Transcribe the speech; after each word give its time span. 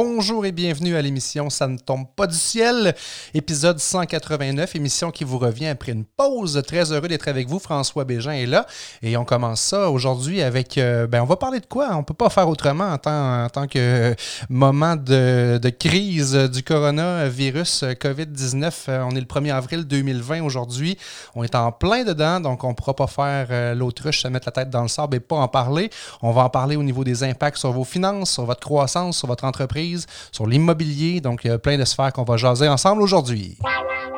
Bonjour 0.00 0.46
et 0.46 0.52
bienvenue 0.52 0.94
à 0.94 1.02
l'émission 1.02 1.50
Ça 1.50 1.66
ne 1.66 1.76
tombe 1.76 2.06
pas 2.14 2.28
du 2.28 2.36
ciel, 2.36 2.94
épisode 3.34 3.80
189, 3.80 4.76
émission 4.76 5.10
qui 5.10 5.24
vous 5.24 5.38
revient 5.38 5.66
après 5.66 5.90
une 5.90 6.04
pause. 6.04 6.62
Très 6.64 6.92
heureux 6.92 7.08
d'être 7.08 7.26
avec 7.26 7.48
vous. 7.48 7.58
François 7.58 8.04
Bégin 8.04 8.30
est 8.30 8.46
là 8.46 8.64
et 9.02 9.16
on 9.16 9.24
commence 9.24 9.60
ça 9.60 9.90
aujourd'hui 9.90 10.40
avec. 10.40 10.78
euh, 10.78 11.08
ben, 11.08 11.20
on 11.20 11.24
va 11.24 11.34
parler 11.34 11.58
de 11.58 11.66
quoi? 11.66 11.96
On 11.96 12.04
peut 12.04 12.14
pas 12.14 12.30
faire 12.30 12.48
autrement 12.48 12.84
en 12.92 12.98
tant, 12.98 13.66
que 13.66 13.78
euh, 13.78 14.14
moment 14.48 14.94
de, 14.94 15.58
crise 15.70 16.32
du 16.32 16.62
coronavirus 16.62 17.82
euh, 17.82 17.92
COVID-19. 17.94 18.72
Euh, 18.90 19.02
On 19.02 19.16
est 19.16 19.20
le 19.20 19.26
1er 19.26 19.52
avril 19.52 19.84
2020 19.84 20.42
aujourd'hui. 20.42 20.96
On 21.34 21.42
est 21.42 21.56
en 21.56 21.72
plein 21.72 22.04
dedans, 22.04 22.38
donc 22.38 22.62
on 22.62 22.68
ne 22.68 22.74
pourra 22.74 22.94
pas 22.94 23.08
faire 23.08 23.74
l'autruche, 23.74 24.22
se 24.22 24.28
mettre 24.28 24.46
la 24.46 24.52
tête 24.52 24.70
dans 24.70 24.82
le 24.82 24.88
sable 24.88 25.16
et 25.16 25.20
pas 25.20 25.38
en 25.38 25.48
parler. 25.48 25.90
On 26.22 26.30
va 26.30 26.44
en 26.44 26.50
parler 26.50 26.76
au 26.76 26.84
niveau 26.84 27.02
des 27.02 27.24
impacts 27.24 27.56
sur 27.56 27.72
vos 27.72 27.82
finances, 27.82 28.30
sur 28.30 28.44
votre 28.44 28.60
croissance, 28.60 29.18
sur 29.18 29.26
votre 29.26 29.42
entreprise, 29.42 29.87
sur 30.32 30.46
l'immobilier. 30.46 31.20
Donc, 31.20 31.44
il 31.44 31.48
y 31.48 31.50
a 31.50 31.58
plein 31.58 31.78
de 31.78 31.84
sphères 31.84 32.12
qu'on 32.12 32.24
va 32.24 32.36
jaser 32.36 32.68
ensemble 32.68 33.02
aujourd'hui.« 33.02 33.58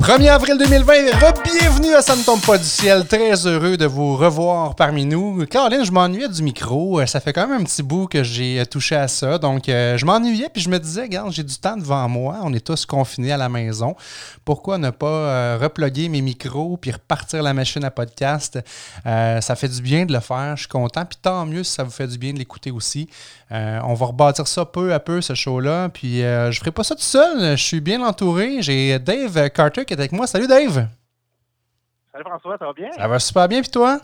1er 0.00 0.30
avril 0.30 0.56
2020, 0.56 0.92
re-bienvenue 1.20 1.94
à 1.94 2.00
Ça 2.00 2.16
ne 2.16 2.22
tombe 2.22 2.40
pas 2.40 2.56
du 2.56 2.64
ciel. 2.64 3.06
Très 3.06 3.46
heureux 3.46 3.76
de 3.76 3.84
vous 3.84 4.16
revoir 4.16 4.74
parmi 4.74 5.04
nous. 5.04 5.44
Caroline, 5.44 5.84
je 5.84 5.92
m'ennuyais 5.92 6.28
du 6.28 6.42
micro. 6.42 7.00
Euh, 7.00 7.06
Ça 7.06 7.20
fait 7.20 7.34
quand 7.34 7.46
même 7.46 7.60
un 7.60 7.64
petit 7.64 7.82
bout 7.82 8.06
que 8.06 8.22
j'ai 8.24 8.60
euh, 8.60 8.64
touché 8.64 8.96
à 8.96 9.08
ça. 9.08 9.36
Donc, 9.36 9.68
euh, 9.68 9.98
je 9.98 10.06
m'ennuyais 10.06 10.48
puis 10.52 10.62
je 10.62 10.70
me 10.70 10.78
disais, 10.78 11.02
regarde, 11.02 11.30
j'ai 11.32 11.42
du 11.44 11.54
temps 11.58 11.76
devant 11.76 12.08
moi. 12.08 12.38
On 12.42 12.52
est 12.54 12.66
tous 12.66 12.86
confinés 12.86 13.30
à 13.30 13.36
la 13.36 13.50
maison. 13.50 13.94
Pourquoi 14.46 14.78
ne 14.78 14.88
pas 14.88 15.06
euh, 15.06 15.58
reploguer 15.60 16.08
mes 16.08 16.22
micros 16.22 16.78
puis 16.78 16.90
repartir 16.92 17.42
la 17.42 17.52
machine 17.52 17.84
à 17.84 17.90
podcast? 17.90 18.58
Ça 19.04 19.54
fait 19.54 19.68
du 19.68 19.82
bien 19.82 20.06
de 20.06 20.12
le 20.14 20.20
faire. 20.20 20.56
Je 20.56 20.62
suis 20.62 20.68
content. 20.68 21.04
Puis 21.04 21.18
tant 21.20 21.44
mieux 21.44 21.62
si 21.62 21.74
ça 21.74 21.84
vous 21.84 21.90
fait 21.90 22.06
du 22.06 22.16
bien 22.16 22.32
de 22.32 22.38
l'écouter 22.38 22.70
aussi. 22.70 23.08
Euh, 23.52 23.80
on 23.84 23.94
va 23.94 24.06
rebâtir 24.06 24.46
ça 24.46 24.64
peu 24.64 24.92
à 24.92 25.00
peu, 25.00 25.20
ce 25.20 25.34
show-là. 25.34 25.88
Puis 25.88 26.22
euh, 26.22 26.50
je 26.50 26.60
ferai 26.60 26.70
pas 26.70 26.84
ça 26.84 26.94
tout 26.94 27.02
seul. 27.02 27.56
Je 27.56 27.62
suis 27.62 27.80
bien 27.80 28.02
entouré. 28.02 28.62
J'ai 28.62 28.98
Dave 28.98 29.50
Carter 29.50 29.84
qui 29.84 29.94
est 29.94 29.98
avec 29.98 30.12
moi. 30.12 30.26
Salut 30.26 30.46
Dave! 30.46 30.86
Salut 32.12 32.24
François, 32.24 32.58
ça 32.58 32.66
va 32.66 32.72
bien? 32.72 32.90
Ça 32.92 33.08
va 33.08 33.18
super 33.18 33.48
bien, 33.48 33.60
puis 33.60 33.70
toi? 33.70 34.00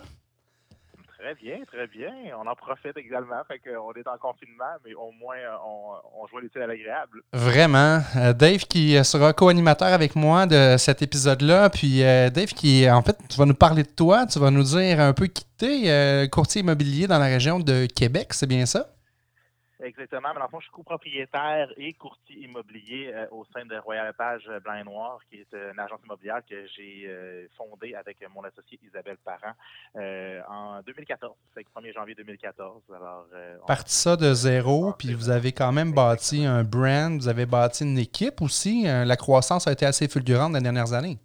Très 1.19 1.35
bien, 1.35 1.57
très 1.65 1.87
bien. 1.87 2.09
On 2.41 2.47
en 2.47 2.55
profite 2.55 2.95
également. 2.95 3.41
Fait 3.47 3.59
qu'on 3.59 3.91
est 3.93 4.07
en 4.07 4.17
confinement, 4.17 4.63
mais 4.85 4.93
au 4.93 5.11
moins 5.11 5.35
euh, 5.35 5.55
on, 5.65 6.21
on 6.21 6.27
joue 6.27 6.39
l'utile 6.39 6.61
à 6.61 6.67
l'agréable. 6.67 7.21
Vraiment. 7.33 7.99
Euh, 8.15 8.31
Dave 8.33 8.59
qui 8.59 9.03
sera 9.03 9.33
co-animateur 9.33 9.89
avec 9.89 10.15
moi 10.15 10.45
de 10.45 10.75
cet 10.77 11.01
épisode-là. 11.01 11.69
Puis 11.69 12.03
euh, 12.03 12.29
Dave 12.29 12.53
qui, 12.53 12.89
en 12.89 13.01
fait, 13.01 13.17
tu 13.27 13.37
vas 13.37 13.45
nous 13.45 13.55
parler 13.55 13.83
de 13.83 13.89
toi. 13.89 14.25
Tu 14.25 14.39
vas 14.39 14.51
nous 14.51 14.63
dire 14.63 15.01
un 15.01 15.11
peu 15.11 15.27
qui 15.27 15.43
t'es, 15.57 15.83
euh, 15.87 16.27
courtier 16.27 16.61
immobilier 16.61 17.07
dans 17.07 17.19
la 17.19 17.25
région 17.25 17.59
de 17.59 17.87
Québec, 17.87 18.33
c'est 18.33 18.47
bien 18.47 18.65
ça? 18.65 18.87
Exactement. 19.83 20.29
Mais 20.33 20.39
dans 20.39 20.45
le 20.45 20.49
fond, 20.49 20.59
je 20.59 20.65
suis 20.65 20.73
copropriétaire 20.73 21.71
et 21.77 21.93
courtier 21.93 22.37
immobilier 22.37 23.11
euh, 23.13 23.27
au 23.31 23.45
sein 23.53 23.63
de 23.63 23.77
Royal 23.77 24.11
Page 24.13 24.49
Blanc 24.63 24.73
et 24.73 24.83
Noir, 24.83 25.19
qui 25.29 25.37
est 25.37 25.53
euh, 25.53 25.71
une 25.71 25.79
agence 25.79 25.99
immobilière 26.03 26.41
que 26.49 26.65
j'ai 26.75 27.05
euh, 27.07 27.47
fondée 27.55 27.93
avec 27.93 28.17
mon 28.33 28.43
associé 28.43 28.79
Isabelle 28.83 29.17
Parent 29.23 29.53
euh, 29.95 30.41
en 30.49 30.81
2014. 30.81 31.35
C'est 31.53 31.63
le 31.63 31.81
1er 31.81 31.93
janvier 31.93 32.15
2014. 32.15 32.81
Alors, 32.95 33.27
Parti 33.67 33.93
ça 33.93 34.15
de 34.15 34.33
zéro, 34.33 34.93
puis 34.93 35.13
vous 35.13 35.29
avez 35.29 35.51
quand 35.51 35.71
même 35.71 35.93
bâti 35.93 36.43
un 36.43 36.63
brand, 36.63 37.15
vous 37.19 37.27
avez 37.27 37.45
bâti 37.45 37.83
une 37.83 37.99
équipe 37.99 38.41
aussi. 38.41 38.83
La 38.83 39.15
croissance 39.15 39.67
a 39.67 39.71
été 39.71 39.85
assez 39.85 40.07
fulgurante 40.07 40.53
dans 40.53 40.57
les 40.57 40.63
dernières 40.63 40.93
années. 40.93 41.19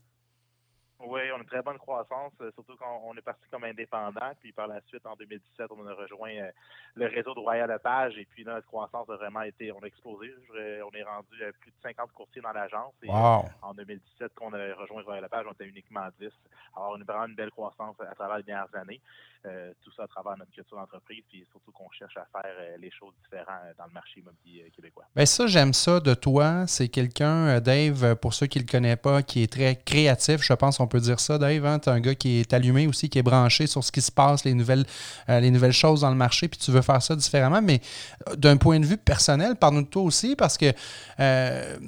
Oui, 1.00 1.20
une 1.42 1.48
très 1.48 1.62
bonne 1.62 1.78
croissance, 1.78 2.32
euh, 2.40 2.50
surtout 2.54 2.76
quand 2.78 3.02
on 3.04 3.14
est 3.16 3.22
parti 3.22 3.42
comme 3.50 3.64
indépendant. 3.64 4.32
Puis 4.40 4.52
par 4.52 4.66
la 4.68 4.80
suite, 4.88 5.04
en 5.06 5.14
2017, 5.16 5.66
on 5.70 5.86
a 5.86 5.94
rejoint 5.94 6.30
euh, 6.30 6.50
le 6.94 7.06
réseau 7.06 7.34
de 7.34 7.40
Royal 7.40 7.68
Lepage. 7.70 8.16
Et 8.18 8.24
puis 8.24 8.44
là, 8.44 8.54
notre 8.54 8.66
croissance 8.68 9.08
a 9.10 9.16
vraiment 9.16 9.42
été, 9.42 9.72
on 9.72 9.80
a 9.80 9.86
explosé. 9.86 10.32
On 10.52 10.90
est 10.96 11.02
rendu 11.02 11.44
à 11.44 11.52
plus 11.52 11.70
de 11.70 11.76
50 11.82 12.12
courtiers 12.12 12.42
dans 12.42 12.52
l'agence. 12.52 12.94
Et 13.02 13.08
Wow! 13.08 13.44
en 13.62 13.74
2017, 13.74 14.32
quand 14.34 14.46
on 14.50 14.54
a 14.54 14.74
rejoint 14.74 15.02
Royal 15.02 15.22
Lepage, 15.22 15.46
on 15.48 15.52
était 15.52 15.66
uniquement 15.66 16.08
10. 16.20 16.28
Alors, 16.76 16.96
on 16.96 17.00
a 17.00 17.04
vraiment 17.04 17.26
une 17.26 17.34
belle 17.34 17.50
croissance 17.50 17.96
à 18.00 18.14
travers 18.14 18.38
les 18.38 18.42
dernières 18.44 18.74
années. 18.74 19.00
Euh, 19.44 19.72
tout 19.82 19.90
ça 19.96 20.04
à 20.04 20.06
travers 20.06 20.36
notre 20.38 20.52
culture 20.52 20.76
d'entreprise. 20.76 21.24
Puis 21.28 21.44
surtout 21.50 21.72
qu'on 21.72 21.90
cherche 21.90 22.16
à 22.16 22.26
faire 22.30 22.52
euh, 22.60 22.76
les 22.78 22.92
choses 22.92 23.12
différentes 23.24 23.48
euh, 23.64 23.72
dans 23.76 23.86
le 23.86 23.90
marché 23.92 24.20
immobilier 24.20 24.64
euh, 24.66 24.70
québécois. 24.70 25.04
Ben 25.16 25.26
ça, 25.26 25.48
j'aime 25.48 25.72
ça 25.72 25.98
de 25.98 26.14
toi. 26.14 26.64
C'est 26.68 26.88
quelqu'un, 26.88 27.48
euh, 27.48 27.60
Dave, 27.60 28.04
euh, 28.04 28.14
pour 28.14 28.34
ceux 28.34 28.46
qui 28.46 28.58
ne 28.58 28.64
le 28.64 28.70
connaissent 28.70 28.96
pas, 29.02 29.22
qui 29.24 29.42
est 29.42 29.52
très 29.52 29.74
créatif. 29.74 30.42
Je 30.42 30.52
pense 30.52 30.78
qu'on 30.78 30.86
peut 30.86 31.00
dire 31.00 31.18
ça, 31.18 31.31
Dave. 31.38 31.64
Hein? 31.66 31.78
Tu 31.78 31.88
es 31.88 31.92
un 31.92 32.00
gars 32.00 32.14
qui 32.14 32.40
est 32.40 32.52
allumé 32.52 32.86
aussi, 32.86 33.08
qui 33.08 33.18
est 33.18 33.22
branché 33.22 33.66
sur 33.66 33.82
ce 33.82 33.92
qui 33.92 34.00
se 34.00 34.12
passe, 34.12 34.44
les 34.44 34.54
nouvelles, 34.54 34.84
euh, 35.28 35.40
les 35.40 35.50
nouvelles 35.50 35.72
choses 35.72 36.02
dans 36.02 36.10
le 36.10 36.16
marché, 36.16 36.48
puis 36.48 36.58
tu 36.58 36.70
veux 36.70 36.82
faire 36.82 37.02
ça 37.02 37.16
différemment. 37.16 37.62
Mais 37.62 37.80
euh, 38.28 38.36
d'un 38.36 38.56
point 38.56 38.80
de 38.80 38.86
vue 38.86 38.96
personnel, 38.96 39.56
parle-nous 39.56 39.82
de 39.82 39.88
toi 39.88 40.02
aussi, 40.02 40.36
parce 40.36 40.58
que 40.58 40.72
euh, 41.20 41.78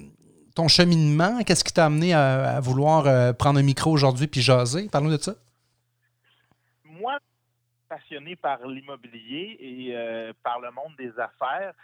ton 0.54 0.68
cheminement, 0.68 1.42
qu'est-ce 1.42 1.64
qui 1.64 1.72
t'a 1.72 1.86
amené 1.86 2.14
à, 2.14 2.60
vouloir 2.60 3.34
prendre 3.36 3.58
un 3.58 3.62
micro 3.62 3.90
aujourd'hui 3.90 4.26
puis 4.26 4.40
jaser? 4.40 4.88
Parle-nous 4.88 5.16
de 5.16 5.22
ça. 5.22 5.34
moi, 6.84 7.18
passionné 7.88 8.36
par 8.36 8.66
l'immobilier 8.66 9.56
et 9.60 10.32
par 10.44 10.60
le 10.60 10.70
monde 10.70 10.92
des 10.96 11.10
affaires, 11.18 11.74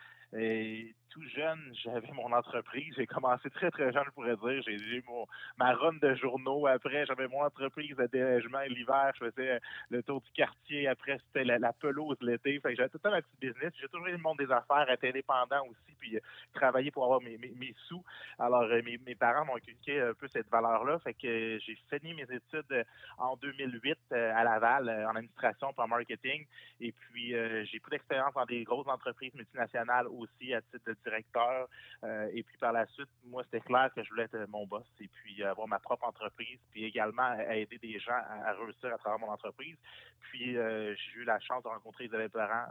tout 1.10 1.22
jeune, 1.34 1.72
j'avais 1.84 2.10
mon 2.12 2.32
entreprise. 2.32 2.94
J'ai 2.96 3.06
commencé 3.06 3.50
très, 3.50 3.70
très 3.70 3.92
jeune, 3.92 4.04
je 4.06 4.10
pourrais 4.10 4.36
dire. 4.36 4.62
J'ai 4.64 4.74
eu 4.74 5.04
mon, 5.06 5.26
ma 5.58 5.74
run 5.74 5.94
de 6.00 6.14
journaux. 6.14 6.66
Après, 6.66 7.04
j'avais 7.06 7.28
mon 7.28 7.42
entreprise 7.42 7.96
de 7.96 8.06
déneigement 8.06 8.60
l'hiver. 8.68 9.12
Je 9.20 9.26
faisais 9.26 9.60
le 9.90 10.02
tour 10.02 10.20
du 10.20 10.30
quartier. 10.32 10.88
Après, 10.88 11.18
c'était 11.26 11.44
la, 11.44 11.58
la 11.58 11.72
pelouse 11.72 12.16
l'été. 12.20 12.60
Fait 12.60 12.70
que 12.70 12.76
j'avais 12.76 12.88
tout 12.88 12.98
le 13.02 13.10
temps 13.10 13.10
ma 13.10 13.22
petite 13.22 13.40
business. 13.40 13.72
J'ai 13.80 13.88
toujours 13.88 14.06
eu 14.06 14.12
le 14.12 14.18
monde 14.18 14.38
des 14.38 14.50
affaires, 14.50 14.88
être 14.88 15.04
indépendant 15.04 15.64
aussi, 15.66 15.96
puis 15.98 16.16
euh, 16.16 16.20
travailler 16.54 16.90
pour 16.90 17.04
avoir 17.04 17.20
mes, 17.20 17.36
mes, 17.38 17.52
mes 17.56 17.74
sous. 17.88 18.04
Alors, 18.38 18.62
euh, 18.62 18.82
mes, 18.82 18.98
mes 18.98 19.14
parents 19.14 19.44
m'ont 19.44 19.56
inculqué 19.56 20.00
un 20.00 20.14
peu 20.14 20.28
cette 20.28 20.48
valeur-là. 20.48 20.98
Fait 21.00 21.14
que 21.14 21.26
euh, 21.26 21.58
j'ai 21.60 21.76
fini 21.90 22.14
mes 22.14 22.22
études 22.22 22.72
euh, 22.72 22.84
en 23.18 23.36
2008 23.36 23.98
euh, 24.12 24.32
à 24.34 24.44
Laval 24.44 24.88
euh, 24.88 25.08
en 25.08 25.16
administration 25.16 25.70
et 25.70 25.80
en 25.80 25.88
marketing. 25.88 26.46
Et 26.80 26.92
puis, 26.92 27.34
euh, 27.34 27.64
j'ai 27.64 27.80
pris 27.80 27.90
d'expérience 27.90 28.34
dans 28.34 28.44
des 28.44 28.64
grosses 28.64 28.88
entreprises 28.88 29.34
multinationales 29.34 30.06
aussi 30.08 30.54
à 30.54 30.60
titre 30.62 30.84
de 30.86 30.94
directeur. 31.04 31.68
Euh, 32.04 32.28
et 32.32 32.42
puis, 32.42 32.56
par 32.58 32.72
la 32.72 32.86
suite, 32.86 33.08
moi, 33.24 33.42
c'était 33.44 33.60
clair 33.60 33.90
que 33.94 34.02
je 34.02 34.10
voulais 34.10 34.24
être 34.24 34.34
euh, 34.34 34.46
mon 34.48 34.66
boss 34.66 34.86
et 35.00 35.08
puis 35.08 35.42
euh, 35.42 35.50
avoir 35.50 35.68
ma 35.68 35.78
propre 35.78 36.06
entreprise, 36.06 36.58
puis 36.70 36.84
également 36.84 37.34
aider 37.50 37.78
des 37.78 37.98
gens 37.98 38.12
à, 38.12 38.52
réussir 38.52 38.92
à 38.92 38.98
travers 38.98 39.18
mon 39.18 39.32
entreprise. 39.32 39.76
Puis, 40.20 40.54
j'ai 40.54 41.16
eu 41.16 41.24
la 41.24 41.40
chance 41.40 41.62
de 41.64 41.68
rencontrer 41.68 42.04
Isabelle 42.04 42.30
Parent 42.30 42.66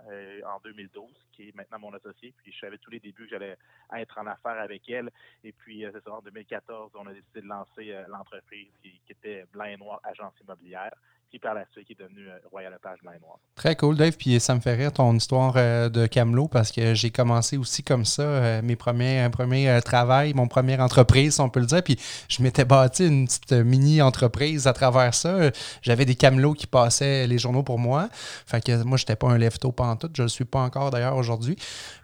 en 0.46 0.60
2012, 0.64 1.12
qui 1.34 1.50
est 1.50 1.56
maintenant 1.56 1.80
mon 1.80 1.94
associé. 1.94 2.34
Puis, 2.38 2.54
je 2.54 2.60
savais 2.60 2.78
tous 2.78 2.92
les 2.92 3.00
débuts 3.00 3.26
que 3.26 3.32
j'allais 3.32 3.58
être 3.94 4.18
en 4.18 4.28
affaires 4.28 4.60
avec 4.60 4.88
elle. 4.90 5.10
Et 5.44 5.52
puis, 5.52 5.84
c'est 5.92 6.04
ça, 6.04 6.12
en 6.12 6.22
2014, 6.22 6.92
on 6.96 7.08
a 7.08 7.14
décidé 7.14 7.42
de 7.42 7.48
lancer 7.48 8.04
l'entreprise 8.08 8.72
qui 8.82 9.02
était 9.10 9.46
Blanc 9.52 9.66
et 9.66 9.78
Noir 9.78 10.00
Agence 10.04 10.34
immobilière, 10.42 10.94
qui 11.32 11.40
par 11.40 11.54
la 11.54 11.64
suite 11.72 11.86
qui 11.86 11.94
est 11.94 12.00
devenue 12.00 12.28
euh, 12.28 12.38
Royal 12.52 12.72
Lepage 12.74 13.00
Blanc 13.04 13.12
et 13.16 13.20
Noir. 13.22 13.38
Très 13.56 13.76
cool, 13.76 13.96
Dave. 13.96 14.16
Puis 14.18 14.40
ça 14.40 14.56
me 14.56 14.60
fait 14.60 14.74
rire 14.76 14.92
ton 14.92 15.14
histoire 15.16 15.54
euh, 15.58 15.88
de 15.90 16.08
Camelot 16.08 16.48
parce 16.48 16.72
que 16.72 16.94
j'ai 16.96 17.12
commencé 17.12 17.58
aussi 17.58 17.84
comme 17.84 18.06
ça 18.06 18.24
euh, 18.24 18.62
mes 18.64 18.76
premiers, 18.76 19.20
un 19.20 19.30
premier 19.30 19.70
euh, 19.70 19.80
travail, 19.82 20.34
mon 20.34 20.48
première 20.48 20.80
entreprise, 20.80 21.36
si 21.36 21.42
on 21.42 21.50
peut 21.50 21.60
le 21.60 21.66
dire. 21.68 21.84
Puis 21.84 21.98
je 22.30 22.42
m'étais 22.42 22.66
bâti 22.66 23.06
une 23.08 23.26
petite 23.28 23.52
euh, 23.52 23.64
mini-entreprise 23.64 24.66
à 24.68 24.74
travers 24.74 25.14
ça. 25.14 25.30
Euh, 25.30 25.52
J'avais 25.82 26.06
des 26.06 26.16
Camelots 26.16 26.54
qui 26.54 26.68
passaient 26.68 27.28
les 27.28 27.38
journaux 27.38 27.64
pour 27.64 27.78
moi. 27.80 28.10
Fait 28.48 28.64
que 28.64 28.84
moi, 28.84 28.98
j'étais 28.98 29.16
pas 29.16 29.28
un 29.28 29.38
lève-tôt 29.38 29.72
pantoute. 29.72 30.12
Je 30.18 30.24
le 30.24 30.30
suis 30.30 30.46
pas 30.46 30.60
encore 30.62 30.90
d'ailleurs 30.90 31.16
aujourd'hui. 31.16 31.58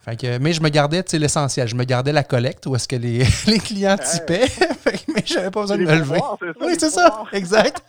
Fait 0.04 0.16
que, 0.16 0.38
mais 0.38 0.54
je 0.54 0.62
me 0.62 0.70
gardais, 0.70 1.02
tu 1.04 1.12
sais, 1.12 1.20
l'essentiel. 1.20 1.68
Je 1.68 1.76
me 1.76 1.84
gardais 1.84 2.12
la 2.14 2.24
collecte 2.24 2.68
où 2.68 2.76
est-ce 2.76 2.88
que 2.88 2.96
les, 2.96 3.24
les 3.48 3.58
clients 3.60 3.98
typaient. 3.98 4.48
Fait 4.86 4.92
que- 5.00 5.12
mais 5.16 5.24
j'avais 5.26 5.50
pas 5.50 5.62
besoin 5.62 5.78
de 5.78 5.84
me 5.84 5.96
lever. 5.96 6.14
pouvoirs, 6.20 6.38
c'est 6.40 6.46
ça, 6.54 6.66
Oui, 6.68 6.76
c'est 6.78 6.90
ça. 6.92 7.24
Exact. 7.34 7.82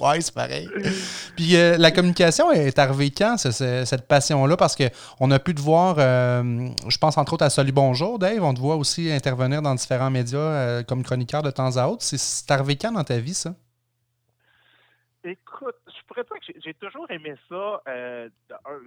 ouais, 0.00 0.20
c'est 0.22 0.32
pareil. 0.34 0.69
Puis 1.36 1.56
euh, 1.56 1.76
la 1.78 1.90
communication 1.90 2.50
est 2.52 2.78
arrivée 2.78 3.10
quand, 3.10 3.36
ce- 3.38 3.50
ce- 3.50 3.84
cette 3.84 4.06
passion-là? 4.08 4.56
Parce 4.56 4.76
qu'on 4.76 5.30
a 5.30 5.38
pu 5.38 5.54
te 5.54 5.60
voir, 5.60 5.96
euh, 5.98 6.68
je 6.88 6.98
pense 6.98 7.18
entre 7.18 7.32
autres 7.34 7.44
à 7.44 7.50
Salut 7.50 7.72
Bonjour, 7.72 8.18
Dave. 8.18 8.42
On 8.42 8.54
te 8.54 8.60
voit 8.60 8.76
aussi 8.76 9.10
intervenir 9.10 9.62
dans 9.62 9.74
différents 9.74 10.10
médias 10.10 10.38
euh, 10.38 10.82
comme 10.82 11.02
chroniqueur 11.02 11.42
de 11.42 11.50
temps 11.50 11.76
à 11.76 11.86
autre. 11.86 12.02
C'est- 12.02 12.50
arrivé 12.50 12.76
quand 12.76 12.92
dans 12.92 13.04
ta 13.04 13.18
vie, 13.18 13.34
ça? 13.34 13.54
Écoute, 15.24 15.74
pourrais 16.10 16.24
dire 16.24 16.54
que 16.54 16.60
j'ai 16.60 16.74
toujours 16.74 17.08
aimé 17.10 17.34
ça. 17.48 17.82
Euh, 17.86 18.28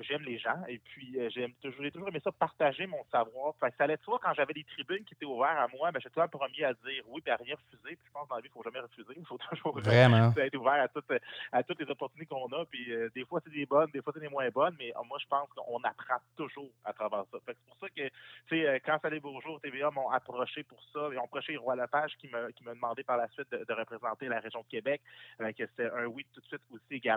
j'aime 0.02 0.24
les 0.24 0.38
gens 0.38 0.62
et 0.68 0.80
puis 0.80 1.18
euh, 1.18 1.30
j'ai 1.30 1.48
toujours, 1.62 1.90
toujours 1.92 2.10
aimé 2.10 2.20
ça 2.22 2.32
partager 2.34 2.86
mon 2.86 3.04
savoir. 3.12 3.56
Fait 3.60 3.74
ça 3.78 3.86
allait 3.86 3.98
toujours 3.98 4.20
quand 4.20 4.34
j'avais 4.34 4.54
des 4.54 4.66
tribunes 4.66 5.06
qui 5.06 5.14
étaient 5.14 5.26
ouvertes 5.26 5.58
à 5.58 5.68
moi, 5.74 5.92
ben, 5.92 6.00
j'étais 6.00 6.10
toujours 6.10 6.30
le 6.32 6.38
premier 6.38 6.66
à 6.66 6.74
dire 6.74 7.04
oui 7.08 7.22
et 7.26 7.32
à 7.32 7.38
rien 7.38 7.56
refuser. 7.56 7.96
Puis 7.96 8.06
je 8.06 8.12
pense 8.12 8.26
que 8.26 8.30
dans 8.30 8.36
la 8.36 8.42
vie, 8.42 8.50
il 8.54 8.58
ne 8.58 8.62
faut 8.62 8.64
jamais 8.64 8.82
refuser. 8.82 9.14
Il 9.16 9.26
faut 9.26 9.38
toujours 9.38 9.80
être 10.38 10.56
ouvert 10.58 10.84
à 10.84 10.88
toutes, 10.90 11.12
à 11.52 11.64
toutes 11.64 11.80
les 11.80 11.90
opportunités 11.90 12.28
qu'on 12.28 12.48
a. 12.48 12.66
Puis 12.66 12.92
des 13.16 13.26
fois, 13.26 13.40
c'est 13.44 13.54
des 13.54 13.66
bonnes, 13.66 13.90
des 13.92 14.02
fois, 14.02 14.12
c'est 14.14 14.20
des 14.20 14.30
moins 14.30 14.50
bonnes, 14.50 14.76
mais 14.78 14.92
moi, 15.06 15.18
je 15.22 15.28
pense 15.28 15.48
qu'on 15.56 15.80
apprend 15.84 16.18
toujours 16.36 16.72
à 16.84 16.92
travers 16.92 17.24
ça. 17.32 17.38
C'est 17.48 17.58
pour 17.66 17.78
ça 17.80 17.88
que, 17.90 18.08
tu 18.50 18.64
sais, 18.64 18.82
quand 18.86 19.00
Salé 19.02 19.22
Bourgeois, 19.22 19.60
TVA 19.64 19.92
m'ont 19.92 20.10
approché 20.10 20.64
pour 20.64 20.82
ça. 20.92 21.08
Ils 21.12 21.18
ont 21.20 21.24
approché 21.24 21.56
Roi 21.56 21.76
Lepage 21.76 22.18
qui 22.18 22.28
m'a 22.28 22.52
qui 22.52 22.66
demandé 22.66 23.04
par 23.04 23.18
la 23.18 23.30
suite 23.30 23.50
de, 23.52 23.74
représenter 23.74 24.28
la 24.28 24.40
région 24.40 24.62
de 24.62 24.68
Québec. 24.68 25.02
que 25.40 25.66
c'était 25.66 25.90
un 25.90 26.06
oui 26.06 26.26
tout 26.34 26.42
de 26.42 26.46
suite 26.46 26.62
aussi 26.72 26.84
également. 26.92 27.13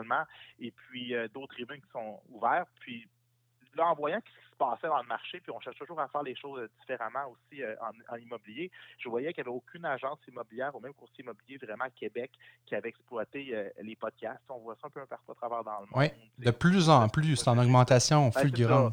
Et 0.58 0.70
puis 0.70 1.14
euh, 1.14 1.28
d'autres 1.28 1.54
tribunes 1.54 1.80
qui 1.80 1.90
sont 1.90 2.20
ouvertes. 2.30 2.68
Puis 2.80 3.08
là, 3.74 3.88
en 3.88 3.94
voyant 3.94 4.18
ce 4.18 4.30
qui 4.30 4.50
se 4.52 4.56
passait 4.56 4.88
dans 4.88 5.00
le 5.00 5.06
marché, 5.06 5.40
puis 5.40 5.52
on 5.52 5.60
cherche 5.60 5.76
toujours 5.76 6.00
à 6.00 6.08
faire 6.08 6.22
les 6.22 6.34
choses 6.34 6.68
différemment 6.80 7.26
aussi 7.28 7.62
euh, 7.62 7.74
en, 8.08 8.16
immobilier, 8.16 8.70
je 8.98 9.08
voyais 9.08 9.32
qu'il 9.32 9.44
n'y 9.44 9.48
avait 9.48 9.56
aucune 9.56 9.84
agence 9.84 10.18
immobilière 10.28 10.74
ou 10.74 10.80
même 10.80 10.94
courtier 10.94 11.22
immobilier 11.24 11.58
vraiment 11.58 11.84
à 11.84 11.90
Québec 11.90 12.30
qui 12.64 12.74
avait 12.74 12.88
exploité 12.88 13.54
euh, 13.54 13.68
les 13.82 13.96
podcasts. 13.96 14.42
On 14.48 14.58
voit 14.58 14.76
ça 14.80 14.86
un 14.86 14.90
peu 14.90 15.04
partout 15.06 15.32
à 15.32 15.34
travers 15.34 15.64
dans 15.64 15.80
le 15.80 15.86
monde. 15.86 15.94
Oui, 15.94 16.06
de 16.38 16.50
plus 16.50 16.88
en 16.88 17.08
plus, 17.08 17.36
c'est 17.36 17.48
en 17.48 17.58
augmentation 17.58 18.30
ben, 18.34 18.92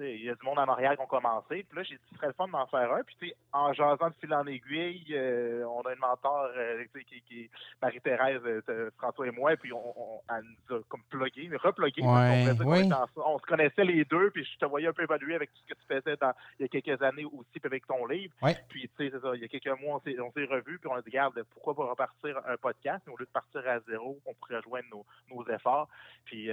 il 0.00 0.24
y 0.24 0.30
a 0.30 0.34
du 0.34 0.44
monde 0.44 0.58
à 0.58 0.66
Montréal 0.66 0.96
qui 0.96 1.02
ont 1.02 1.06
commencé. 1.06 1.64
Puis 1.68 1.76
là, 1.76 1.82
j'ai 1.82 1.96
dit, 1.96 2.02
ce 2.10 2.16
serait 2.16 2.28
le 2.28 2.32
fun 2.34 2.48
d'en 2.48 2.66
faire 2.66 2.92
un. 2.92 3.02
Puis, 3.02 3.16
tu 3.20 3.28
sais, 3.28 3.36
en 3.52 3.72
jasant 3.72 4.08
de 4.08 4.14
fil 4.20 4.32
en 4.32 4.46
aiguille, 4.46 5.06
euh, 5.12 5.64
on 5.66 5.80
a 5.82 5.92
une 5.92 6.00
mentor 6.00 6.50
euh, 6.56 6.84
qui, 7.06 7.22
qui, 7.22 7.50
Marie-Thérèse, 7.82 8.40
euh, 8.44 8.90
François 8.96 9.26
et 9.26 9.30
moi, 9.30 9.56
puis 9.56 9.72
on, 9.72 10.20
elle 10.30 10.44
nous 10.44 10.76
a 10.76 10.80
comme 10.88 11.02
plugué, 11.08 11.50
replugué. 11.56 12.02
on, 12.02 13.38
se 13.38 13.46
connaissait 13.46 13.84
les 13.84 14.04
deux, 14.04 14.30
puis 14.30 14.44
je 14.44 14.58
te 14.58 14.64
voyais 14.66 14.88
un 14.88 14.92
peu 14.92 15.02
évoluer 15.02 15.34
avec 15.34 15.52
tout 15.52 15.60
ce 15.66 15.74
que 15.74 15.78
tu 15.80 15.86
faisais 15.86 16.16
dans, 16.16 16.32
il 16.58 16.62
y 16.62 16.64
a 16.64 16.68
quelques 16.68 17.02
années 17.02 17.24
aussi, 17.24 17.52
puis 17.52 17.62
avec 17.64 17.86
ton 17.86 18.06
livre. 18.06 18.34
Puis, 18.68 18.88
tu 18.88 18.88
sais, 18.96 19.10
c'est 19.12 19.20
ça, 19.20 19.34
il 19.34 19.42
y 19.42 19.44
a 19.44 19.48
quelques 19.48 19.80
mois, 19.80 19.96
on 19.96 20.00
s'est, 20.00 20.44
revus, 20.44 20.78
puis 20.78 20.90
on 20.90 20.94
a 20.94 21.02
dit, 21.02 21.10
regarde, 21.10 21.42
pourquoi 21.50 21.74
pas 21.74 21.90
repartir 21.90 22.40
un 22.46 22.56
podcast? 22.56 23.06
au 23.08 23.16
lieu 23.16 23.24
de 23.24 23.30
partir 23.30 23.66
à 23.66 23.80
zéro, 23.80 24.18
on 24.26 24.34
pourrait 24.34 24.56
rejoindre 24.56 24.86
nos, 24.90 25.06
nos 25.30 25.46
efforts, 25.48 25.88
puis 26.24 26.46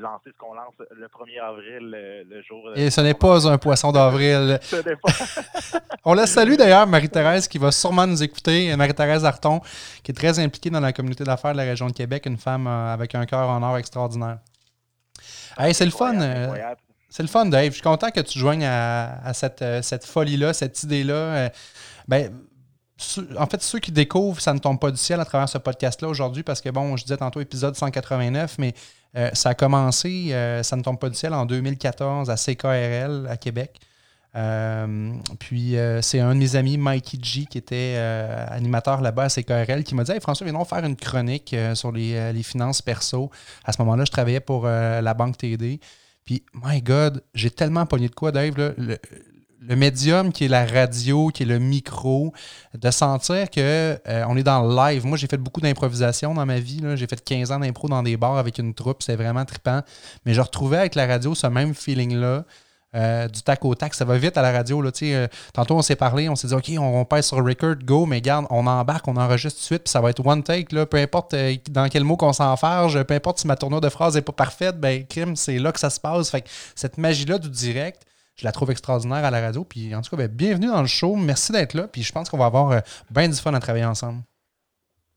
lancer 0.00 0.30
ce 0.32 0.36
qu'on 0.38 0.54
lance 0.54 0.74
le 0.90 1.06
1er 1.06 1.40
avril, 1.40 1.90
le 2.28 2.42
jour 2.42 2.70
ce 2.90 3.00
n'est 3.00 3.14
pas 3.14 3.48
un 3.48 3.58
poisson 3.58 3.92
d'avril. 3.92 4.58
On 6.04 6.14
la 6.14 6.26
salue 6.26 6.54
d'ailleurs, 6.54 6.86
Marie-Thérèse, 6.86 7.48
qui 7.48 7.58
va 7.58 7.70
sûrement 7.72 8.06
nous 8.06 8.22
écouter. 8.22 8.74
Marie-Thérèse 8.76 9.24
Arton, 9.24 9.60
qui 10.02 10.12
est 10.12 10.14
très 10.14 10.38
impliquée 10.38 10.70
dans 10.70 10.80
la 10.80 10.92
communauté 10.92 11.24
d'affaires 11.24 11.52
de 11.52 11.58
la 11.58 11.64
région 11.64 11.86
de 11.86 11.92
Québec, 11.92 12.26
une 12.26 12.38
femme 12.38 12.66
euh, 12.66 12.92
avec 12.92 13.14
un 13.14 13.26
cœur 13.26 13.48
en 13.48 13.62
or 13.62 13.78
extraordinaire. 13.78 14.38
c'est 15.72 15.84
le 15.84 15.90
fun. 15.90 16.20
Euh, 16.20 16.74
c'est 17.08 17.22
le 17.22 17.28
fun, 17.28 17.46
Dave. 17.46 17.66
Je 17.66 17.72
suis 17.72 17.82
content 17.82 18.10
que 18.10 18.20
tu 18.20 18.38
joignes 18.38 18.64
à, 18.64 19.32
cette, 19.34 19.62
euh, 19.62 19.82
cette 19.82 20.06
folie-là, 20.06 20.52
cette 20.52 20.82
idée-là. 20.84 21.50
Ben, 22.06 22.32
en 23.38 23.46
fait, 23.46 23.62
ceux 23.62 23.78
qui 23.78 23.92
découvrent, 23.92 24.40
ça 24.40 24.52
ne 24.52 24.58
tombe 24.58 24.78
pas 24.78 24.90
du 24.90 24.96
ciel 24.96 25.20
à 25.20 25.24
travers 25.24 25.48
ce 25.48 25.58
podcast-là 25.58 26.08
aujourd'hui, 26.08 26.42
parce 26.42 26.60
que, 26.60 26.68
bon, 26.68 26.96
je 26.96 27.04
disais 27.04 27.16
tantôt 27.16 27.40
épisode 27.40 27.74
189, 27.74 28.56
mais 28.58 28.74
euh, 29.16 29.30
ça 29.32 29.50
a 29.50 29.54
commencé, 29.54 30.28
euh, 30.32 30.62
ça 30.62 30.76
ne 30.76 30.82
tombe 30.82 30.98
pas 30.98 31.08
du 31.08 31.16
ciel, 31.16 31.34
en 31.34 31.46
2014 31.46 32.30
à 32.30 32.36
CKRL 32.36 33.26
à 33.28 33.36
Québec. 33.36 33.80
Euh, 34.36 35.12
puis 35.40 35.74
c'est 36.02 36.20
un 36.20 36.34
de 36.34 36.38
mes 36.38 36.54
amis, 36.54 36.78
Mikey 36.78 37.18
G, 37.20 37.46
qui 37.46 37.58
était 37.58 37.96
animateur 38.48 39.00
là-bas 39.00 39.24
à 39.24 39.28
CKRL, 39.28 39.82
qui 39.82 39.94
m'a 39.96 40.04
dit 40.04 40.12
Hey 40.12 40.20
François, 40.20 40.46
viens 40.46 40.64
faire 40.64 40.84
une 40.84 40.96
chronique 40.96 41.54
sur 41.74 41.90
les, 41.90 42.42
finances 42.44 42.80
perso. 42.80 43.30
À 43.64 43.72
ce 43.72 43.82
moment-là, 43.82 44.04
je 44.04 44.12
travaillais 44.12 44.40
pour 44.40 44.66
la 44.66 45.14
banque 45.14 45.36
TD. 45.36 45.80
Puis, 46.24 46.44
my 46.54 46.80
God, 46.80 47.24
j'ai 47.34 47.50
tellement 47.50 47.86
pogné 47.86 48.08
de 48.08 48.14
quoi, 48.14 48.30
Dave. 48.30 48.56
Là, 48.56 48.72
médium 49.60 50.32
qui 50.32 50.46
est 50.46 50.48
la 50.48 50.64
radio, 50.64 51.28
qui 51.28 51.42
est 51.42 51.46
le 51.46 51.58
micro, 51.58 52.32
de 52.74 52.90
sentir 52.90 53.50
que 53.50 53.98
euh, 54.08 54.24
on 54.28 54.36
est 54.36 54.42
dans 54.42 54.62
le 54.62 54.74
live. 54.74 55.06
Moi, 55.06 55.16
j'ai 55.16 55.26
fait 55.26 55.36
beaucoup 55.36 55.60
d'improvisation 55.60 56.34
dans 56.34 56.46
ma 56.46 56.58
vie. 56.58 56.80
J'ai 56.94 57.06
fait 57.06 57.22
15 57.22 57.52
ans 57.52 57.58
d'impro 57.58 57.88
dans 57.88 58.02
des 58.02 58.16
bars 58.16 58.38
avec 58.38 58.58
une 58.58 58.74
troupe. 58.74 59.02
C'est 59.02 59.16
vraiment 59.16 59.44
trippant. 59.44 59.82
Mais 60.24 60.34
je 60.34 60.40
retrouvais 60.40 60.78
avec 60.78 60.94
la 60.94 61.06
radio 61.06 61.34
ce 61.34 61.46
même 61.46 61.74
feeling-là. 61.74 62.44
Euh, 62.96 63.28
du 63.28 63.40
tac 63.42 63.64
au 63.64 63.72
tac, 63.76 63.94
ça 63.94 64.04
va 64.04 64.18
vite 64.18 64.36
à 64.36 64.42
la 64.42 64.50
radio. 64.50 64.82
Là, 64.82 64.90
euh, 65.02 65.28
tantôt, 65.52 65.76
on 65.76 65.82
s'est 65.82 65.94
parlé, 65.94 66.28
on 66.28 66.34
s'est 66.34 66.48
dit, 66.48 66.54
OK, 66.54 66.72
on, 66.76 67.04
passe 67.04 67.28
sur 67.28 67.36
record, 67.36 67.76
go, 67.84 68.04
mais 68.04 68.20
garde, 68.20 68.46
on 68.50 68.66
embarque, 68.66 69.06
on 69.06 69.16
enregistre 69.16 69.58
tout 69.58 69.62
de 69.62 69.66
suite, 69.66 69.82
puis 69.84 69.92
ça 69.92 70.00
va 70.00 70.10
être 70.10 70.26
one 70.26 70.42
take. 70.42 70.74
Là, 70.74 70.86
peu 70.86 70.96
importe 70.96 71.36
dans 71.70 71.88
quel 71.88 72.02
mot 72.02 72.16
qu'on 72.16 72.32
s'enfarge, 72.32 73.00
peu 73.04 73.14
importe 73.14 73.38
si 73.38 73.46
ma 73.46 73.54
tournure 73.54 73.80
de 73.80 73.88
phrase 73.88 74.16
n'est 74.16 74.22
pas 74.22 74.32
parfaite, 74.32 74.80
ben, 74.80 75.06
crime, 75.06 75.36
c'est 75.36 75.58
là 75.58 75.70
que 75.70 75.78
ça 75.78 75.90
se 75.90 76.00
passe. 76.00 76.30
Fait 76.30 76.44
cette 76.74 76.98
magie-là 76.98 77.38
du 77.38 77.48
direct, 77.48 78.02
je 78.40 78.46
la 78.46 78.52
trouve 78.52 78.70
extraordinaire 78.70 79.22
à 79.24 79.30
la 79.30 79.40
radio. 79.40 79.64
Puis 79.64 79.94
en 79.94 80.00
tout 80.00 80.10
cas, 80.10 80.16
ben, 80.16 80.28
bienvenue 80.28 80.68
dans 80.68 80.80
le 80.80 80.88
show. 80.88 81.14
Merci 81.14 81.52
d'être 81.52 81.74
là. 81.74 81.86
Puis 81.86 82.02
je 82.02 82.10
pense 82.10 82.30
qu'on 82.30 82.38
va 82.38 82.46
avoir 82.46 82.70
euh, 82.70 82.80
bien 83.10 83.28
du 83.28 83.34
fun 83.34 83.52
à 83.52 83.60
travailler 83.60 83.84
ensemble. 83.84 84.22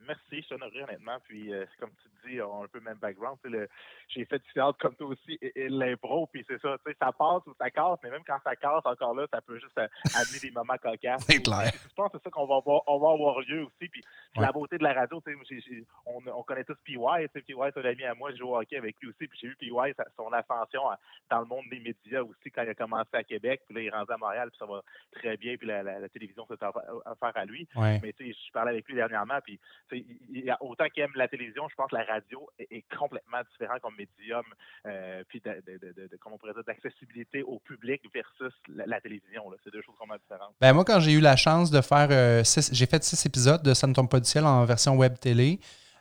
Merci, 0.06 0.22
je 0.32 0.42
suis 0.42 0.56
honoré 0.56 0.84
honnêtement. 0.84 1.18
Puis 1.24 1.54
euh, 1.54 1.66
comme 1.80 1.92
tu 2.02 2.30
dis, 2.30 2.42
on 2.42 2.62
a 2.62 2.66
un 2.66 2.68
peu 2.68 2.80
le 2.80 2.84
même 2.84 2.98
background. 2.98 3.38
Le, 3.46 3.70
j'ai 4.14 4.26
fait 4.26 4.40
du 4.40 4.54
théâtre 4.54 4.78
comme 4.80 4.96
toi 4.96 5.08
aussi 5.08 5.38
et, 5.42 5.70
l'impro, 5.70 6.28
puis 6.28 6.46
c'est 6.48 6.62
ça, 6.62 6.78
tu 6.86 6.92
sais, 6.92 6.98
ça 7.00 7.12
passe 7.12 7.46
ou 7.48 7.54
ça 7.60 7.70
casse, 7.70 8.00
mais 8.04 8.10
même 8.10 8.24
quand 8.26 8.38
ça 8.44 8.56
casse, 8.56 8.86
encore 8.86 9.16
là, 9.16 9.26
ça 9.32 9.42
peut 9.42 9.60
juste 9.60 9.78
euh, 9.78 9.88
amener 10.16 10.40
des 10.42 10.52
moments 10.52 10.78
cocasses. 10.82 11.26
C'est 11.28 11.42
clair. 11.42 11.72
Je 11.74 11.94
pense 11.96 12.12
que 12.12 12.18
c'est 12.18 12.24
ça 12.26 12.30
qu'on 12.30 12.46
va 12.46 12.58
avoir, 12.58 12.82
on 12.88 13.00
va 13.00 13.12
avoir 13.12 13.40
lieu 13.42 13.64
aussi, 13.64 13.90
puis 13.90 14.02
la 14.36 14.52
beauté 14.52 14.78
de 14.78 14.84
la 14.84 14.94
radio, 14.94 15.22
tu 15.26 15.34
sais, 15.34 15.86
on, 16.06 16.20
on, 16.28 16.44
connaît 16.44 16.64
tous 16.64 16.78
PY, 16.84 16.96
tu 16.96 17.40
sais, 17.40 17.42
PY, 17.42 17.54
c'est 17.74 17.80
un 17.80 17.90
ami 17.90 18.04
à 18.04 18.14
moi, 18.14 18.32
je 18.32 18.38
joue 18.38 18.50
au 18.50 18.58
hockey 18.58 18.78
avec 18.78 19.00
lui 19.02 19.10
aussi, 19.10 19.28
puis 19.28 19.40
j'ai 19.42 19.48
vu 19.48 19.56
PY, 19.56 19.72
son 20.16 20.32
ascension 20.32 20.82
dans 21.30 21.40
le 21.40 21.46
monde 21.46 21.66
des 21.70 21.80
médias 21.80 22.22
aussi 22.22 22.52
quand 22.52 22.64
il 22.64 22.70
a 22.70 22.76
commencé 22.76 23.10
à 23.14 23.24
Québec, 23.24 23.62
puis 23.66 23.76
là, 23.76 23.82
il 23.82 23.88
est 23.88 23.92
rendu 23.92 24.12
à 24.12 24.18
Montréal, 24.18 24.50
puis 24.50 24.60
ça 24.60 24.66
va 24.66 24.82
très 25.12 25.38
bien, 25.38 25.56
puis 25.58 25.68
la, 25.68 26.10
télévision, 26.10 26.46
c'est 26.48 26.62
affaire 26.64 27.32
à 27.36 27.46
lui. 27.46 27.68
Mais 27.76 28.14
tu 28.14 28.32
sais, 28.32 28.38
je 28.48 28.52
parlais 28.52 28.72
avec 28.72 28.88
lui 28.88 28.96
dernièrement, 28.96 29.40
puis 29.44 29.60
il, 29.92 30.56
autant 30.60 30.88
qu'il 30.90 31.04
aime 31.04 31.12
la 31.16 31.28
télévision, 31.28 31.68
je 31.70 31.76
pense 31.76 31.90
que 31.90 31.96
la 31.96 32.04
radio 32.04 32.50
est, 32.60 32.68
est 32.72 32.86
complètement 32.96 33.42
différente 33.52 33.82
comme 33.82 33.96
médium, 34.04 34.44
euh, 34.86 35.24
puis 35.28 35.42
de, 35.44 36.62
d'accessibilité 36.66 37.44
au 37.44 37.60
public 37.60 38.02
versus 38.14 38.54
la, 38.68 39.00
télévision. 39.02 39.44
C'est 39.64 39.72
deux 39.72 39.82
choses 39.82 39.96
complètement 39.98 40.22
différentes. 40.30 40.56
Ben 40.60 40.74
moi, 40.74 40.84
quand 40.84 41.00
j'ai 41.00 41.14
eu 41.14 41.22
la 41.22 41.36
chance 41.36 41.72
de 41.72 41.82
faire 41.82 42.08
euh, 42.12 42.44
j'ai 42.72 42.86
fait 42.86 43.04
six 43.04 43.26
épisodes 43.26 43.64
de 43.64 43.74
Ça 43.74 43.88
ne 43.88 43.94
tombe 43.94 44.10
pas 44.10 44.20
du 44.20 44.30
ciel 44.30 44.46
en 44.46 44.66
version 44.66 44.96
web 44.96 45.18
télé. 45.20 45.60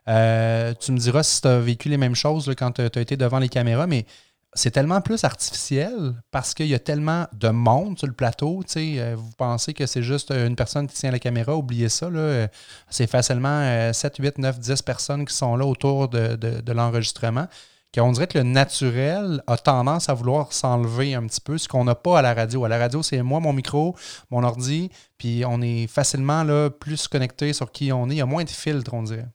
Euh, 0.08 0.74
tu 0.74 0.90
me 0.90 0.98
diras 0.98 1.22
si 1.22 1.40
tu 1.40 1.48
as 1.48 1.60
vécu 1.60 1.88
les 1.88 1.96
mêmes 1.96 2.16
choses 2.16 2.52
quand 2.58 2.72
tu 2.72 2.82
as 2.82 3.00
été 3.00 3.16
devant 3.16 3.38
les 3.38 3.48
caméras, 3.48 3.86
mais 3.86 4.04
c'est 4.54 4.72
tellement 4.72 5.00
plus 5.00 5.22
artificiel 5.24 6.14
parce 6.30 6.52
qu'il 6.52 6.66
y 6.66 6.74
a 6.74 6.80
tellement 6.80 7.26
de 7.32 7.48
monde 7.48 7.96
sur 7.98 8.08
le 8.08 8.12
plateau. 8.12 8.62
vous 8.66 9.32
pensez 9.38 9.74
que 9.74 9.86
c'est 9.86 10.02
juste 10.02 10.30
une 10.32 10.56
personne 10.56 10.88
qui 10.88 10.94
tient 10.94 11.12
la 11.12 11.20
caméra, 11.20 11.56
oubliez 11.56 11.88
ça. 11.88 12.10
C'est 12.90 13.06
facilement 13.06 13.92
7, 13.92 14.16
8, 14.18 14.38
9, 14.38 14.58
10 14.58 14.82
personnes 14.82 15.24
qui 15.24 15.34
sont 15.34 15.56
là 15.56 15.64
autour 15.64 16.08
de, 16.08 16.34
de 16.34 16.72
l'enregistrement 16.72 17.46
qu'on 17.94 18.12
dirait 18.12 18.26
que 18.26 18.38
le 18.38 18.44
naturel 18.44 19.42
a 19.46 19.56
tendance 19.56 20.08
à 20.08 20.14
vouloir 20.14 20.52
s'enlever 20.52 21.14
un 21.14 21.26
petit 21.26 21.40
peu, 21.40 21.58
ce 21.58 21.68
qu'on 21.68 21.84
n'a 21.84 21.94
pas 21.94 22.18
à 22.18 22.22
la 22.22 22.34
radio. 22.34 22.64
À 22.64 22.68
la 22.68 22.78
radio, 22.78 23.02
c'est 23.02 23.22
moi, 23.22 23.40
mon 23.40 23.52
micro, 23.52 23.94
mon 24.30 24.42
ordi, 24.42 24.90
puis 25.18 25.44
on 25.46 25.60
est 25.60 25.86
facilement 25.86 26.42
là, 26.42 26.70
plus 26.70 27.08
connecté 27.08 27.52
sur 27.52 27.70
qui 27.70 27.92
on 27.92 28.08
est. 28.08 28.14
Il 28.14 28.18
y 28.18 28.22
a 28.22 28.26
moins 28.26 28.44
de 28.44 28.50
filtres, 28.50 28.94
on 28.94 29.02
dirait. 29.02 29.28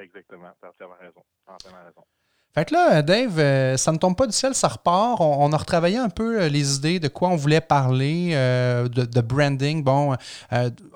Exactement, 0.00 0.48
tu 0.60 0.84
as 0.84 0.86
raison. 1.00 1.22
raison. 1.46 2.04
Fait 2.52 2.64
que 2.64 2.74
là, 2.74 3.00
Dave, 3.02 3.38
euh, 3.38 3.76
ça 3.76 3.92
ne 3.92 3.98
tombe 3.98 4.16
pas 4.16 4.26
du 4.26 4.32
ciel, 4.32 4.54
ça 4.54 4.66
repart. 4.66 5.20
On, 5.20 5.52
a 5.52 5.56
retravaillé 5.56 5.98
un 5.98 6.08
peu 6.08 6.42
euh, 6.42 6.48
les 6.48 6.76
idées 6.76 6.98
de 6.98 7.06
quoi 7.06 7.28
on 7.28 7.36
voulait 7.36 7.60
parler, 7.60 8.30
euh, 8.32 8.88
de, 8.88 9.20
branding. 9.20 9.84
Bon, 9.84 10.16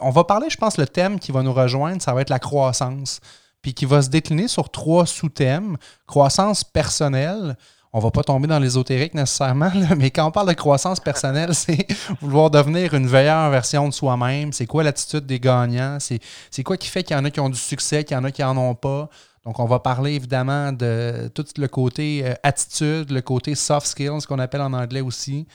on 0.00 0.10
va 0.10 0.24
parler, 0.24 0.50
je 0.50 0.56
pense, 0.56 0.78
le 0.78 0.86
thème 0.86 1.20
qui 1.20 1.30
va 1.30 1.42
nous 1.42 1.52
rejoindre, 1.52 2.02
ça 2.02 2.12
va 2.12 2.22
être 2.22 2.30
la 2.30 2.40
croissance 2.40 3.20
puis 3.64 3.72
qui 3.72 3.86
va 3.86 4.02
se 4.02 4.10
décliner 4.10 4.46
sur 4.46 4.68
trois 4.68 5.06
sous-thèmes. 5.06 5.78
Croissance 6.06 6.64
personnelle, 6.64 7.56
on 7.94 7.98
va 7.98 8.10
pas 8.10 8.22
tomber 8.22 8.46
dans 8.46 8.58
l'ésotérique 8.58 9.14
nécessairement, 9.14 9.72
mais 9.96 10.10
quand 10.10 10.26
on 10.26 10.30
parle 10.30 10.48
de 10.48 10.52
croissance 10.52 11.00
personnelle, 11.00 11.54
c'est 11.54 11.86
vouloir 12.20 12.50
devenir 12.50 12.92
une 12.92 13.08
meilleure 13.08 13.48
version 13.48 13.88
de 13.88 13.94
soi-même. 13.94 14.52
C'est 14.52 14.66
quoi 14.66 14.82
l'attitude 14.82 15.24
des 15.24 15.40
gagnants? 15.40 15.96
C'est 15.98 16.62
quoi 16.62 16.76
qui 16.76 16.88
fait 16.88 17.02
qu'il 17.04 17.16
y 17.16 17.18
en 17.18 17.24
a 17.24 17.30
qui 17.30 17.40
ont 17.40 17.48
du 17.48 17.58
succès, 17.58 18.04
qu'il 18.04 18.14
y 18.14 18.20
en 18.20 18.24
a 18.24 18.30
qui 18.30 18.42
n'en 18.42 18.54
ont 18.58 18.74
pas? 18.74 19.08
Donc, 19.46 19.58
on 19.58 19.64
va 19.64 19.78
parler 19.78 20.12
évidemment 20.12 20.70
de 20.70 21.30
tout 21.34 21.46
le 21.56 21.66
côté 21.66 22.20
euh, 22.22 22.34
attitude, 22.42 23.10
le 23.10 23.22
côté 23.22 23.54
soft 23.54 23.86
skills, 23.86 24.20
ce 24.20 24.26
qu'on 24.26 24.38
appelle 24.38 24.60
en 24.60 24.74
anglais 24.74 25.00
aussi. 25.00 25.46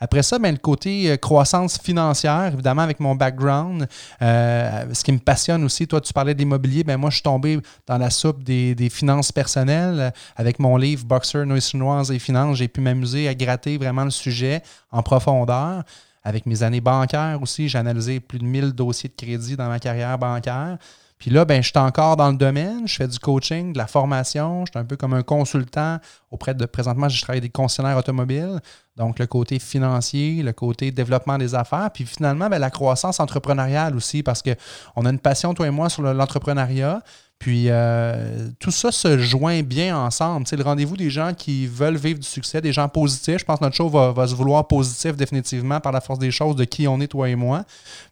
Après 0.00 0.22
ça, 0.22 0.38
ben, 0.38 0.52
le 0.52 0.58
côté 0.58 1.10
euh, 1.10 1.16
croissance 1.18 1.78
financière, 1.78 2.52
évidemment, 2.54 2.82
avec 2.82 3.00
mon 3.00 3.14
background, 3.14 3.86
euh, 4.22 4.94
ce 4.94 5.04
qui 5.04 5.12
me 5.12 5.18
passionne 5.18 5.62
aussi, 5.62 5.86
toi, 5.86 6.00
tu 6.00 6.12
parlais 6.14 6.34
d'immobilier, 6.34 6.84
ben, 6.84 6.96
moi, 6.96 7.10
je 7.10 7.16
suis 7.16 7.22
tombé 7.22 7.60
dans 7.86 7.98
la 7.98 8.08
soupe 8.08 8.42
des, 8.42 8.74
finances 8.90 9.30
personnelles. 9.30 10.12
Avec 10.36 10.58
mon 10.58 10.76
livre 10.78 11.04
Boxer, 11.04 11.44
Noise 11.44 11.68
chinoise 11.68 12.10
et 12.10 12.18
finances, 12.18 12.56
j'ai 12.56 12.68
pu 12.68 12.80
m'amuser 12.80 13.28
à 13.28 13.34
gratter 13.34 13.76
vraiment 13.76 14.04
le 14.04 14.10
sujet 14.10 14.62
en 14.90 15.02
profondeur. 15.02 15.84
Avec 16.24 16.46
mes 16.46 16.62
années 16.62 16.80
bancaires 16.80 17.38
aussi, 17.42 17.68
j'ai 17.68 17.78
analysé 17.78 18.20
plus 18.20 18.38
de 18.38 18.44
1000 18.44 18.72
dossiers 18.72 19.10
de 19.10 19.14
crédit 19.14 19.56
dans 19.56 19.68
ma 19.68 19.78
carrière 19.78 20.18
bancaire. 20.18 20.78
Puis 21.20 21.30
là, 21.30 21.44
ben, 21.44 21.62
je 21.62 21.68
suis 21.68 21.78
encore 21.78 22.16
dans 22.16 22.30
le 22.30 22.36
domaine, 22.38 22.88
je 22.88 22.96
fais 22.96 23.06
du 23.06 23.18
coaching, 23.18 23.74
de 23.74 23.78
la 23.78 23.86
formation, 23.86 24.64
je 24.64 24.72
suis 24.72 24.78
un 24.78 24.86
peu 24.86 24.96
comme 24.96 25.12
un 25.12 25.22
consultant 25.22 25.98
auprès 26.30 26.54
de, 26.54 26.64
présentement, 26.64 27.10
je 27.10 27.20
travaille 27.20 27.42
des 27.42 27.50
concessionnaires 27.50 27.98
automobiles, 27.98 28.58
donc 29.00 29.18
le 29.18 29.26
côté 29.26 29.58
financier, 29.58 30.42
le 30.42 30.52
côté 30.52 30.90
développement 30.90 31.38
des 31.38 31.54
affaires, 31.54 31.90
puis 31.92 32.04
finalement, 32.04 32.50
ben, 32.50 32.58
la 32.58 32.68
croissance 32.68 33.18
entrepreneuriale 33.18 33.96
aussi, 33.96 34.22
parce 34.22 34.42
qu'on 34.42 35.06
a 35.06 35.08
une 35.08 35.18
passion, 35.18 35.54
toi 35.54 35.66
et 35.66 35.70
moi, 35.70 35.88
sur 35.88 36.02
l'entrepreneuriat. 36.02 37.02
Puis 37.38 37.68
euh, 37.70 38.50
tout 38.58 38.70
ça 38.70 38.92
se 38.92 39.16
joint 39.16 39.62
bien 39.62 39.96
ensemble. 39.96 40.46
C'est 40.46 40.58
le 40.58 40.62
rendez-vous 40.62 40.98
des 40.98 41.08
gens 41.08 41.32
qui 41.32 41.66
veulent 41.66 41.96
vivre 41.96 42.18
du 42.18 42.26
succès, 42.26 42.60
des 42.60 42.74
gens 42.74 42.90
positifs. 42.90 43.38
Je 43.38 43.44
pense 43.46 43.60
que 43.60 43.64
notre 43.64 43.74
show 43.74 43.88
va, 43.88 44.26
se 44.26 44.34
vouloir 44.34 44.68
positif 44.68 45.16
définitivement 45.16 45.80
par 45.80 45.92
la 45.92 46.02
force 46.02 46.18
des 46.18 46.30
choses 46.30 46.54
de 46.54 46.64
qui 46.64 46.86
on 46.86 47.00
est, 47.00 47.08
toi 47.08 47.30
et 47.30 47.36
moi. 47.36 47.64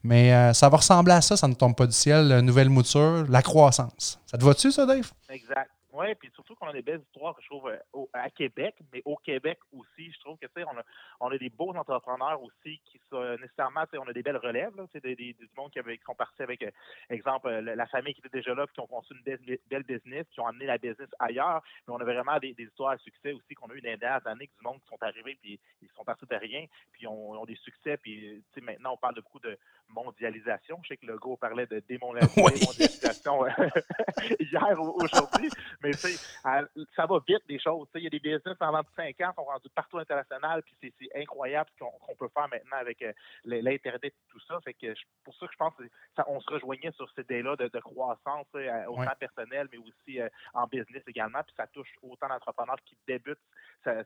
Mais 0.02 0.32
euh, 0.32 0.54
ça 0.54 0.70
va 0.70 0.78
ressembler 0.78 1.12
à 1.12 1.20
ça, 1.20 1.36
ça 1.36 1.46
ne 1.46 1.52
tombe 1.52 1.76
pas 1.76 1.86
du 1.86 1.92
ciel. 1.92 2.40
Nouvelle 2.40 2.70
mouture, 2.70 3.26
la 3.28 3.42
croissance. 3.42 4.18
Ça 4.24 4.38
te 4.38 4.44
va-tu, 4.46 4.72
ça, 4.72 4.86
Dave? 4.86 5.10
Exact. 5.28 5.68
Oui, 5.92 6.14
puis 6.16 6.30
surtout 6.34 6.54
qu'on 6.54 6.68
a 6.68 6.72
des 6.72 6.82
belles 6.82 7.00
histoires 7.00 7.34
que 7.34 7.42
je 7.42 7.48
trouve 7.48 7.68
euh, 7.68 8.04
à 8.12 8.28
Québec, 8.28 8.74
mais 8.92 9.00
au 9.06 9.16
Québec 9.16 9.58
aussi, 9.72 10.12
je 10.12 10.20
trouve 10.20 10.36
que 10.36 10.46
tu 10.46 10.52
sais, 10.56 10.64
on 10.64 10.76
a, 10.76 10.82
on 11.20 11.30
a 11.30 11.38
des 11.38 11.48
beaux 11.48 11.74
entrepreneurs 11.74 12.42
aussi 12.42 12.78
qui 12.84 13.00
sont 13.08 13.36
nécessairement, 13.38 13.84
tu 13.84 13.92
sais, 13.92 13.98
on 13.98 14.08
a 14.08 14.12
des 14.12 14.22
belles 14.22 14.36
relèves, 14.36 14.76
là, 14.76 14.84
tu 14.84 14.92
sais, 14.92 15.00
des, 15.00 15.16
des, 15.16 15.32
du 15.32 15.48
monde 15.56 15.70
qui, 15.70 15.78
avait, 15.78 15.96
qui 15.96 16.04
sont 16.04 16.14
partis 16.14 16.42
avec, 16.42 16.62
euh, 16.62 16.70
exemple, 17.08 17.48
euh, 17.48 17.60
la 17.62 17.86
famille 17.86 18.12
qui 18.12 18.20
était 18.20 18.38
déjà 18.38 18.54
là, 18.54 18.66
puis 18.66 18.74
qui 18.74 18.80
ont 18.80 18.86
conçu 18.86 19.14
une 19.14 19.22
belle, 19.22 19.82
business, 19.84 20.26
qui 20.30 20.40
ont 20.40 20.46
amené 20.46 20.66
la 20.66 20.76
business 20.76 21.08
ailleurs, 21.18 21.62
mais 21.86 21.94
on 21.94 21.98
a 21.98 22.04
vraiment 22.04 22.38
des, 22.38 22.54
histoires 22.58 22.92
à 22.92 22.98
succès 22.98 23.32
aussi 23.32 23.54
qu'on 23.54 23.68
a 23.68 23.74
eu 23.74 23.80
dans 23.80 23.90
les 23.90 23.96
dernières 23.96 24.26
années, 24.26 24.46
du 24.46 24.64
monde 24.64 24.80
qui 24.82 24.88
sont 24.88 25.02
arrivés, 25.02 25.38
puis 25.40 25.58
ils 25.80 25.88
sont 25.96 26.04
partis 26.04 26.26
de 26.26 26.36
rien, 26.36 26.66
puis 26.92 27.06
ont, 27.06 27.32
ont 27.32 27.46
des 27.46 27.56
succès, 27.56 27.96
puis 27.96 28.44
tu 28.52 28.60
sais, 28.60 28.60
maintenant 28.60 28.92
on 28.92 28.98
parle 28.98 29.14
de 29.14 29.22
beaucoup 29.22 29.40
de 29.40 29.56
mondialisation. 29.88 30.78
Je 30.82 30.88
sais 30.88 30.96
que 30.96 31.06
le 31.06 31.16
gars 31.18 31.36
parlait 31.40 31.66
de 31.66 31.80
démondialisation 31.88 33.46
hier 34.40 34.80
ou 34.80 35.02
aujourd'hui, 35.02 35.50
mais 35.82 35.92
ça 35.92 37.06
va 37.06 37.18
vite 37.26 37.46
des 37.46 37.58
choses. 37.58 37.88
Il 37.94 38.02
y 38.02 38.06
a 38.06 38.10
des 38.10 38.18
business 38.18 38.56
en 38.60 38.72
25 38.72 39.20
ans 39.20 39.30
qui 39.30 39.34
sont 39.36 39.44
rendus 39.44 39.68
partout 39.74 39.98
international, 39.98 40.62
puis 40.62 40.92
c'est 40.98 41.20
incroyable 41.20 41.70
ce 41.74 41.84
qu'on 41.84 42.16
peut 42.18 42.28
faire 42.34 42.48
maintenant 42.48 42.78
avec 42.78 43.00
euh, 43.02 43.12
l'Internet 43.44 44.04
et 44.04 44.12
tout 44.28 44.40
ça. 44.40 44.58
Fait 44.64 44.74
que 44.74 44.92
pour 45.24 45.34
ça 45.36 45.46
que 45.46 45.52
je 45.52 45.56
pense 45.56 45.74
qu'on 46.16 46.40
se 46.40 46.50
rejoignait 46.50 46.90
sur 46.92 47.08
cette 47.10 47.26
idée-là 47.26 47.56
de, 47.56 47.68
croissance, 47.78 48.46
autant 48.88 49.14
personnel, 49.18 49.68
mais 49.72 49.78
aussi 49.78 50.20
euh, 50.20 50.28
en 50.54 50.66
business 50.66 51.02
également. 51.06 51.42
Puis 51.44 51.54
ça 51.56 51.66
touche 51.68 51.92
autant 52.02 52.28
d'entrepreneurs 52.28 52.78
qui 52.84 52.96
débutent 53.06 53.38
sa, 53.84 54.02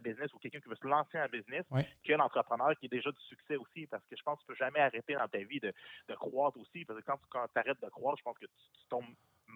business 0.00 0.32
ou 0.34 0.38
quelqu'un 0.38 0.60
qui 0.60 0.68
veut 0.68 0.76
se 0.76 0.86
lancer 0.86 1.18
en 1.18 1.28
business 1.28 1.64
que 2.04 2.12
l'entrepreneur 2.12 2.76
qui 2.78 2.86
est 2.86 2.90
déjà 2.90 3.10
du 3.10 3.22
succès 3.22 3.56
aussi. 3.56 3.86
Parce 3.86 4.04
que 4.06 4.16
je 4.16 4.22
pense 4.22 4.38
que 4.40 4.44
tu 4.44 4.52
ne 4.52 4.54
peux 4.54 4.64
jamais 4.64 4.80
arrêter 4.80 5.14
dans 5.14 5.28
ta 5.28 5.38
vie 5.38 5.60
de, 5.60 5.72
croître 6.14 6.58
aussi. 6.58 6.84
Parce 6.84 7.00
que 7.00 7.04
quand, 7.04 7.18
tu 7.30 7.58
arrêtes 7.58 7.80
de 7.80 7.88
croître, 7.88 8.18
je 8.18 8.22
pense 8.24 8.38
que 8.38 8.46
tu 8.46 8.86
tombes 8.90 9.04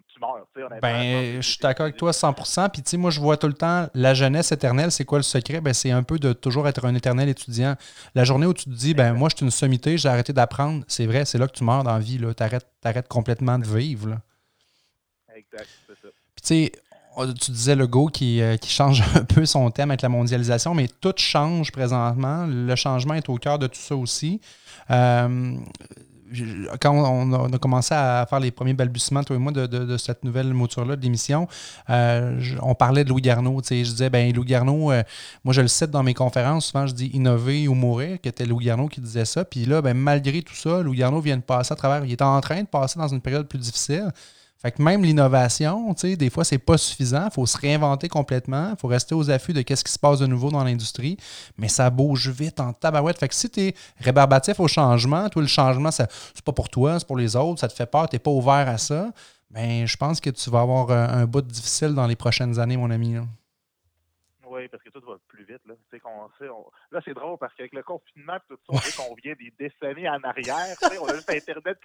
tu 0.06 0.20
meurs. 0.20 0.46
Ben, 0.80 1.40
je 1.40 1.48
suis 1.48 1.58
d'accord 1.60 1.84
avec 1.84 1.96
toi 1.96 2.10
100%. 2.10 2.70
Puis, 2.70 2.82
tu 2.82 2.90
sais, 2.90 2.96
moi, 2.96 3.10
je 3.10 3.20
vois 3.20 3.36
tout 3.36 3.46
le 3.46 3.54
temps 3.54 3.88
la 3.94 4.14
jeunesse 4.14 4.52
éternelle. 4.52 4.92
C'est 4.92 5.04
quoi 5.04 5.18
le 5.18 5.22
secret? 5.22 5.60
Ben, 5.60 5.74
c'est 5.74 5.90
un 5.90 6.02
peu 6.02 6.18
de 6.18 6.32
toujours 6.32 6.68
être 6.68 6.84
un 6.84 6.94
éternel 6.94 7.28
étudiant. 7.28 7.76
La 8.14 8.24
journée 8.24 8.46
où 8.46 8.54
tu 8.54 8.64
te 8.64 8.70
dis, 8.70 8.94
ben, 8.94 9.12
moi, 9.14 9.28
je 9.30 9.36
suis 9.36 9.44
une 9.44 9.50
sommité, 9.50 9.98
j'ai 9.98 10.08
arrêté 10.08 10.32
d'apprendre, 10.32 10.84
c'est 10.88 11.06
vrai, 11.06 11.24
c'est 11.24 11.38
là 11.38 11.46
que 11.46 11.52
tu 11.52 11.64
meurs 11.64 11.84
dans 11.84 11.92
la 11.92 11.98
vie. 11.98 12.18
Tu 12.18 12.42
arrêtes, 12.42 13.08
complètement 13.08 13.58
de 13.58 13.66
vivre. 13.66 14.08
Là. 14.08 14.20
Exact, 15.34 15.68
c'est 15.86 15.94
ça. 15.94 16.08
Puis, 16.34 16.42
tu 16.42 16.46
sais, 16.46 16.72
tu 17.40 17.50
disais 17.50 17.74
le 17.74 17.86
go 17.86 18.06
qui, 18.06 18.40
euh, 18.40 18.56
qui, 18.56 18.70
change 18.70 19.02
un 19.14 19.24
peu 19.24 19.44
son 19.46 19.70
thème 19.70 19.90
avec 19.90 20.02
la 20.02 20.08
mondialisation, 20.08 20.74
mais 20.74 20.88
tout 20.88 21.14
change 21.16 21.72
présentement. 21.72 22.46
Le 22.46 22.74
changement 22.76 23.14
est 23.14 23.28
au 23.28 23.36
cœur 23.36 23.58
de 23.58 23.66
tout 23.66 23.80
ça 23.80 23.96
aussi. 23.96 24.40
Euh, 24.90 25.56
quand 26.80 26.92
on 26.92 27.52
a, 27.52 27.58
commencé 27.58 27.94
à 27.94 28.26
faire 28.28 28.40
les 28.40 28.50
premiers 28.50 28.74
balbutiements, 28.74 29.24
toi 29.24 29.36
et 29.36 29.38
moi, 29.38 29.52
de, 29.52 29.96
cette 29.96 30.24
nouvelle 30.24 30.52
mouture-là 30.52 30.96
de 30.96 31.02
l'émission, 31.02 31.48
euh, 31.90 32.40
on 32.62 32.74
parlait 32.74 33.04
de 33.04 33.08
Louis 33.08 33.22
Garneau. 33.22 33.60
Je 33.62 33.74
disais, 33.82 34.10
ben 34.10 34.32
Louis 34.32 34.46
Garneau, 34.46 34.92
euh, 34.92 35.02
moi 35.44 35.52
je 35.52 35.60
le 35.60 35.68
cite 35.68 35.90
dans 35.90 36.02
mes 36.02 36.14
conférences, 36.14 36.66
souvent 36.66 36.86
je 36.86 36.94
dis 36.94 37.10
innover 37.14 37.68
ou 37.68 37.74
mourir, 37.74 38.20
qui 38.20 38.28
était 38.28 38.46
Louis 38.46 38.66
Garneau 38.66 38.88
qui 38.88 39.00
disait 39.00 39.24
ça. 39.24 39.44
Puis 39.44 39.64
là, 39.64 39.82
ben, 39.82 39.96
malgré 39.96 40.42
tout 40.42 40.54
ça, 40.54 40.82
Louis 40.82 40.98
Garneau 40.98 41.20
vient 41.20 41.36
de 41.36 41.42
passer 41.42 41.72
à 41.72 41.76
travers, 41.76 42.04
il 42.04 42.12
est 42.12 42.22
en 42.22 42.40
train 42.40 42.62
de 42.62 42.68
passer 42.68 42.98
dans 42.98 43.08
une 43.08 43.20
période 43.20 43.46
plus 43.46 43.58
difficile. 43.58 44.12
Fait 44.60 44.72
que 44.72 44.82
même 44.82 45.04
l'innovation, 45.04 45.94
des 46.02 46.30
fois, 46.30 46.44
c'est 46.44 46.58
pas 46.58 46.76
suffisant. 46.76 47.26
Il 47.26 47.32
faut 47.32 47.46
se 47.46 47.56
réinventer 47.56 48.08
complètement. 48.08 48.70
Il 48.70 48.76
faut 48.76 48.88
rester 48.88 49.14
aux 49.14 49.30
affûts 49.30 49.52
de 49.52 49.62
qu'est-ce 49.62 49.84
qui 49.84 49.92
se 49.92 49.98
passe 50.00 50.18
de 50.18 50.26
nouveau 50.26 50.50
dans 50.50 50.64
l'industrie. 50.64 51.16
Mais 51.56 51.68
ça 51.68 51.88
bouge 51.90 52.28
vite 52.28 52.58
en 52.58 52.72
tabarouette. 52.72 53.18
Fait 53.18 53.28
que 53.28 53.36
si 53.36 53.48
tu 53.48 53.60
es 53.60 53.74
rébarbatif 54.00 54.58
au 54.58 54.66
changement, 54.66 55.28
tout 55.28 55.40
le 55.40 55.46
changement, 55.46 55.92
c'est 55.92 56.08
pas 56.44 56.52
pour 56.52 56.68
toi, 56.68 56.98
c'est 56.98 57.06
pour 57.06 57.16
les 57.16 57.36
autres, 57.36 57.60
ça 57.60 57.68
te 57.68 57.72
fait 57.72 57.86
peur, 57.86 58.08
tu 58.08 58.18
pas 58.18 58.32
ouvert 58.32 58.68
à 58.68 58.78
ça, 58.78 59.12
bien, 59.50 59.86
je 59.86 59.96
pense 59.96 60.20
que 60.20 60.30
tu 60.30 60.50
vas 60.50 60.60
avoir 60.60 60.90
un, 60.90 61.24
bout 61.24 61.42
difficile 61.42 61.94
dans 61.94 62.06
les 62.06 62.16
prochaines 62.16 62.58
années, 62.58 62.76
mon 62.76 62.90
ami. 62.90 63.16
Oui, 64.50 64.66
parce 64.68 64.82
que 64.82 64.88
tout 64.90 65.00
va 65.00 65.16
plus 65.28 65.44
vite. 65.44 65.60
Là, 65.66 65.74
là 66.90 67.00
c'est 67.04 67.14
drôle 67.14 67.38
parce 67.38 67.54
qu'avec 67.54 67.74
le 67.74 67.82
confinement, 67.82 68.38
tout 68.48 68.56
ça, 68.56 68.72
on 68.72 68.78
dit 68.78 68.96
qu'on 68.96 69.14
vient 69.14 69.34
des 69.34 69.52
décennies 69.58 70.08
en 70.08 70.22
arrière. 70.22 70.76
on 71.00 71.06
a 71.06 71.14
juste 71.14 71.30
Internet 71.30 71.78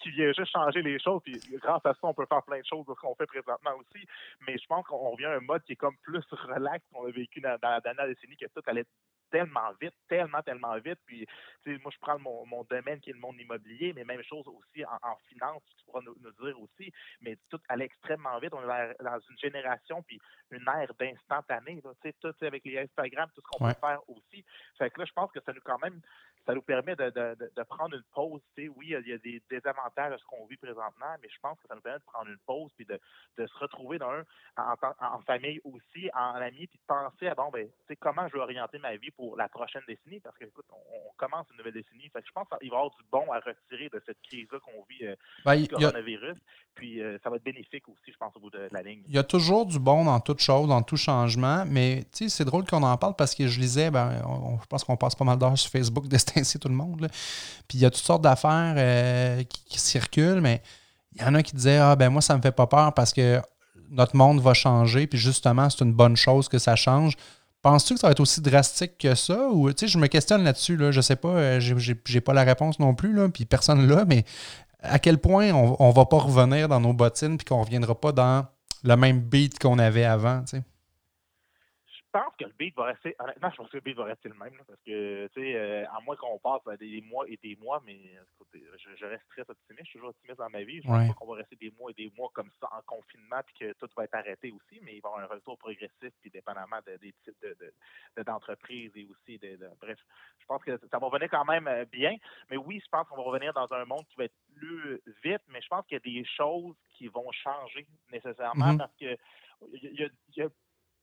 qui, 0.00 0.10
vient 0.10 0.32
juste 0.32 0.52
changer 0.52 0.82
les 0.82 0.98
choses. 0.98 1.20
Puis 1.24 1.38
grâce 1.62 1.84
à 1.84 1.94
ça, 1.94 2.00
on 2.02 2.14
peut 2.14 2.26
faire 2.26 2.42
plein 2.42 2.58
de 2.58 2.66
choses 2.66 2.84
de 2.86 2.94
ce 2.94 3.00
qu'on 3.00 3.14
fait 3.14 3.26
présentement 3.26 3.72
aussi. 3.76 4.04
Mais 4.46 4.58
je 4.58 4.66
pense 4.66 4.86
qu'on 4.86 5.10
revient 5.10 5.26
à 5.26 5.36
un 5.36 5.40
mode 5.40 5.62
qui 5.62 5.72
est 5.72 5.76
comme 5.76 5.96
plus 5.98 6.24
relax 6.32 6.84
qu'on 6.92 7.06
a 7.06 7.10
vécu 7.10 7.40
dans, 7.40 7.56
dans 7.62 7.70
la 7.70 7.80
dernière 7.80 8.06
décennie, 8.06 8.36
que 8.36 8.46
tout 8.46 8.62
allait 8.66 8.86
tellement 9.30 9.72
vite, 9.80 9.94
tellement, 10.08 10.42
tellement 10.42 10.76
vite. 10.78 10.98
Puis, 11.06 11.26
moi, 11.66 11.90
je 11.92 11.98
prends 12.00 12.18
mon, 12.18 12.46
mon, 12.46 12.64
domaine 12.64 13.00
qui 13.00 13.10
est 13.10 13.12
le 13.12 13.18
monde 13.18 13.40
immobilier, 13.40 13.92
mais 13.94 14.04
même 14.04 14.22
chose 14.22 14.46
aussi 14.46 14.84
en, 14.84 15.16
finance, 15.28 15.62
tu 15.76 15.84
pourras 15.84 16.00
nous, 16.02 16.14
dire 16.14 16.60
aussi. 16.60 16.92
Mais 17.20 17.36
tout 17.48 17.60
allait 17.68 17.86
extrêmement 17.86 18.38
vite. 18.38 18.52
On 18.54 18.62
est 18.62 19.02
dans 19.02 19.20
une 19.30 19.38
génération, 19.38 20.02
puis 20.02 20.20
une 20.50 20.66
ère 20.68 20.92
d'instantané. 20.98 21.82
Tout 22.20 22.34
avec 22.42 22.64
les 22.64 22.78
Instagram, 22.78 23.30
tout 23.34 23.40
ce 23.40 23.46
qu'on 23.46 23.66
peut 23.66 23.80
faire 23.80 24.00
aussi. 24.08 24.44
Fait 24.78 24.90
que 24.90 25.00
là, 25.00 25.06
je 25.06 25.12
pense 25.12 25.30
que 25.32 25.40
ça 25.44 25.52
nous, 25.52 25.60
quand 25.64 25.78
même, 25.78 26.00
ça 26.46 26.54
nous 26.54 26.62
permet 26.62 26.96
de, 26.96 27.10
de, 27.10 27.52
de 27.56 27.62
prendre 27.64 27.94
une 27.94 28.02
pause. 28.14 28.40
Oui, 28.56 28.94
il 28.98 29.08
y 29.08 29.12
a 29.12 29.18
des 29.18 29.42
désavantages 29.50 30.12
à 30.12 30.18
ce 30.18 30.24
qu'on 30.24 30.46
vit 30.46 30.56
présentement, 30.56 31.14
mais 31.22 31.28
je 31.28 31.38
pense 31.40 31.58
que 31.60 31.68
ça 31.68 31.74
nous 31.74 31.80
permet 31.80 31.98
de 31.98 32.04
prendre 32.04 32.28
une 32.28 32.38
pause 32.46 32.70
puis 32.76 32.86
de, 32.86 32.98
de 33.38 33.46
se 33.46 33.58
retrouver 33.58 33.98
dans 33.98 34.10
un, 34.10 34.24
en, 34.56 34.74
en, 35.00 35.20
famille 35.22 35.60
aussi, 35.64 36.10
en 36.14 36.34
amis, 36.34 36.66
puis 36.66 36.78
de 36.78 36.86
penser 36.86 37.28
à 37.28 37.34
bon, 37.34 37.50
ben, 37.50 37.68
comment 38.00 38.26
je 38.28 38.34
vais 38.34 38.40
orienter 38.40 38.78
ma 38.78 38.96
vie 38.96 39.10
pour 39.10 39.36
la 39.36 39.48
prochaine 39.48 39.82
décennie, 39.86 40.20
parce 40.20 40.36
que 40.38 40.44
écoute, 40.44 40.66
on, 40.70 41.10
commence 41.16 41.46
une 41.50 41.58
nouvelle 41.58 41.74
décennie. 41.74 42.08
Fait 42.08 42.22
que 42.22 42.26
je 42.26 42.32
pense 42.32 42.48
qu'il 42.48 42.70
va 42.70 42.76
y 42.76 42.78
avoir 42.78 42.90
du 42.90 43.04
bon 43.12 43.30
à 43.30 43.40
retirer 43.40 43.90
de 43.90 44.02
cette 44.06 44.16
crise-là 44.22 44.58
qu'on 44.60 44.84
vit 44.88 45.06
euh, 45.06 45.14
ben, 45.44 45.56
du 45.56 45.68
coronavirus. 45.68 46.38
Puis 46.74 47.02
euh, 47.02 47.18
ça 47.22 47.28
va 47.28 47.36
être 47.36 47.44
bénéfique 47.44 47.86
aussi, 47.88 48.10
je 48.10 48.16
pense, 48.16 48.34
au 48.36 48.40
bout 48.40 48.48
de 48.48 48.68
la 48.70 48.82
ligne. 48.82 49.02
Il 49.06 49.14
y 49.14 49.18
a 49.18 49.22
toujours 49.22 49.66
du 49.66 49.78
bon 49.78 50.06
dans 50.06 50.18
toute 50.20 50.40
chose, 50.40 50.68
dans 50.68 50.82
tout 50.82 50.96
changement, 50.96 51.64
mais 51.66 52.04
c'est 52.10 52.44
drôle 52.46 52.64
qu'on 52.64 52.82
en 52.82 52.96
parle 52.96 53.14
parce 53.16 53.34
que 53.34 53.46
je 53.46 53.60
lisais, 53.60 53.90
ben, 53.90 54.22
je 54.62 54.66
pense 54.66 54.82
qu'on 54.82 54.96
passe 54.96 55.14
pas 55.14 55.26
mal 55.26 55.38
d'heures 55.38 55.58
sur 55.58 55.70
Facebook 55.70 56.08
d'instincer 56.34 56.58
tout 56.58 56.68
le 56.68 56.74
monde. 56.74 57.08
Puis 57.68 57.78
il 57.78 57.80
y 57.80 57.84
a 57.84 57.90
toutes 57.90 58.04
sortes 58.04 58.22
d'affaires 58.22 58.74
euh, 58.76 59.42
qui, 59.44 59.78
circulent, 59.80 60.40
mais 60.40 60.62
il 61.14 61.22
y 61.22 61.24
en 61.24 61.34
a 61.34 61.42
qui 61.42 61.54
disaient 61.54 61.78
Ah, 61.78 61.96
ben 61.96 62.10
moi, 62.10 62.22
ça 62.22 62.36
me 62.36 62.42
fait 62.42 62.52
pas 62.52 62.66
peur 62.66 62.94
parce 62.94 63.12
que 63.12 63.40
notre 63.90 64.16
monde 64.16 64.40
va 64.40 64.54
changer, 64.54 65.06
puis 65.06 65.18
justement, 65.18 65.68
c'est 65.68 65.84
une 65.84 65.92
bonne 65.92 66.16
chose 66.16 66.48
que 66.48 66.58
ça 66.58 66.76
change. 66.76 67.14
Penses-tu 67.62 67.94
que 67.94 68.00
ça 68.00 68.06
va 68.06 68.12
être 68.12 68.20
aussi 68.20 68.40
drastique 68.40 68.96
que 68.98 69.14
ça? 69.14 69.48
Ou, 69.50 69.68
je 69.70 69.98
me 69.98 70.06
questionne 70.06 70.44
là-dessus. 70.44 70.76
Là, 70.76 70.92
je 70.92 71.00
sais 71.00 71.16
pas, 71.16 71.28
euh, 71.28 71.60
j'ai 71.60 72.20
pas 72.20 72.32
la 72.32 72.44
réponse 72.44 72.78
non 72.78 72.94
plus, 72.94 73.12
là, 73.12 73.28
puis 73.28 73.44
personne 73.44 73.86
là, 73.86 74.04
mais 74.06 74.24
à 74.82 74.98
quel 74.98 75.18
point 75.18 75.50
on, 75.52 75.88
ne 75.88 75.92
va 75.92 76.06
pas 76.06 76.18
revenir 76.18 76.68
dans 76.68 76.80
nos 76.80 76.92
bottines 76.92 77.36
puis 77.36 77.44
qu'on 77.44 77.62
reviendra 77.62 77.94
pas 77.98 78.12
dans 78.12 78.46
le 78.82 78.96
même 78.96 79.20
beat 79.20 79.58
qu'on 79.58 79.78
avait 79.78 80.04
avant, 80.04 80.40
tu 80.40 80.56
sais? 80.56 80.62
Je 82.12 82.18
pense 82.18 82.34
que 82.36 82.44
le 82.44 82.52
beat 82.58 82.74
va 82.74 82.86
rester. 82.86 83.14
Honnêtement, 83.20 83.50
je 83.50 83.56
pense 83.56 83.68
que 83.68 83.76
le 83.76 83.82
beat 83.82 83.96
va 83.96 84.04
rester 84.04 84.28
le 84.28 84.34
même. 84.34 84.56
parce 84.66 84.80
que, 84.84 85.28
tu 85.28 85.40
sais, 85.40 85.54
euh, 85.54 85.84
à 85.90 86.00
moins 86.00 86.16
qu'on 86.16 86.40
passe 86.40 86.78
des 86.78 87.00
mois 87.02 87.24
et 87.28 87.38
des 87.40 87.54
mois, 87.54 87.80
mais 87.86 88.00
je, 88.52 89.06
reste 89.06 89.28
très 89.28 89.42
optimiste. 89.42 89.84
Je 89.84 89.90
suis 89.90 89.98
toujours 89.98 90.10
optimiste 90.10 90.38
dans 90.38 90.50
ma 90.50 90.64
vie. 90.64 90.82
Je 90.82 90.88
ne 90.88 90.92
pense 90.92 91.08
pas 91.08 91.14
qu'on 91.14 91.26
va 91.26 91.36
rester 91.36 91.54
des 91.54 91.70
mois 91.78 91.92
et 91.92 91.94
des 91.94 92.12
mois 92.16 92.28
comme 92.34 92.50
ça 92.58 92.68
en 92.72 92.82
confinement 92.82 93.40
puis 93.46 93.54
que 93.60 93.72
tout 93.74 93.88
va 93.96 94.04
être 94.04 94.14
arrêté 94.14 94.50
aussi, 94.50 94.80
mais 94.82 94.96
il 94.96 95.00
va 95.00 95.10
y 95.10 95.12
avoir 95.12 95.30
un 95.30 95.34
retour 95.34 95.56
progressif 95.56 96.12
puis 96.20 96.30
dépendamment 96.30 96.80
des 96.84 97.14
types 97.22 97.46
d'entreprises 98.26 98.90
et 98.96 99.04
aussi 99.04 99.38
de, 99.38 99.58
Bref, 99.80 99.98
je 100.38 100.46
pense 100.46 100.64
que 100.64 100.76
ça 100.90 100.98
va 100.98 101.06
revenir 101.06 101.30
quand 101.30 101.44
même 101.44 101.68
euh, 101.68 101.84
bien. 101.84 102.16
Mais 102.50 102.56
oui, 102.56 102.80
je 102.84 102.88
pense 102.90 103.06
qu'on 103.06 103.16
va 103.16 103.22
revenir 103.22 103.52
dans 103.52 103.72
un 103.72 103.84
monde 103.84 104.04
qui 104.08 104.16
va 104.16 104.24
être 104.24 104.36
plus 104.56 105.00
vite, 105.22 105.42
mais 105.48 105.62
je 105.62 105.68
pense 105.68 105.86
qu'il 105.86 105.94
y 105.94 105.96
a 105.96 106.00
des 106.00 106.24
choses 106.24 106.74
qui 106.96 107.06
vont 107.06 107.30
changer 107.30 107.86
nécessairement 108.10 108.72
mm-hmm. 108.72 108.78
parce 108.78 108.96
que 108.96 109.16
il 109.72 110.10
y 110.36 110.42
a 110.42 110.48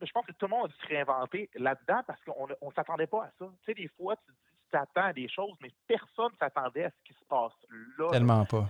je 0.06 0.12
pense 0.12 0.26
que 0.26 0.32
tout 0.34 0.46
le 0.46 0.52
monde 0.52 0.66
a 0.66 0.68
dû 0.68 0.76
se 0.76 0.88
réinventer 0.88 1.50
là-dedans 1.56 2.02
parce 2.06 2.24
qu'on 2.24 2.48
ne 2.48 2.72
s'attendait 2.76 3.08
pas 3.08 3.26
à 3.26 3.32
ça. 3.40 3.46
Tu 3.60 3.66
sais, 3.66 3.74
des 3.74 3.88
fois, 3.88 4.16
tu 4.18 4.32
t'attends 4.72 5.08
à 5.08 5.14
des 5.14 5.28
choses, 5.28 5.56
mais 5.62 5.72
personne 5.88 6.32
ne 6.32 6.38
s'attendait 6.38 6.86
à 6.86 6.90
ce 6.90 7.04
qui 7.06 7.14
se 7.14 7.26
passe 7.26 7.54
là. 7.98 8.10
Tellement 8.12 8.46
pas. 8.46 8.68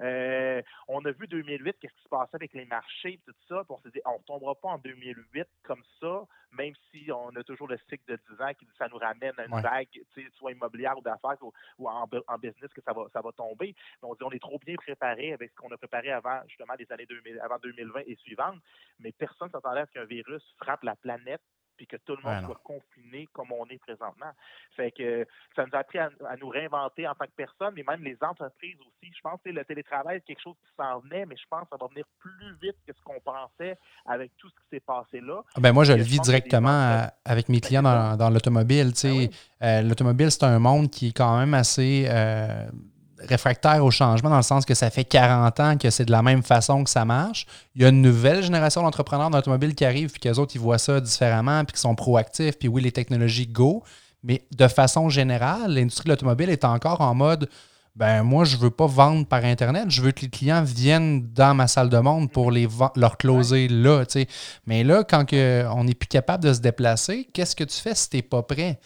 Euh, 0.00 0.62
on 0.88 1.04
a 1.04 1.10
vu 1.12 1.26
2008, 1.26 1.76
qu'est-ce 1.80 1.94
qui 1.94 2.02
se 2.02 2.08
passait 2.08 2.36
avec 2.36 2.52
les 2.52 2.64
marchés 2.64 3.14
et 3.14 3.20
tout 3.26 3.34
ça, 3.48 3.64
puis 3.64 3.76
on 3.76 3.78
s'est 3.78 3.90
dit, 3.90 4.00
on 4.04 4.18
ne 4.18 4.24
tombera 4.24 4.54
pas 4.54 4.68
en 4.68 4.78
2008 4.78 5.46
comme 5.62 5.82
ça, 6.00 6.24
même 6.52 6.74
si 6.90 7.10
on 7.12 7.34
a 7.36 7.42
toujours 7.44 7.68
le 7.68 7.78
cycle 7.88 8.04
de 8.08 8.18
10 8.30 8.42
ans 8.42 8.52
qui 8.58 8.64
dit 8.64 8.72
que 8.72 8.76
ça 8.76 8.88
nous 8.88 8.98
ramène 8.98 9.32
à 9.38 9.44
une 9.44 9.62
vague, 9.62 9.88
soit 10.36 10.52
immobilière 10.52 10.98
ou 10.98 11.02
d'affaires 11.02 11.36
ou, 11.78 11.88
en, 11.88 12.06
business 12.38 12.72
que 12.72 12.82
ça 12.82 12.92
va, 12.92 13.04
ça 13.12 13.20
va 13.20 13.32
tomber. 13.32 13.74
Mais 14.02 14.08
on 14.08 14.14
dit 14.14 14.22
on 14.22 14.30
est 14.30 14.40
trop 14.40 14.58
bien 14.58 14.76
préparé 14.76 15.32
avec 15.32 15.50
ce 15.50 15.56
qu'on 15.56 15.70
a 15.70 15.76
préparé 15.76 16.10
avant 16.10 16.40
justement 16.48 16.74
les 16.78 16.90
années 16.90 17.06
2000, 17.06 17.40
avant 17.40 17.58
2020 17.58 18.00
et 18.06 18.16
suivantes. 18.16 18.58
Mais 18.98 19.12
personne 19.12 19.48
ne 19.48 19.52
s'attendait 19.52 19.80
à 19.80 19.86
ce 19.86 19.92
qu'un 19.92 20.04
virus 20.04 20.42
frappe 20.58 20.82
la 20.82 20.96
planète 20.96 21.42
puis 21.80 21.86
que 21.86 21.96
tout 21.96 22.14
le 22.14 22.22
monde 22.22 22.44
soit 22.44 22.60
confiné 22.62 23.26
comme 23.32 23.52
on 23.52 23.64
est 23.70 23.78
présentement. 23.78 24.30
Fait 24.76 24.90
que 24.90 25.26
ça 25.56 25.64
nous 25.64 25.74
a 25.74 25.78
appris 25.78 25.98
à, 25.98 26.10
nous 26.38 26.50
réinventer 26.50 27.08
en 27.08 27.14
tant 27.14 27.24
que 27.24 27.32
personne, 27.34 27.72
mais 27.74 27.82
même 27.88 28.04
les 28.04 28.18
entreprises 28.20 28.76
aussi. 28.80 29.10
Je 29.16 29.20
pense 29.22 29.40
que 29.42 29.48
le 29.48 29.64
télétravail, 29.64 30.18
c'est 30.18 30.34
quelque 30.34 30.42
chose 30.42 30.56
qui 30.62 30.70
s'en 30.76 30.98
venait, 30.98 31.24
mais 31.24 31.36
je 31.38 31.44
pense 31.48 31.62
que 31.62 31.68
ça 31.70 31.76
va 31.80 31.86
venir 31.86 32.04
plus 32.18 32.52
vite 32.60 32.76
que 32.86 32.92
ce 32.92 33.02
qu'on 33.02 33.18
pensait 33.20 33.78
avec 34.04 34.30
tout 34.36 34.50
ce 34.50 34.54
qui 34.56 34.68
s'est 34.72 34.80
passé 34.80 35.22
là. 35.22 35.40
Ah, 35.54 35.60
ben 35.60 35.72
moi, 35.72 35.84
je 35.84 35.94
le 35.94 36.02
vis 36.02 36.20
directement 36.20 37.06
avec 37.24 37.48
mes 37.48 37.62
clients 37.62 37.82
dans, 37.82 38.30
l'automobile. 38.30 38.92
Ben 39.02 39.28
euh, 39.62 39.80
l'automobile, 39.80 40.30
c'est 40.30 40.44
un 40.44 40.58
monde 40.58 40.90
qui 40.90 41.08
est 41.08 41.16
quand 41.16 41.38
même 41.38 41.54
assez 41.54 42.06
euh, 42.10 42.68
réfractaire 43.28 43.84
au 43.84 43.90
changement 43.90 44.30
dans 44.30 44.36
le 44.36 44.42
sens 44.42 44.64
que 44.64 44.74
ça 44.74 44.90
fait 44.90 45.04
40 45.04 45.60
ans 45.60 45.76
que 45.76 45.90
c'est 45.90 46.04
de 46.04 46.10
la 46.10 46.22
même 46.22 46.42
façon 46.42 46.84
que 46.84 46.90
ça 46.90 47.04
marche. 47.04 47.46
Il 47.74 47.82
y 47.82 47.84
a 47.84 47.88
une 47.88 48.02
nouvelle 48.02 48.42
génération 48.42 48.82
d'entrepreneurs 48.82 49.30
d'automobile 49.30 49.74
qui 49.74 49.84
arrive, 49.84 50.10
puis 50.10 50.20
qu'eux 50.20 50.38
autres, 50.38 50.54
ils 50.54 50.60
voient 50.60 50.78
ça 50.78 51.00
différemment, 51.00 51.64
puis 51.64 51.74
qui 51.74 51.80
sont 51.80 51.94
proactifs, 51.94 52.58
puis 52.58 52.68
oui, 52.68 52.82
les 52.82 52.92
technologies 52.92 53.46
go. 53.46 53.82
Mais 54.22 54.46
de 54.56 54.68
façon 54.68 55.08
générale, 55.08 55.72
l'industrie 55.72 56.04
de 56.04 56.10
l'automobile 56.10 56.50
est 56.50 56.64
encore 56.64 57.00
en 57.00 57.14
mode 57.14 57.48
ben 57.96 58.22
moi, 58.22 58.44
je 58.44 58.56
ne 58.56 58.62
veux 58.62 58.70
pas 58.70 58.86
vendre 58.86 59.26
par 59.26 59.44
Internet, 59.44 59.86
je 59.90 60.00
veux 60.00 60.12
que 60.12 60.20
les 60.20 60.30
clients 60.30 60.62
viennent 60.62 61.26
dans 61.32 61.54
ma 61.54 61.66
salle 61.66 61.88
de 61.88 61.98
monde 61.98 62.30
pour 62.30 62.50
les 62.50 62.68
leur 62.94 63.16
closer 63.18 63.66
là. 63.68 64.04
Mais 64.64 64.84
là, 64.84 65.02
quand 65.04 65.24
on 65.32 65.84
n'est 65.84 65.94
plus 65.94 66.06
capable 66.06 66.44
de 66.44 66.52
se 66.52 66.60
déplacer, 66.60 67.28
qu'est-ce 67.34 67.56
que 67.56 67.64
tu 67.64 67.76
fais 67.76 67.94
si 67.94 68.08
tu 68.08 68.16
n'es 68.16 68.22
pas 68.22 68.42
prêt? 68.42 68.78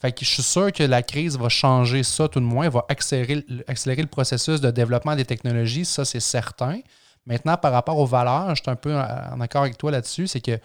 Fait 0.00 0.12
que 0.12 0.24
je 0.24 0.30
suis 0.30 0.42
sûr 0.42 0.72
que 0.72 0.82
la 0.82 1.02
crise 1.02 1.38
va 1.38 1.48
changer 1.48 2.02
ça, 2.02 2.28
tout 2.28 2.40
de 2.40 2.44
moins, 2.44 2.68
va 2.68 2.86
accélérer, 2.88 3.44
accélérer 3.68 4.02
le 4.02 4.08
processus 4.08 4.60
de 4.60 4.70
développement 4.70 5.14
des 5.14 5.26
technologies, 5.26 5.84
ça 5.84 6.04
c'est 6.04 6.20
certain. 6.20 6.80
Maintenant, 7.26 7.56
par 7.56 7.72
rapport 7.72 7.98
aux 7.98 8.06
valeurs, 8.06 8.54
je 8.56 8.62
suis 8.62 8.70
un 8.70 8.76
peu 8.76 8.94
en 8.96 9.40
accord 9.40 9.62
avec 9.62 9.76
toi 9.76 9.90
là-dessus, 9.90 10.26
c'est 10.26 10.40
que 10.40 10.58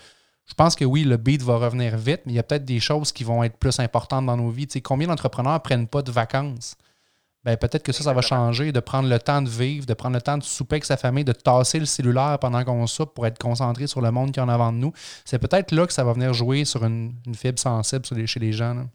je 0.46 0.54
pense 0.54 0.76
que 0.76 0.86
oui, 0.86 1.04
le 1.04 1.18
beat 1.18 1.42
va 1.42 1.58
revenir 1.58 1.98
vite, 1.98 2.22
mais 2.26 2.34
il 2.34 2.36
y 2.36 2.40
a 2.40 2.44
peut-être 2.44 2.66
des 2.66 2.80
choses 2.80 3.12
qui 3.12 3.24
vont 3.24 3.44
être 3.44 3.58
plus 3.58 3.80
importantes 3.80 4.26
dans 4.26 4.38
nos 4.38 4.50
vies. 4.50 4.68
Tu 4.68 4.74
sais, 4.74 4.82
combien 4.82 5.08
d'entrepreneurs 5.08 5.56
ne 5.56 5.60
prennent 5.60 5.88
pas 5.88 6.02
de 6.02 6.12
vacances? 6.12 6.76
Ben, 7.44 7.58
peut-être 7.58 7.84
que 7.84 7.92
ça, 7.92 8.04
ça 8.04 8.14
va 8.14 8.22
changer, 8.22 8.72
de 8.72 8.80
prendre 8.80 9.08
le 9.08 9.20
temps 9.20 9.42
de 9.42 9.50
vivre, 9.50 9.86
de 9.86 9.94
prendre 9.94 10.16
le 10.16 10.22
temps 10.22 10.38
de 10.38 10.44
souper 10.44 10.76
avec 10.76 10.86
sa 10.86 10.98
famille, 10.98 11.24
de 11.24 11.32
tasser 11.32 11.80
le 11.80 11.86
cellulaire 11.86 12.40
pendant 12.40 12.64
qu'on 12.64 12.88
soupe 12.88 13.14
pour 13.14 13.28
être 13.28 13.38
concentré 13.38 13.86
sur 13.86 14.02
le 14.02 14.10
monde 14.12 14.32
qui 14.32 14.40
est 14.40 14.44
en 14.44 14.50
avant 14.50 14.72
de 14.72 14.78
nous. 14.78 14.94
C'est 15.26 15.38
peut-être 15.38 15.72
là 15.72 15.86
que 15.86 15.94
ça 15.94 16.04
va 16.04 16.14
venir 16.14 16.34
jouer 16.34 16.66
sur 16.66 16.84
une, 16.86 17.14
fibre 17.36 17.60
sensible 17.60 18.06
chez 18.26 18.40
les 18.40 18.52
gens. 18.52 18.74
Là. 18.74 18.86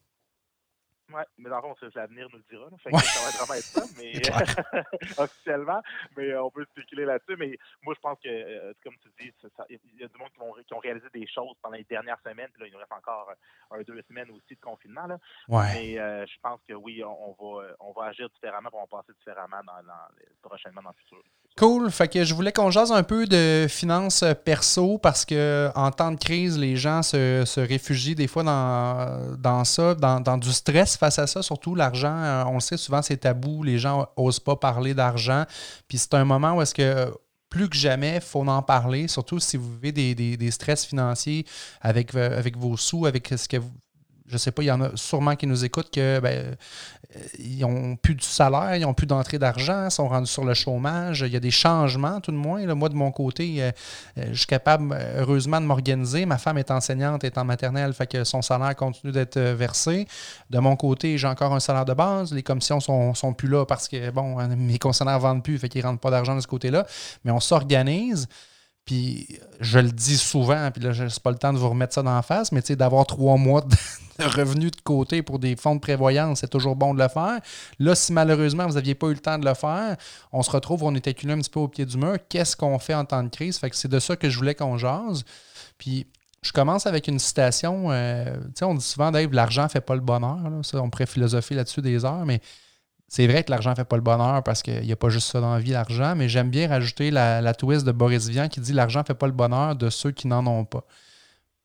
Oui, 1.13 1.23
mais 1.41 1.51
dans 1.51 1.57
le 1.57 1.63
fond, 1.63 1.75
l'avenir 1.95 2.29
nous 2.33 2.39
le 2.39 2.45
dira. 2.51 2.69
Fait 2.83 2.91
que 2.91 2.99
Ça 2.99 3.21
va 3.25 3.31
vraiment 3.31 3.55
être 3.55 3.65
ça, 3.65 3.83
mais 3.97 4.13
officiellement. 5.19 5.81
Mais 6.17 6.31
euh, 6.31 6.43
on 6.43 6.51
peut 6.51 6.65
spéculer 6.73 7.05
là-dessus. 7.05 7.37
Mais 7.39 7.59
moi, 7.83 7.95
je 7.97 8.01
pense 8.01 8.19
que, 8.23 8.29
euh, 8.29 8.73
comme 8.85 8.95
tu 9.03 9.09
dis, 9.21 9.33
il 9.71 10.01
y 10.01 10.05
a 10.05 10.09
du 10.09 10.19
monde 10.19 10.31
qui, 10.67 10.75
ont 10.75 10.79
réalisé 10.79 11.07
des 11.13 11.27
choses 11.27 11.57
pendant 11.63 11.77
les 11.77 11.85
dernières 11.85 12.21
semaines. 12.27 12.49
Puis 12.53 12.63
là, 12.63 12.69
il 12.69 12.73
nous 12.73 12.79
reste 12.79 12.93
encore 12.93 13.33
un, 13.71 13.81
deux 13.83 14.03
semaines 14.09 14.31
aussi 14.31 14.55
de 14.55 14.61
confinement. 14.61 15.07
Là. 15.07 15.19
Mais 15.49 15.99
euh, 15.99 16.27
je 16.27 16.37
pense 16.43 16.61
que 16.69 16.75
oui, 16.75 17.03
on, 17.05 17.35
va, 17.39 17.67
on 17.81 17.93
va 17.93 18.07
agir 18.07 18.29
différemment, 18.31 18.71
on 18.73 18.81
va 18.81 19.03
passer 19.03 19.13
différemment 19.19 19.63
dans, 19.65 20.49
prochainement 20.49 20.83
dans 20.83 20.91
le 20.91 20.97
futur. 20.97 21.23
Cool. 21.57 21.91
Fait 21.91 22.09
que 22.09 22.25
je 22.25 22.35
voulais 22.35 22.53
qu'on 22.53 22.71
jase 22.71 22.93
un 22.93 23.03
peu 23.03 23.27
de 23.27 23.67
finances 23.69 24.25
perso 24.45 24.99
parce 24.99 25.25
que 25.25 25.69
en 25.75 25.91
temps 25.91 26.13
de 26.13 26.19
crise, 26.19 26.59
les 26.59 26.77
gens 26.77 27.03
se, 27.03 27.45
se 27.45 27.61
réfugient 27.61 28.15
des 28.15 28.29
fois 28.29 28.43
dans, 28.43 29.37
dans 29.37 29.65
ça, 29.65 29.95
dans, 29.95 30.21
dans 30.21 30.39
du 30.39 30.53
stress 30.53 30.97
face 30.97 31.19
à 31.19 31.27
surtout 31.43 31.75
l'argent. 31.75 32.17
Euh, 32.17 32.45
on 32.47 32.55
le 32.55 32.61
sait, 32.61 32.77
souvent 32.77 33.03
c'est 33.03 33.19
tabou, 33.19 33.63
les 33.63 33.79
gens 33.79 34.07
n'osent 34.19 34.41
pas 34.41 34.57
parler 34.57 34.95
d'argent. 34.95 35.45
Puis 35.89 35.99
c'est 35.99 36.15
un 36.15 36.25
moment 36.25 36.55
où 36.55 36.63
est-ce 36.63 36.75
que 36.75 37.13
plus 37.49 37.69
que 37.69 37.77
jamais, 37.77 38.17
il 38.17 38.21
faut 38.21 38.47
en 38.47 38.63
parler, 38.63 39.09
surtout 39.09 39.41
si 39.41 39.57
vous 39.57 39.77
vivez 39.83 40.15
des, 40.15 40.51
stress 40.53 40.87
financiers 40.87 41.45
avec, 41.81 42.15
euh, 42.15 42.39
avec 42.39 42.57
vos 42.57 42.77
sous, 42.77 43.07
avec 43.07 43.29
ce 43.37 43.49
que 43.49 43.57
vous, 43.57 43.73
je 44.31 44.37
sais 44.37 44.53
pas, 44.53 44.63
il 44.63 44.67
y 44.67 44.71
en 44.71 44.81
a 44.81 44.91
sûrement 44.95 45.35
qui 45.35 45.47
nous 45.47 45.65
écoutent 45.65 45.91
que 45.91 46.21
ben, 46.21 46.57
euh, 47.17 47.21
ils 47.39 47.61
n'ont 47.61 47.97
plus 47.97 48.15
de 48.15 48.23
salaire, 48.23 48.77
ils 48.77 48.83
n'ont 48.83 48.95
plus 48.95 49.07
d'entrée 49.07 49.39
d'argent, 49.39 49.91
sont 49.91 50.09
rendus 50.09 50.31
sur 50.31 50.45
le 50.45 50.55
chômage. 50.55 51.25
Il 51.27 51.33
y 51.33 51.37
a 51.37 51.41
des 51.41 51.51
changements, 51.51 52.21
tout 52.21 52.31
de 52.31 52.37
moins. 52.37 52.65
Moi, 52.75 52.89
de 52.89 52.95
mon 52.95 53.11
côté, 53.11 53.57
euh, 53.63 53.71
euh, 54.19 54.27
je 54.33 54.39
suis 54.39 54.47
capable, 54.47 54.97
heureusement, 55.17 55.61
de 55.61 55.67
m'organiser. 55.67 56.27
Ma 56.27 56.39
femme 56.39 56.59
est 56.59 56.71
enseignante, 56.71 57.25
est 57.25 57.39
en 57.39 57.45
maternelle, 57.45 57.93
fait 57.93 58.07
que 58.07 58.25
son 58.25 58.43
salaire 58.43 58.77
continue 58.77 59.13
d'être 59.13 59.39
versé. 59.39 60.07
De 60.49 60.59
mon 60.59 60.77
côté, 60.77 61.19
j'ai 61.19 61.27
encore 61.27 61.53
un 61.53 61.61
salaire 61.61 61.85
de 61.85 61.95
base. 61.95 62.33
Les 62.33 62.43
commissions 62.43 62.79
sont, 62.81 63.15
sont 63.15 63.33
plus 63.33 63.49
là 63.49 63.67
parce 63.67 63.89
que, 63.89 64.11
bon, 64.11 64.37
mes 64.57 64.79
concessionnaires 64.81 65.19
ne 65.19 65.23
vendent 65.23 65.45
plus, 65.45 65.59
fait 65.59 65.69
qu'ils 65.69 65.83
ne 65.83 65.89
rentrent 65.89 66.01
pas 66.01 66.11
d'argent 66.11 66.37
de 66.37 66.41
ce 66.41 66.47
côté-là. 66.47 66.87
Mais 67.25 67.33
on 67.33 67.41
s'organise. 67.41 68.29
Puis 68.85 69.39
je 69.61 69.79
le 69.79 69.91
dis 69.91 70.17
souvent, 70.17 70.71
puis 70.73 70.83
là, 70.83 70.93
je 70.93 71.05
n'ai 71.05 71.11
pas 71.23 71.31
le 71.31 71.39
temps 71.39 71.53
de 71.53 71.59
vous 71.59 71.69
remettre 71.69 71.95
ça 71.95 72.03
dans 72.03 72.15
la 72.15 72.23
face, 72.23 72.51
mais 72.51 72.61
d'avoir 72.77 73.07
trois 73.07 73.37
mois 73.37 73.61
de 74.19 74.25
revenus 74.25 74.73
de 74.73 74.81
côté 74.81 75.23
pour 75.23 75.39
des 75.39 75.57
fonds 75.57 75.75
de 75.75 75.81
prévoyance, 75.81 76.41
c'est 76.41 76.51
toujours 76.51 76.77
bon 76.77 76.95
de 76.95 77.03
le 77.03 77.09
faire. 77.09 77.41
Là, 77.79 77.95
si 77.95 78.13
malheureusement 78.13 78.67
vous 78.67 78.75
n'aviez 78.75 78.95
pas 78.95 79.09
eu 79.09 79.15
le 79.15 79.21
temps 79.21 79.39
de 79.39 79.47
le 79.47 79.55
faire, 79.55 79.97
on 80.33 80.43
se 80.43 80.51
retrouve, 80.51 80.83
on 80.83 80.95
est 80.95 81.07
acculé 81.07 81.33
un 81.33 81.39
petit 81.39 81.51
peu 81.51 81.61
au 81.61 81.69
pied 81.69 81.87
du 81.87 81.97
mur. 81.97 82.17
Qu'est-ce 82.29 82.57
qu'on 82.57 82.79
fait 82.79 82.95
en 82.95 83.05
temps 83.05 83.23
de 83.23 83.29
crise? 83.29 83.59
Fait 83.59 83.71
que 83.71 83.77
c'est 83.77 83.89
de 83.89 83.99
ça 83.99 84.17
que 84.17 84.29
je 84.29 84.37
voulais 84.37 84.55
qu'on 84.55 84.77
jase. 84.77 85.25
Puis 85.79 86.07
je 86.43 86.53
commence 86.53 86.87
avec 86.87 87.07
une 87.07 87.19
citation. 87.19 87.91
Euh, 87.91 88.37
on 88.63 88.75
dit 88.75 88.85
souvent, 88.85 89.11
Dave, 89.11 89.33
l'argent 89.33 89.65
ne 89.65 89.69
fait 89.69 89.81
pas 89.81 89.95
le 89.95 90.01
bonheur. 90.01 90.39
Ça, 90.63 90.83
on 90.83 90.91
pourrait 90.91 91.07
philosopher 91.07 91.55
là-dessus 91.55 91.83
des 91.83 92.05
heures, 92.05 92.25
mais 92.25 92.41
c'est 93.11 93.27
vrai 93.27 93.43
que 93.43 93.51
l'argent 93.51 93.71
ne 93.71 93.75
fait 93.75 93.85
pas 93.85 93.97
le 93.97 94.03
bonheur 94.03 94.41
parce 94.45 94.63
qu'il 94.63 94.83
n'y 94.83 94.93
a 94.93 94.97
pas 94.97 95.09
juste 95.09 95.33
ça 95.33 95.41
dans 95.41 95.53
la 95.53 95.59
vie, 95.59 95.73
l'argent, 95.73 96.15
mais 96.15 96.29
j'aime 96.29 96.49
bien 96.49 96.69
rajouter 96.69 97.11
la, 97.11 97.41
la, 97.41 97.55
twist 97.55 97.85
de 97.85 97.91
Boris 97.91 98.29
Vian 98.29 98.49
qui 98.49 98.61
dit 98.61 98.73
l'argent 98.73 99.01
ne 99.01 99.05
fait 99.05 99.15
pas 99.15 99.27
le 99.27 99.33
bonheur 99.33 99.75
de 99.75 99.91
ceux 99.91 100.13
qui 100.13 100.29
n'en 100.29 100.47
ont 100.47 100.65
pas. 100.65 100.85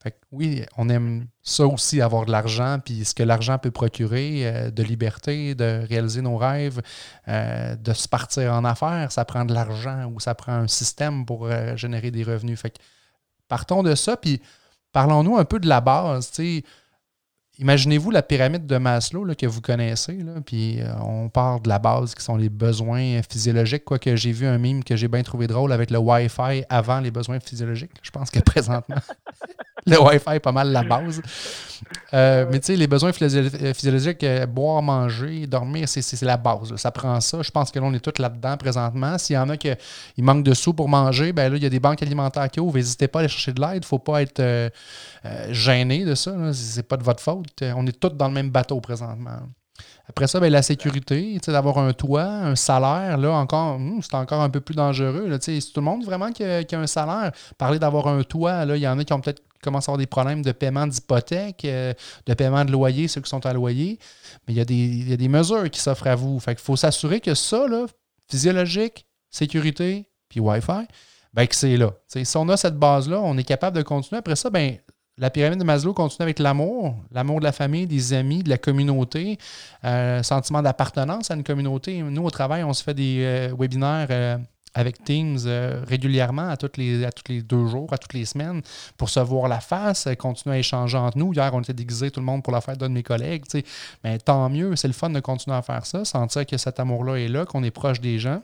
Fait 0.02 0.20
oui, 0.32 0.66
on 0.76 0.90
aime 0.90 1.28
ça 1.44 1.68
aussi, 1.68 2.02
avoir 2.02 2.26
de 2.26 2.32
l'argent, 2.32 2.80
puis 2.84 3.06
ce 3.06 3.14
que 3.14 3.22
l'argent 3.22 3.60
peut 3.60 3.70
procurer, 3.70 4.48
euh, 4.48 4.72
de 4.72 4.82
liberté, 4.82 5.54
de 5.54 5.86
réaliser 5.88 6.24
nos 6.24 6.38
rêves, 6.38 6.82
euh, 7.28 7.76
de 7.76 7.94
se 7.94 8.08
partir 8.08 8.52
en 8.52 8.66
affaires, 8.66 9.12
ça 9.12 9.24
prend 9.24 9.46
de 9.46 9.54
l'argent 9.54 10.12
ou 10.12 10.20
ça 10.20 10.34
prend 10.34 10.54
un 10.54 10.68
système 10.68 11.28
pour 11.28 11.46
euh, 11.46 11.76
générer 11.78 12.10
des 12.10 12.24
revenus. 12.24 12.60
Fait 12.60 12.76
partons 13.48 13.84
de 13.84 13.94
ça, 13.94 14.18
puis 14.18 14.42
parlons-nous 14.92 15.38
un 15.38 15.46
peu 15.46 15.60
de 15.60 15.68
la 15.68 15.80
base. 15.80 16.32
Imaginez-vous 17.58 18.12
la 18.12 18.22
pyramide 18.22 18.66
de 18.66 18.78
Maslow 18.78 19.34
que 19.34 19.46
vous 19.46 19.62
connaissez, 19.62 20.18
puis 20.46 20.82
euh, 20.82 20.94
on 21.02 21.30
part 21.30 21.62
de 21.62 21.70
la 21.70 21.80
base 21.80 22.14
qui 22.14 22.22
sont 22.22 22.36
les 22.36 22.50
besoins 22.50 23.22
physiologiques. 23.30 23.86
Quoique 23.86 24.14
j'ai 24.18 24.34
vu 24.34 24.46
un 24.46 24.58
mime 24.58 24.84
que 24.84 24.98
j'ai 24.98 25.08
bien 25.08 25.24
trouvé 25.24 25.48
drôle 25.48 25.72
avec 25.72 25.90
le 25.90 25.98
Wi-Fi 25.98 26.66
avant 26.70 27.00
les 27.00 27.12
besoins 27.12 27.40
physiologiques. 27.40 27.92
Je 28.02 28.12
pense 28.12 28.30
que 28.30 28.40
présentement, 28.46 28.98
le 29.86 30.02
Wi-Fi 30.02 30.32
est 30.32 30.40
pas 30.42 30.52
mal 30.52 30.70
la 30.74 30.84
base. 30.84 31.22
Euh, 32.14 32.46
mais 32.52 32.60
tu 32.60 32.68
sais, 32.68 32.76
les 32.76 32.88
besoins 32.88 33.14
physiologiques, 33.14 34.24
euh, 34.24 34.46
boire, 34.46 34.82
manger, 34.82 35.48
dormir, 35.48 35.88
c'est 35.88 36.22
la 36.24 36.36
base. 36.36 36.76
Ça 36.76 36.92
prend 36.92 37.22
ça. 37.22 37.42
Je 37.42 37.52
pense 37.52 37.72
que 37.72 37.80
là, 37.80 37.86
on 37.86 37.94
est 37.94 38.00
tous 38.00 38.22
là-dedans 38.22 38.58
présentement. 38.58 39.18
S'il 39.18 39.36
y 39.36 39.40
en 39.40 39.48
a 39.48 39.56
qui 39.56 39.72
manquent 40.18 40.44
de 40.44 40.54
sous 40.54 40.74
pour 40.74 40.90
manger, 40.90 41.32
ben 41.32 41.50
là, 41.50 41.58
il 41.58 41.64
y 41.64 41.66
a 41.66 41.70
des 41.70 41.80
banques 41.80 42.02
alimentaires 42.02 42.50
qui 42.50 42.60
ouvrent. 42.60 42.76
N'hésitez 42.76 43.08
pas 43.08 43.20
à 43.20 43.22
aller 43.22 43.30
chercher 43.30 43.54
de 43.54 43.62
l'aide. 43.62 43.76
Il 43.76 43.80
ne 43.80 43.86
faut 43.86 44.00
pas 44.00 44.22
être 44.22 44.72
gêné 45.52 46.04
de 46.04 46.16
ça. 46.16 46.32
Ce 46.52 46.78
n'est 46.78 46.84
pas 46.84 46.98
de 46.98 47.04
votre 47.04 47.22
faute. 47.22 47.45
On 47.62 47.86
est 47.88 48.00
tous 48.00 48.10
dans 48.10 48.28
le 48.28 48.34
même 48.34 48.50
bateau 48.50 48.80
présentement. 48.80 49.40
Après 50.08 50.28
ça, 50.28 50.40
ben, 50.40 50.52
la 50.52 50.62
sécurité, 50.62 51.38
d'avoir 51.48 51.80
un 51.80 51.92
toit, 51.92 52.24
un 52.24 52.56
salaire, 52.56 53.18
là 53.18 53.32
encore, 53.32 53.80
hmm, 53.80 54.02
c'est 54.02 54.14
encore 54.14 54.42
un 54.42 54.50
peu 54.50 54.62
plus 54.62 54.76
dangereux. 54.76 55.36
C'est 55.42 55.60
tout 55.60 55.80
le 55.80 55.86
monde 55.86 56.06
vraiment 56.06 56.32
qui 56.32 56.44
a, 56.44 56.64
un 56.74 56.88
salaire. 56.88 57.32
Parler 57.58 57.80
d'avoir 57.80 58.08
un 58.08 58.24
toit, 58.24 58.66
là, 58.66 58.78
il 58.78 58.82
y 58.82 58.88
en 58.88 58.98
a 59.00 59.04
qui 59.04 59.14
ont 59.14 59.20
peut-être 59.20 59.42
commencé 59.64 59.90
à 59.90 59.92
avoir 59.92 59.98
des 59.98 60.06
problèmes 60.06 60.44
de 60.44 60.52
paiement 60.52 60.86
d'hypothèque, 60.86 61.66
euh, 61.66 61.94
de 62.28 62.34
paiement 62.36 62.64
de 62.64 62.72
loyer, 62.72 63.08
ceux 63.08 63.22
qui 63.22 63.30
sont 63.30 63.46
à 63.46 63.54
loyer. 63.54 64.00
Mais 64.48 64.54
il 64.54 64.58
y, 64.58 64.62
a 64.62 64.66
des, 64.66 65.18
des 65.18 65.28
mesures 65.28 65.70
qui 65.72 65.80
s'offrent 65.80 66.08
à 66.08 66.16
vous. 66.16 66.40
Fait 66.40 66.54
qu'il 66.56 66.64
faut 66.64 66.76
s'assurer 66.76 67.20
que 67.20 67.34
ça, 67.34 67.68
là, 67.68 67.88
physiologique, 68.30 69.08
sécurité, 69.32 70.08
puis 70.30 70.40
Wi-Fi, 70.40 70.88
ben, 71.34 71.48
que 71.48 71.56
c'est 71.56 71.76
là. 71.76 71.92
si 72.08 72.38
on 72.38 72.48
a 72.48 72.58
cette 72.58 72.78
base-là, 72.78 73.20
on 73.22 73.38
est 73.38 73.44
capable 73.44 73.76
de 73.76 73.82
continuer. 73.82 74.20
Après 74.20 74.36
ça, 74.36 74.50
ben, 74.50 74.78
la 75.18 75.30
pyramide 75.30 75.60
de 75.60 75.64
Maslow 75.64 75.94
continue 75.94 76.24
avec 76.24 76.40
l'amour, 76.40 76.96
l'amour 77.12 77.40
de 77.40 77.46
la 77.46 77.54
famille, 77.54 77.88
des 77.88 78.14
amis, 78.14 78.44
de 78.44 78.50
la 78.50 78.58
communauté, 78.58 79.38
euh, 79.86 80.22
sentiment 80.24 80.62
d'appartenance 80.62 81.32
à 81.32 81.36
une 81.36 81.44
communauté. 81.44 82.02
Nous, 82.02 82.24
au 82.24 82.30
travail, 82.30 82.64
on 82.64 82.74
se 82.74 82.84
fait 82.84 82.94
des 82.94 83.22
euh, 83.24 83.56
webinaires 83.58 84.08
euh, 84.10 84.38
avec 84.74 85.02
Teams 85.06 85.40
régulièrement, 85.88 86.50
à, 86.50 86.58
toutes 86.58 86.76
les, 86.76 87.06
à 87.06 87.12
tous 87.14 87.32
les 87.32 87.42
deux 87.42 87.66
jours, 87.68 87.94
à 87.94 87.98
toutes 87.98 88.14
les 88.14 88.26
semaines, 88.26 88.62
pour 88.98 89.08
se 89.10 89.22
voir 89.22 89.48
la 89.48 89.62
face, 89.62 90.10
continuer 90.20 90.58
à 90.58 90.60
échanger 90.60 90.98
entre 90.98 91.18
nous. 91.18 91.32
Hier, 91.32 91.50
on 91.54 91.62
était 91.62 91.72
déguisés 91.72 92.12
tout 92.12 92.20
le 92.20 92.26
monde 92.26 92.44
pour 92.44 92.52
la 92.52 92.60
fête 92.60 92.78
d'un 92.78 92.90
de 92.90 92.94
mes 92.94 93.04
collègues. 93.04 93.46
Mais 94.04 94.18
tant 94.18 94.50
mieux, 94.50 94.76
c'est 94.76 94.90
le 94.90 94.94
fun 94.94 95.10
de 95.12 95.22
continuer 95.22 95.56
à 95.56 95.62
faire 95.62 95.86
ça, 95.86 96.04
sentir 96.04 96.46
que 96.46 96.58
cet 96.58 96.82
amour-là 96.82 97.16
est 97.16 97.30
là, 97.30 97.46
qu'on 97.46 97.64
est 97.64 97.72
proche 97.72 98.02
des 98.02 98.20
gens. 98.20 98.42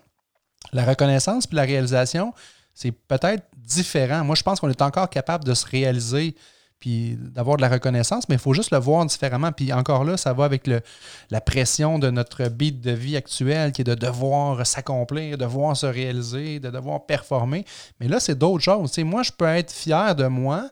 La 0.72 0.86
reconnaissance 0.86 1.48
puis 1.48 1.58
la 1.58 1.64
réalisation, 1.64 2.34
c'est 2.74 2.92
peut-être 2.94 3.44
différent. 3.58 4.24
Moi, 4.24 4.36
je 4.36 4.44
pense 4.44 4.62
qu'on 4.62 4.70
est 4.70 4.82
encore 4.82 5.10
capable 5.10 5.44
de 5.44 5.54
se 5.54 5.66
réaliser 5.66 6.34
puis 6.82 7.15
d'avoir 7.17 7.58
de 7.58 7.62
la 7.62 7.70
reconnaissance, 7.70 8.28
mais 8.28 8.36
il 8.36 8.41
faut 8.41 8.54
juste 8.54 8.72
le 8.72 8.80
voir 8.80 9.06
différemment. 9.06 9.52
Puis 9.52 9.72
encore 9.72 10.04
là, 10.04 10.17
ça 10.17 10.34
va 10.34 10.46
avec 10.46 10.67
la 10.67 11.41
pression 11.41 12.00
de 12.00 12.10
notre 12.10 12.50
beat 12.50 12.82
de 12.82 12.91
vie 12.91 13.15
actuel 13.15 13.72
qui 13.72 13.82
est 13.82 13.86
de 13.86 13.96
devoir 13.96 14.65
s'accomplir, 14.65 15.38
de 15.38 15.44
devoir 15.44 15.78
se 15.78 15.86
réaliser, 15.86 16.60
de 16.60 16.72
devoir 16.72 17.06
performer. 17.06 17.63
Mais 18.00 18.08
là, 18.08 18.20
c'est 18.20 18.38
d'autres 18.38 18.63
choses. 18.63 18.98
moi, 18.98 19.22
je 19.24 19.32
peux 19.32 19.46
être 19.46 19.72
fier 19.72 20.15
de 20.15 20.26
moi 20.26 20.70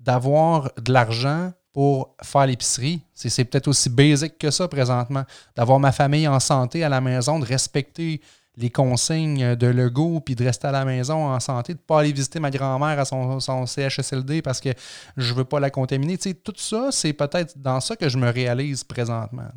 d'avoir 0.00 0.72
de 0.82 0.92
l'argent 0.92 1.52
pour 1.72 2.16
faire 2.22 2.46
l'épicerie. 2.46 3.02
C'est 3.14 3.44
peut-être 3.44 3.68
aussi 3.68 3.90
basique 3.90 4.38
que 4.38 4.50
ça 4.50 4.66
présentement. 4.66 5.24
D'avoir 5.54 5.78
ma 5.78 5.92
famille 5.92 6.26
en 6.26 6.40
santé 6.40 6.82
à 6.82 6.88
la 6.88 7.02
maison, 7.02 7.38
de 7.38 7.44
respecter 7.44 8.22
les 8.56 8.70
consignes 8.70 9.54
de 9.56 9.66
Legault, 9.66 10.20
puis 10.20 10.34
de 10.34 10.44
rester 10.44 10.66
à 10.66 10.72
la 10.72 10.84
maison 10.84 11.26
en 11.26 11.40
santé, 11.40 11.74
de 11.74 11.78
ne 11.78 11.84
pas 11.84 12.00
aller 12.00 12.12
visiter 12.12 12.40
ma 12.40 12.50
grand-mère 12.50 12.98
à 12.98 13.04
son, 13.04 13.66
CHSLD 13.66 14.42
parce 14.42 14.60
que 14.60 14.70
je 15.16 15.32
ne 15.32 15.38
veux 15.38 15.44
pas 15.44 15.60
la 15.60 15.70
contaminer. 15.70 16.18
tout 16.18 16.54
ça, 16.56 16.88
c'est 16.90 17.12
peut-être 17.12 17.56
dans 17.58 17.80
ça 17.80 17.96
que 17.96 18.08
je 18.08 18.18
me 18.18 18.30
réalise 18.30 18.84
présentement. 18.84 19.48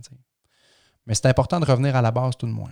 Mais 1.06 1.16
c'est 1.16 1.28
important 1.28 1.60
de 1.60 1.66
revenir 1.66 1.96
à 1.96 2.02
la 2.02 2.12
base 2.12 2.38
tout 2.38 2.48
de 2.48 2.52
moins. 2.52 2.72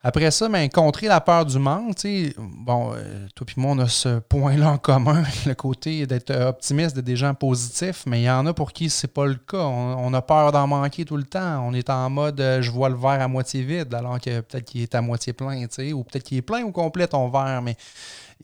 Après 0.00 0.30
ça, 0.30 0.48
ben, 0.48 0.68
contrer 0.68 1.08
la 1.08 1.20
peur 1.20 1.44
du 1.44 1.58
manque, 1.58 1.96
bon, 2.38 2.92
euh, 2.94 3.26
toi 3.34 3.46
et 3.48 3.60
moi, 3.60 3.72
on 3.72 3.78
a 3.80 3.88
ce 3.88 4.20
point-là 4.20 4.70
en 4.70 4.78
commun, 4.78 5.24
le 5.46 5.54
côté 5.54 6.06
d'être 6.06 6.30
optimiste, 6.30 6.94
d'être 6.94 7.04
des 7.04 7.16
gens 7.16 7.34
positifs, 7.34 8.04
mais 8.06 8.20
il 8.20 8.24
y 8.24 8.30
en 8.30 8.46
a 8.46 8.54
pour 8.54 8.72
qui 8.72 8.90
c'est 8.90 9.12
pas 9.12 9.26
le 9.26 9.34
cas. 9.34 9.56
On, 9.58 10.14
a 10.14 10.22
peur 10.22 10.52
d'en 10.52 10.68
manquer 10.68 11.04
tout 11.04 11.16
le 11.16 11.24
temps. 11.24 11.66
On 11.66 11.74
est 11.74 11.90
en 11.90 12.08
mode 12.10 12.40
euh, 12.40 12.62
je 12.62 12.70
vois 12.70 12.88
le 12.88 12.94
verre 12.94 13.20
à 13.20 13.26
moitié 13.26 13.64
vide, 13.64 13.92
alors 13.92 14.20
que 14.20 14.40
peut-être 14.40 14.64
qu'il 14.64 14.82
est 14.82 14.94
à 14.94 15.00
moitié 15.00 15.32
plein, 15.32 15.64
ou 15.92 16.04
peut-être 16.04 16.22
qu'il 16.22 16.38
est 16.38 16.42
plein 16.42 16.62
ou 16.62 16.70
complet 16.70 17.08
ton 17.08 17.28
verre, 17.28 17.60
mais 17.60 17.76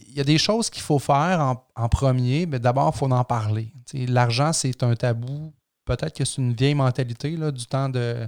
il 0.09 0.15
y 0.15 0.21
a 0.21 0.25
des 0.25 0.39
choses 0.39 0.69
qu'il 0.69 0.83
faut 0.83 0.99
faire 0.99 1.55
en, 1.77 1.89
premier, 1.89 2.47
mais 2.47 2.59
d'abord, 2.59 2.91
il 2.93 2.99
faut 2.99 3.11
en 3.11 3.23
parler. 3.23 3.73
L'argent, 4.09 4.53
c'est 4.53 4.83
un 4.83 4.97
tabou. 4.97 5.53
Peut-être 5.85 6.17
que 6.17 6.25
c'est 6.25 6.43
une 6.43 6.53
vieille 6.53 6.75
mentalité 6.75 7.37
là, 7.37 7.53
du 7.53 7.65
temps 7.67 7.89
de 7.89 8.27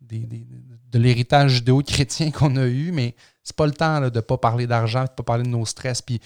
de 0.00 0.98
l'héritage 0.98 1.52
judéo-chrétien 1.52 2.30
qu'on 2.32 2.56
a 2.56 2.66
eu, 2.66 2.92
mais 2.92 3.14
c'est 3.42 3.56
pas 3.56 3.66
le 3.66 3.72
temps 3.72 4.00
de 4.00 4.10
ne 4.14 4.20
pas 4.20 4.38
parler 4.38 4.66
d'argent, 4.66 5.04
de 5.04 5.10
ne 5.10 5.14
pas 5.14 5.22
parler 5.22 5.44
de 5.44 5.48
nos 5.48 5.66
stress. 5.66 6.02
Puis 6.02 6.20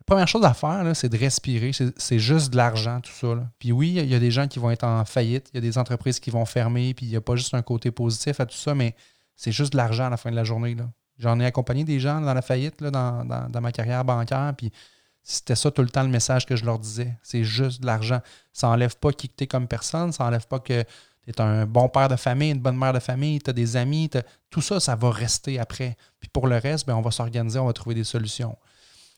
la 0.00 0.04
première 0.04 0.28
chose 0.28 0.44
à 0.44 0.52
faire, 0.52 0.84
c'est 0.94 1.08
de 1.08 1.16
respirer. 1.16 1.70
C'est 1.96 2.18
juste 2.18 2.50
de 2.50 2.56
l'argent, 2.56 3.00
tout 3.00 3.12
ça. 3.12 3.50
Puis 3.58 3.72
oui, 3.72 3.94
il 3.96 4.06
y 4.06 4.14
a 4.14 4.18
des 4.18 4.30
gens 4.30 4.48
qui 4.48 4.58
vont 4.58 4.70
être 4.70 4.84
en 4.84 5.04
faillite, 5.04 5.48
il 5.52 5.56
y 5.56 5.58
a 5.58 5.60
des 5.62 5.78
entreprises 5.78 6.20
qui 6.20 6.30
vont 6.30 6.44
fermer, 6.44 6.92
puis 6.94 7.06
il 7.06 7.08
n'y 7.08 7.16
a 7.16 7.20
pas 7.20 7.36
juste 7.36 7.54
un 7.54 7.62
côté 7.62 7.90
positif 7.90 8.38
à 8.40 8.46
tout 8.46 8.56
ça, 8.56 8.74
mais 8.74 8.94
c'est 9.36 9.52
juste 9.52 9.72
de 9.72 9.78
l'argent 9.78 10.06
à 10.06 10.10
la 10.10 10.16
fin 10.16 10.30
de 10.30 10.36
la 10.36 10.44
journée. 10.44 10.76
J'en 11.18 11.40
ai 11.40 11.46
accompagné 11.46 11.84
des 11.84 12.00
gens 12.00 12.20
dans 12.20 12.34
la 12.34 12.42
faillite 12.42 12.82
dans, 12.82 13.24
ma 13.62 13.72
carrière 13.72 14.04
bancaire, 14.04 14.52
puis 14.56 14.70
c'était 15.22 15.56
ça 15.56 15.70
tout 15.70 15.80
le 15.80 15.88
temps 15.88 16.02
le 16.02 16.10
message 16.10 16.44
que 16.44 16.54
je 16.54 16.66
leur 16.66 16.78
disais. 16.78 17.16
C'est 17.22 17.44
juste 17.44 17.80
de 17.80 17.86
l'argent. 17.86 18.20
Ça 18.52 18.66
n'enlève 18.66 18.96
pas 18.98 19.10
qui 19.10 19.30
tu 19.30 19.44
es 19.44 19.46
comme 19.46 19.66
personne, 19.66 20.12
ça 20.12 20.24
n'enlève 20.24 20.46
pas 20.46 20.58
que 20.58 20.84
tu 21.32 21.38
es 21.38 21.40
un 21.40 21.66
bon 21.66 21.88
père 21.88 22.08
de 22.08 22.16
famille, 22.16 22.50
une 22.52 22.60
bonne 22.60 22.76
mère 22.76 22.92
de 22.92 22.98
famille, 23.00 23.40
tu 23.40 23.50
as 23.50 23.52
des 23.52 23.76
amis, 23.76 24.10
tout 24.50 24.60
ça, 24.60 24.80
ça 24.80 24.94
va 24.96 25.10
rester 25.10 25.58
après. 25.58 25.96
Puis 26.20 26.28
pour 26.28 26.46
le 26.46 26.56
reste, 26.56 26.86
ben, 26.86 26.94
on 26.94 27.00
va 27.00 27.10
s'organiser, 27.10 27.58
on 27.58 27.66
va 27.66 27.72
trouver 27.72 27.94
des 27.94 28.04
solutions. 28.04 28.56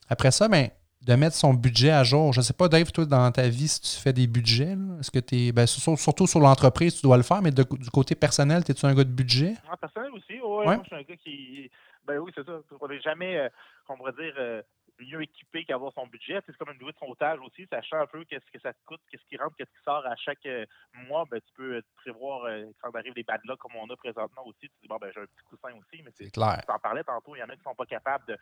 Après 0.08 0.30
ça, 0.30 0.48
ben, 0.48 0.70
de 1.02 1.14
mettre 1.14 1.36
son 1.36 1.54
budget 1.54 1.90
à 1.90 2.04
jour. 2.04 2.32
Je 2.32 2.40
ne 2.40 2.44
sais 2.44 2.52
pas, 2.52 2.68
Dave, 2.68 2.90
toi, 2.90 3.04
dans 3.04 3.30
ta 3.30 3.48
vie, 3.48 3.68
si 3.68 3.80
tu 3.80 4.00
fais 4.00 4.12
des 4.12 4.26
budgets, 4.26 4.76
est-ce 5.00 5.10
que 5.10 5.20
tu 5.20 5.36
es. 5.36 5.52
Ben, 5.52 5.66
surtout 5.66 6.26
sur 6.26 6.40
l'entreprise, 6.40 6.96
tu 6.96 7.02
dois 7.02 7.16
le 7.16 7.22
faire, 7.22 7.42
mais 7.42 7.52
du 7.52 7.90
côté 7.92 8.14
personnel, 8.14 8.62
es-tu 8.68 8.86
un 8.86 8.94
gars 8.94 9.04
de 9.04 9.10
budget? 9.10 9.54
Ah, 9.70 9.76
personnel 9.76 10.10
aussi, 10.12 10.40
oui. 10.42 10.64
Moi, 10.64 10.80
je 10.82 10.86
suis 10.86 10.96
un 10.96 11.02
gars 11.02 11.16
qui. 11.16 11.70
Ben 12.06 12.18
oui, 12.18 12.30
c'est 12.34 12.44
ça. 12.46 12.52
On 12.80 12.88
n'est 12.88 13.00
jamais, 13.00 13.36
euh, 13.36 13.48
on 13.88 13.96
pourrait 13.96 14.12
dire, 14.12 14.34
euh, 14.38 14.62
mieux 15.04 15.22
équipé 15.22 15.64
qu'avoir 15.64 15.92
son 15.92 16.06
budget. 16.06 16.40
C'est 16.46 16.56
comme 16.56 16.70
une 16.70 16.78
bouée 16.78 16.92
de 16.92 16.98
sauvetage 16.98 17.38
aussi, 17.40 17.66
sachant 17.70 18.00
un 18.00 18.06
peu 18.06 18.24
qu'est-ce 18.24 18.50
que 18.50 18.60
ça 18.60 18.72
te 18.72 18.78
coûte, 18.84 19.00
qu'est-ce 19.10 19.24
qui 19.26 19.36
rentre, 19.36 19.56
qu'est-ce 19.56 19.70
qui 19.70 19.82
sort 19.84 20.06
à 20.06 20.16
chaque 20.16 20.44
euh, 20.46 20.66
mois. 21.08 21.24
Ben, 21.30 21.40
tu 21.40 21.52
peux 21.54 21.82
prévoir 21.96 22.44
euh, 22.44 22.64
quand 22.80 22.94
arrive 22.94 23.14
des 23.14 23.22
bad 23.22 23.40
luck 23.44 23.58
comme 23.58 23.76
on 23.76 23.88
a 23.90 23.96
présentement 23.96 24.46
aussi. 24.46 24.68
Tu 24.68 24.74
dis, 24.82 24.88
bon, 24.88 24.96
ben, 24.96 25.10
j'ai 25.14 25.20
un 25.20 25.26
petit 25.26 25.44
coussin 25.48 25.74
aussi, 25.74 26.02
mais 26.02 26.10
c'est 26.14 26.30
clair. 26.30 26.60
Tu 26.66 26.72
en 26.72 26.78
parlais 26.78 27.04
tantôt, 27.04 27.36
il 27.36 27.40
y 27.40 27.42
en 27.42 27.48
a 27.48 27.52
qui 27.52 27.58
ne 27.58 27.64
sont 27.64 27.74
pas 27.74 27.86
capables 27.86 28.26
de, 28.26 28.38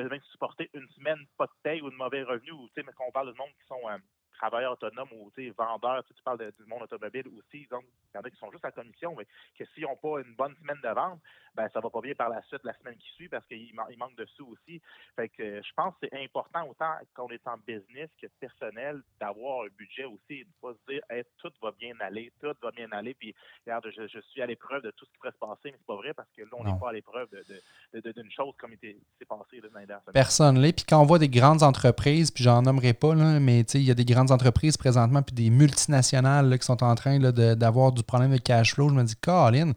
de 0.00 0.08
même 0.08 0.22
supporter 0.30 0.70
une 0.74 0.88
semaine 0.90 1.24
pas 1.36 1.46
de 1.46 1.52
paye 1.62 1.82
ou 1.82 1.90
de 1.90 1.96
mauvais 1.96 2.22
revenus. 2.22 2.52
Ou, 2.52 2.68
mais 2.76 2.92
quand 2.96 3.04
on 3.08 3.12
parle 3.12 3.32
de 3.32 3.38
monde 3.38 3.52
qui 3.58 3.66
sont 3.66 3.80
euh, 3.88 3.98
travailleurs 4.48 4.72
autonomes 4.72 5.08
ou 5.12 5.30
vendeurs, 5.56 6.04
tu, 6.04 6.14
parles 6.22 6.52
du 6.58 6.66
monde 6.66 6.82
automobile 6.82 7.26
aussi, 7.38 7.66
donc 7.70 7.84
il 8.12 8.16
y 8.16 8.20
en 8.20 8.22
a 8.22 8.30
qui 8.30 8.36
sont 8.36 8.50
juste 8.50 8.64
à 8.64 8.70
commission, 8.70 9.14
mais 9.16 9.26
que 9.58 9.64
s'ils 9.72 9.84
n'ont 9.84 9.96
pas 9.96 10.20
une 10.20 10.34
bonne 10.34 10.54
semaine 10.56 10.80
de 10.82 10.88
vente, 10.88 11.20
ben 11.54 11.68
ça 11.72 11.80
va 11.80 11.88
pas 11.88 12.00
bien 12.00 12.14
par 12.14 12.28
la 12.28 12.42
suite 12.42 12.60
la 12.64 12.76
semaine 12.78 12.96
qui 12.96 13.08
suit 13.14 13.28
parce 13.28 13.46
qu'il 13.46 13.72
il 13.90 13.98
manque 13.98 14.16
de 14.16 14.26
sous 14.36 14.46
aussi. 14.46 14.80
Fait 15.16 15.28
que 15.28 15.62
je 15.62 15.72
pense 15.76 15.94
que 15.94 16.08
c'est 16.08 16.24
important 16.24 16.66
autant 16.68 16.94
qu'on 17.14 17.28
est 17.28 17.46
en 17.46 17.56
business 17.58 18.10
que 18.20 18.26
personnel 18.40 19.02
d'avoir 19.20 19.64
un 19.64 19.68
budget 19.76 20.04
aussi 20.04 20.40
et 20.40 20.44
de 20.44 20.50
pas 20.60 20.72
se 20.72 20.92
dire 20.92 21.02
tout 21.38 21.52
va 21.62 21.72
bien 21.72 21.94
aller, 22.00 22.32
tout 22.40 22.52
va 22.62 22.70
bien 22.70 22.90
aller, 22.92 23.14
puis 23.14 23.34
regarde, 23.66 23.86
je, 23.96 24.20
suis 24.32 24.42
à 24.42 24.46
l'épreuve 24.46 24.82
de 24.82 24.90
tout 24.92 25.04
ce 25.04 25.10
qui 25.10 25.18
pourrait 25.18 25.32
se 25.32 25.38
passer, 25.38 25.70
mais 25.70 25.76
c'est 25.78 25.86
pas 25.86 25.96
vrai 25.96 26.14
parce 26.14 26.28
que 26.36 26.42
là, 26.42 26.48
on 26.52 26.64
n'est 26.64 26.78
pas 26.78 26.90
à 26.90 26.92
l'épreuve 26.92 27.28
d'une 27.30 28.00
de, 28.00 28.12
de, 28.12 28.30
chose 28.30 28.54
comme 28.58 28.72
il 28.72 28.78
s'est 28.78 29.24
passé 29.26 29.60
dans 29.60 29.78
les 29.78 29.86
dernières 29.86 30.04
Personne 30.12 30.58
l'est. 30.60 30.72
Puis 30.72 30.84
quand 30.88 31.00
on 31.00 31.06
voit 31.06 31.18
des 31.18 31.28
grandes 31.28 31.62
entreprises, 31.62 32.30
puis 32.30 32.42
j'en 32.42 32.62
nommerai 32.62 32.94
pas, 32.94 33.14
là, 33.14 33.38
mais 33.40 33.60
il 33.60 33.82
y 33.82 33.90
a 33.90 33.94
des 33.94 34.04
grandes 34.04 34.30
entreprises 34.34 34.76
présentement, 34.76 35.22
puis 35.22 35.34
des 35.34 35.50
multinationales 35.50 36.58
qui 36.58 36.66
sont 36.66 36.82
en 36.82 36.94
train 36.94 37.18
d'avoir 37.18 37.92
du 37.92 38.02
problème 38.02 38.32
de 38.32 38.38
cash 38.38 38.74
flow, 38.74 38.88
je 38.90 38.94
me 38.94 39.04
dis, 39.04 39.16
Colin, 39.16 39.72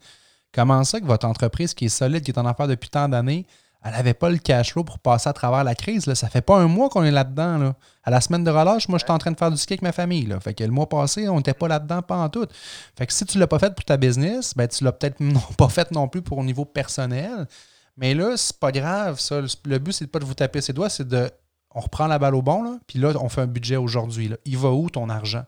Comment 0.57 0.83
ça 0.83 0.99
que 0.99 1.05
votre 1.05 1.27
entreprise 1.27 1.75
qui 1.75 1.85
est 1.85 1.89
solide, 1.89 2.23
qui 2.23 2.31
est 2.31 2.39
en 2.39 2.45
affaires 2.47 2.67
depuis 2.67 2.89
tant 2.89 3.07
d'années, 3.07 3.45
elle 3.83 3.91
n'avait 3.91 4.15
pas 4.15 4.29
le 4.29 4.37
cash 4.37 4.71
flow 4.71 4.83
pour 4.83 4.97
passer 4.97 5.29
à 5.29 5.33
travers 5.33 5.63
la 5.63 5.75
crise. 5.75 6.07
Là? 6.07 6.15
Ça 6.15 6.29
fait 6.29 6.41
pas 6.41 6.57
un 6.57 6.67
mois 6.67 6.89
qu'on 6.89 7.03
est 7.03 7.11
là-dedans. 7.11 7.57
Là. 7.59 7.75
À 8.03 8.09
la 8.09 8.21
semaine 8.21 8.43
de 8.43 8.49
relâche, 8.49 8.89
moi, 8.89 8.97
j'étais 8.97 9.11
en 9.11 9.19
train 9.19 9.31
de 9.31 9.37
faire 9.37 9.51
du 9.51 9.57
ski 9.57 9.73
avec 9.73 9.83
ma 9.83 9.91
famille. 9.91 10.35
Fait 10.41 10.55
que 10.55 10.63
le 10.63 10.71
mois 10.71 10.89
passé, 10.89 11.29
on 11.29 11.37
n'était 11.37 11.53
pas 11.53 11.67
là-dedans, 11.67 12.01
pas 12.01 12.17
en 12.17 12.29
tout. 12.29 12.47
Fait 12.97 13.05
que 13.05 13.13
si 13.13 13.23
tu 13.25 13.37
ne 13.37 13.41
l'as 13.41 13.47
pas 13.47 13.59
fait 13.59 13.73
pour 13.75 13.85
ta 13.85 13.97
business, 13.97 14.53
ben, 14.55 14.67
tu 14.67 14.83
l'as 14.83 14.91
peut-être 14.91 15.17
pas 15.57 15.69
fait 15.69 15.91
non 15.91 16.07
plus 16.07 16.23
pour 16.23 16.39
au 16.39 16.43
niveau 16.43 16.65
personnel. 16.65 17.45
Mais 17.95 18.15
là, 18.15 18.35
c'est 18.35 18.57
pas 18.57 18.71
grave. 18.71 19.21
Le 19.65 19.77
but, 19.77 19.91
c'est 19.91 20.07
pas 20.07 20.19
de 20.19 20.25
vous 20.25 20.33
taper 20.33 20.61
ses 20.61 20.73
doigts, 20.73 20.89
c'est 20.89 21.07
de. 21.07 21.29
On 21.75 21.81
reprend 21.81 22.07
la 22.07 22.19
balle 22.19 22.35
au 22.35 22.41
bon, 22.41 22.63
là, 22.63 22.79
puis 22.87 22.99
là, 22.99 23.13
on 23.21 23.29
fait 23.29 23.41
un 23.41 23.47
budget 23.47 23.75
aujourd'hui. 23.75 24.31
Il 24.45 24.57
va 24.57 24.71
où 24.71 24.89
ton 24.89 25.09
argent? 25.09 25.45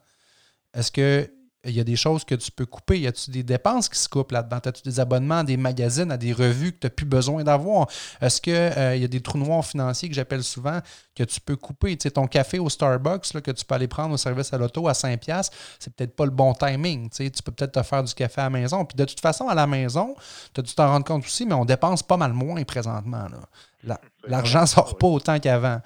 Est-ce 0.73 0.91
que 0.91 1.32
il 1.65 1.72
y 1.72 1.80
a 1.80 1.84
des 1.84 1.98
choses 1.98 2.24
que 2.24 2.36
tu 2.36 2.52
peux 2.52 2.65
couper. 2.65 3.02
Y 3.02 3.08
a-tu 3.08 3.32
des 3.32 3.43
dépenses 3.43 3.89
qui 3.89 4.00
se 4.00 4.08
coupent 4.08 4.32
là-dedans? 4.32 4.60
As-tu 4.63 4.82
des 4.84 5.00
abonnements 5.00 5.39
à 5.39 5.43
des 5.43 5.58
magazines, 5.58 6.10
à 6.10 6.17
des 6.17 6.32
revues 6.32 6.72
que 6.72 6.80
tu 6.80 6.86
n'as 6.88 6.91
plus 6.91 7.06
besoin 7.06 7.43
d'avoir? 7.43 7.88
Est-ce 8.22 8.39
qu'il 8.39 8.54
euh, 8.54 8.95
y 8.95 9.04
a 9.04 9.08
des 9.08 9.19
trous 9.19 9.38
noirs 9.38 9.65
financiers 9.65 10.08
que 10.08 10.15
j'appelle 10.15 10.43
souvent 10.43 10.80
que 11.13 11.24
tu 11.24 11.41
peux 11.41 11.58
couper? 11.58 11.98
Tu 11.98 12.04
sais, 12.04 12.12
ton 12.12 12.28
café 12.28 12.60
au 12.60 12.69
Starbucks 12.69 13.34
là, 13.34 13.41
que 13.41 13.52
tu 13.52 13.65
peux 13.65 13.76
aller 13.76 13.89
prendre 13.89 14.13
au 14.13 14.17
service 14.17 14.54
à 14.54 14.58
l'auto 14.58 14.88
à 14.88 14.93
5$, 14.93 15.50
c'est 15.80 15.93
peut-être 15.93 16.15
pas 16.15 16.26
le 16.26 16.32
bon 16.32 16.54
timing. 16.54 17.10
Tu, 17.10 17.26
sais, 17.26 17.30
tu 17.30 17.43
peux 17.43 17.52
peut-être 17.52 17.74
te 17.74 17.84
faire 17.84 18.04
du 18.04 18.13
café 18.13 18.39
à 18.39 18.45
la 18.45 18.50
maison. 18.52 18.86
Puis 18.86 18.95
de 18.95 19.04
toute 19.04 19.19
façon, 19.19 19.50
à 19.50 19.56
la 19.56 19.67
maison, 19.67 20.15
tu 20.54 20.62
as 20.62 20.63
dû 20.63 20.74
t'en 20.74 20.88
rendre 20.88 21.06
compte 21.06 21.26
aussi, 21.26 21.45
mais 21.45 21.56
on 21.56 21.65
dépense 21.65 22.04
pas 22.04 22.17
mal 22.17 22.32
moins 22.32 22.63
présentement. 22.63 23.28
L'argent 24.26 24.62
ne 24.62 24.65
sort 24.65 24.98
pas 24.98 25.08
autant 25.08 25.39
qu'avant. 25.39 25.82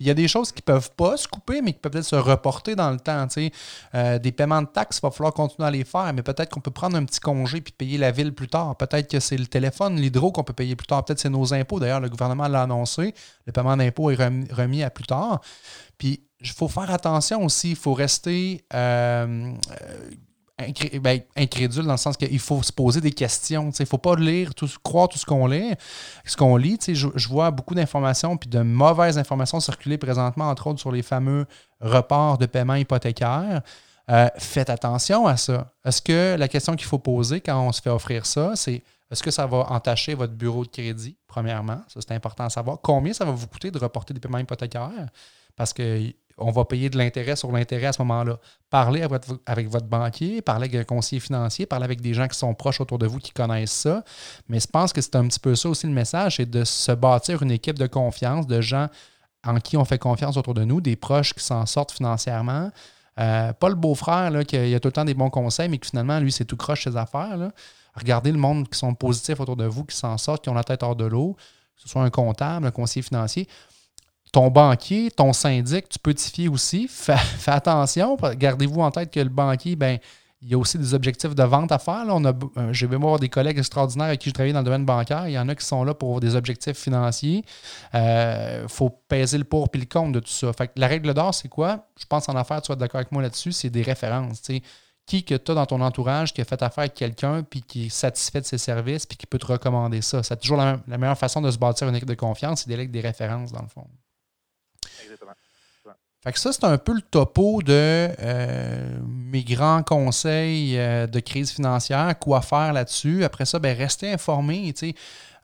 Il 0.00 0.06
y 0.06 0.10
a 0.10 0.14
des 0.14 0.28
choses 0.28 0.50
qui 0.50 0.62
ne 0.62 0.72
peuvent 0.72 0.90
pas 0.96 1.16
se 1.16 1.28
couper, 1.28 1.62
mais 1.62 1.72
qui 1.72 1.78
peuvent 1.78 1.92
peut-être 1.92 2.04
se 2.04 2.16
reporter 2.16 2.74
dans 2.74 2.90
le 2.90 2.98
temps. 2.98 3.26
Euh, 3.94 4.18
des 4.18 4.32
paiements 4.32 4.62
de 4.62 4.66
taxes, 4.66 4.98
il 4.98 5.02
va 5.02 5.10
falloir 5.10 5.32
continuer 5.32 5.68
à 5.68 5.70
les 5.70 5.84
faire, 5.84 6.12
mais 6.12 6.22
peut-être 6.22 6.50
qu'on 6.50 6.60
peut 6.60 6.70
prendre 6.70 6.96
un 6.96 7.04
petit 7.04 7.20
congé 7.20 7.60
puis 7.60 7.72
payer 7.72 7.98
la 7.98 8.10
ville 8.10 8.34
plus 8.34 8.48
tard. 8.48 8.76
Peut-être 8.76 9.10
que 9.10 9.20
c'est 9.20 9.36
le 9.36 9.46
téléphone, 9.46 9.96
l'hydro 9.96 10.32
qu'on 10.32 10.44
peut 10.44 10.52
payer 10.52 10.76
plus 10.76 10.86
tard. 10.86 11.04
Peut-être 11.04 11.20
c'est 11.20 11.30
nos 11.30 11.54
impôts. 11.54 11.78
D'ailleurs, 11.78 12.00
le 12.00 12.08
gouvernement 12.08 12.48
l'a 12.48 12.62
annoncé. 12.62 13.14
Le 13.46 13.52
paiement 13.52 13.76
d'impôts 13.76 14.10
est 14.10 14.16
remis 14.16 14.82
à 14.82 14.90
plus 14.90 15.06
tard. 15.06 15.40
Puis, 15.98 16.24
il 16.40 16.48
faut 16.48 16.68
faire 16.68 16.90
attention 16.90 17.44
aussi. 17.44 17.70
Il 17.70 17.76
faut 17.76 17.94
rester 17.94 18.64
euh, 18.74 19.54
ben, 21.00 21.20
incrédule 21.36 21.84
dans 21.84 21.92
le 21.92 21.98
sens 21.98 22.16
qu'il 22.16 22.38
faut 22.38 22.62
se 22.62 22.72
poser 22.72 23.00
des 23.00 23.12
questions. 23.12 23.70
Il 23.70 23.82
ne 23.82 23.86
faut 23.86 23.98
pas 23.98 24.16
lire, 24.16 24.54
tout, 24.54 24.68
croire 24.82 25.08
tout 25.08 25.18
ce 25.18 25.26
qu'on 25.26 25.46
lit. 25.46 25.74
Ce 26.24 26.36
qu'on 26.36 26.56
lit, 26.56 26.78
je, 26.86 27.08
je, 27.14 27.28
vois 27.28 27.50
beaucoup 27.50 27.74
d'informations 27.74 28.36
puis 28.36 28.48
de 28.48 28.60
mauvaises 28.60 29.18
informations 29.18 29.60
circuler 29.60 29.98
présentement, 29.98 30.48
entre 30.48 30.66
autres 30.68 30.80
sur 30.80 30.92
les 30.92 31.02
fameux 31.02 31.46
reports 31.80 32.38
de 32.38 32.46
paiement 32.46 32.74
hypothécaire. 32.74 33.62
Euh, 34.10 34.28
faites 34.36 34.70
attention 34.70 35.26
à 35.26 35.36
ça. 35.36 35.72
Est-ce 35.84 36.02
que 36.02 36.36
la 36.36 36.48
question 36.48 36.74
qu'il 36.76 36.86
faut 36.86 36.98
poser 36.98 37.40
quand 37.40 37.60
on 37.60 37.72
se 37.72 37.80
fait 37.80 37.90
offrir 37.90 38.26
ça, 38.26 38.56
c'est 38.56 38.82
est-ce 39.10 39.22
que 39.22 39.30
ça 39.30 39.46
va 39.46 39.70
entacher 39.70 40.14
votre 40.14 40.32
bureau 40.32 40.64
de 40.64 40.70
crédit, 40.70 41.16
premièrement? 41.26 41.82
Ça, 41.88 42.00
c'est 42.00 42.14
important 42.14 42.44
à 42.44 42.50
savoir. 42.50 42.78
Combien 42.82 43.12
ça 43.12 43.24
va 43.24 43.30
vous 43.30 43.46
coûter 43.46 43.70
de 43.70 43.78
reporter 43.78 44.14
des 44.14 44.20
paiements 44.20 44.38
hypothécaires? 44.38 45.08
Parce 45.54 45.72
que 45.72 46.12
on 46.38 46.50
va 46.50 46.64
payer 46.64 46.90
de 46.90 46.98
l'intérêt 46.98 47.36
sur 47.36 47.52
l'intérêt 47.52 47.86
à 47.86 47.92
ce 47.92 48.02
moment-là. 48.02 48.38
Parlez 48.70 49.02
avec 49.46 49.68
votre, 49.68 49.86
banquier, 49.86 50.42
parlez 50.42 50.68
avec 50.68 50.80
un 50.80 50.84
conseiller 50.84 51.20
financier, 51.20 51.66
parlez 51.66 51.84
avec 51.84 52.00
des 52.00 52.14
gens 52.14 52.26
qui 52.26 52.38
sont 52.38 52.54
proches 52.54 52.80
autour 52.80 52.98
de 52.98 53.06
vous, 53.06 53.18
qui 53.18 53.32
connaissent 53.32 53.72
ça. 53.72 54.04
Mais 54.48 54.60
je 54.60 54.66
pense 54.66 54.92
que 54.92 55.00
c'est 55.00 55.16
un 55.16 55.26
petit 55.26 55.40
peu 55.40 55.54
ça 55.54 55.68
aussi 55.68 55.86
le 55.86 55.92
message, 55.92 56.36
c'est 56.36 56.50
de 56.50 56.64
se 56.64 56.92
bâtir 56.92 57.42
une 57.42 57.50
équipe 57.50 57.78
de 57.78 57.86
confiance, 57.86 58.46
de 58.46 58.60
gens 58.60 58.88
en 59.44 59.56
qui 59.56 59.76
on 59.76 59.84
fait 59.84 59.98
confiance 59.98 60.36
autour 60.36 60.54
de 60.54 60.64
nous, 60.64 60.80
des 60.80 60.96
proches 60.96 61.34
qui 61.34 61.44
s'en 61.44 61.66
sortent 61.66 61.92
financièrement. 61.92 62.70
Euh, 63.20 63.52
pas 63.52 63.68
le 63.68 63.74
beau-frère 63.74 64.32
qui 64.46 64.56
a, 64.56 64.80
tout 64.80 64.88
le 64.88 64.92
temps 64.92 65.04
des 65.04 65.14
bons 65.14 65.30
conseils, 65.30 65.68
mais 65.68 65.78
qui 65.78 65.90
finalement, 65.90 66.18
lui, 66.18 66.32
c'est 66.32 66.44
tout 66.44 66.56
croche 66.56 66.84
ses 66.84 66.96
affaires. 66.96 67.50
Regardez 67.94 68.32
le 68.32 68.38
monde 68.38 68.68
qui 68.68 68.78
sont 68.78 68.94
positifs 68.94 69.38
autour 69.40 69.56
de 69.56 69.66
vous, 69.66 69.84
qui 69.84 69.96
s'en 69.96 70.16
sortent, 70.16 70.44
qui 70.44 70.48
ont 70.48 70.54
la 70.54 70.64
tête 70.64 70.82
hors 70.82 70.96
de 70.96 71.04
l'eau, 71.04 71.36
que 71.76 71.82
ce 71.82 71.88
soit 71.88 72.02
un 72.02 72.10
comptable, 72.10 72.66
un 72.66 72.70
conseiller 72.70 73.02
financier 73.02 73.46
ton 74.32 74.50
banquier, 74.50 75.10
ton 75.10 75.32
syndic, 75.34 75.88
tu 75.88 75.98
peux 75.98 76.14
t'y 76.14 76.30
fier 76.30 76.48
aussi. 76.48 76.88
Fais, 76.88 77.14
attention. 77.46 78.16
Gardez-vous 78.16 78.80
en 78.80 78.90
tête 78.90 79.12
que 79.12 79.20
le 79.20 79.28
banquier, 79.28 79.76
ben, 79.76 79.98
il 80.40 80.50
y 80.50 80.54
a 80.54 80.58
aussi 80.58 80.76
des 80.76 80.92
objectifs 80.92 81.34
de 81.34 81.42
vente 81.44 81.70
à 81.70 81.78
faire. 81.78 82.04
Là. 82.04 82.14
On 82.16 82.24
a, 82.24 82.32
euh, 82.32 82.72
je 82.72 82.86
vais 82.86 82.96
des 83.20 83.28
collègues 83.28 83.58
extraordinaires 83.58 84.08
avec 84.08 84.20
qui 84.20 84.30
je 84.30 84.34
travaille 84.34 84.52
dans 84.52 84.58
le 84.58 84.64
domaine 84.64 84.84
bancaire. 84.84 85.28
Il 85.28 85.32
y 85.32 85.38
en 85.38 85.48
a 85.48 85.54
qui 85.54 85.64
sont 85.64 85.84
là 85.84 85.94
pour 85.94 86.18
des 86.18 86.34
objectifs 86.34 86.76
financiers. 86.76 87.44
Il 87.94 87.98
euh, 87.98 88.68
faut 88.68 88.90
peser 88.90 89.38
le 89.38 89.44
pour 89.44 89.68
et 89.72 89.78
le 89.78 89.84
contre 89.84 90.12
de 90.12 90.20
tout 90.20 90.32
ça. 90.32 90.52
Fait 90.52 90.72
la 90.76 90.88
règle 90.88 91.14
d'or, 91.14 91.32
c'est 91.32 91.48
quoi? 91.48 91.86
Je 92.00 92.06
pense 92.06 92.28
en 92.28 92.34
affaires, 92.34 92.60
tu 92.60 92.68
vas 92.68 92.72
être 92.72 92.80
d'accord 92.80 92.98
avec 92.98 93.12
moi 93.12 93.22
là-dessus, 93.22 93.52
c'est 93.52 93.70
des 93.70 93.82
références. 93.82 94.42
Qui 95.06 95.24
que 95.24 95.34
tu 95.34 95.50
as 95.50 95.54
dans 95.54 95.66
ton 95.66 95.80
entourage 95.80 96.32
qui 96.32 96.40
a 96.40 96.44
fait 96.44 96.62
affaire 96.62 96.82
avec 96.82 96.94
quelqu'un 96.94 97.42
puis 97.42 97.62
qui 97.62 97.86
est 97.86 97.88
satisfait 97.88 98.40
de 98.40 98.46
ses 98.46 98.58
services 98.58 99.04
puis 99.04 99.16
qui 99.16 99.26
peut 99.26 99.38
te 99.38 99.46
recommander 99.46 100.00
ça? 100.00 100.22
C'est 100.22 100.40
toujours 100.40 100.56
la, 100.56 100.78
meilleure 100.86 101.18
façon 101.18 101.40
de 101.40 101.50
se 101.50 101.58
bâtir 101.58 101.88
une 101.88 101.96
équipe 101.96 102.08
de 102.08 102.14
confiance, 102.14 102.62
c'est 102.62 102.68
d'électer 102.68 102.92
des 102.92 103.06
références 103.06 103.52
dans 103.52 103.62
le 103.62 103.68
fond. 103.68 103.86
Fait 106.22 106.32
que 106.32 106.38
ça, 106.38 106.52
c'est 106.52 106.64
un 106.64 106.78
peu 106.78 106.94
le 106.94 107.02
topo 107.02 107.62
de 107.62 108.08
euh, 108.20 108.98
mes 109.04 109.42
grands 109.42 109.82
conseils 109.82 110.78
euh, 110.78 111.08
de 111.08 111.18
crise 111.18 111.50
financière, 111.50 112.16
quoi 112.16 112.40
faire 112.42 112.72
là-dessus. 112.72 113.24
Après 113.24 113.44
ça, 113.44 113.58
ben, 113.58 113.76
restez 113.76 114.12
informé. 114.12 114.72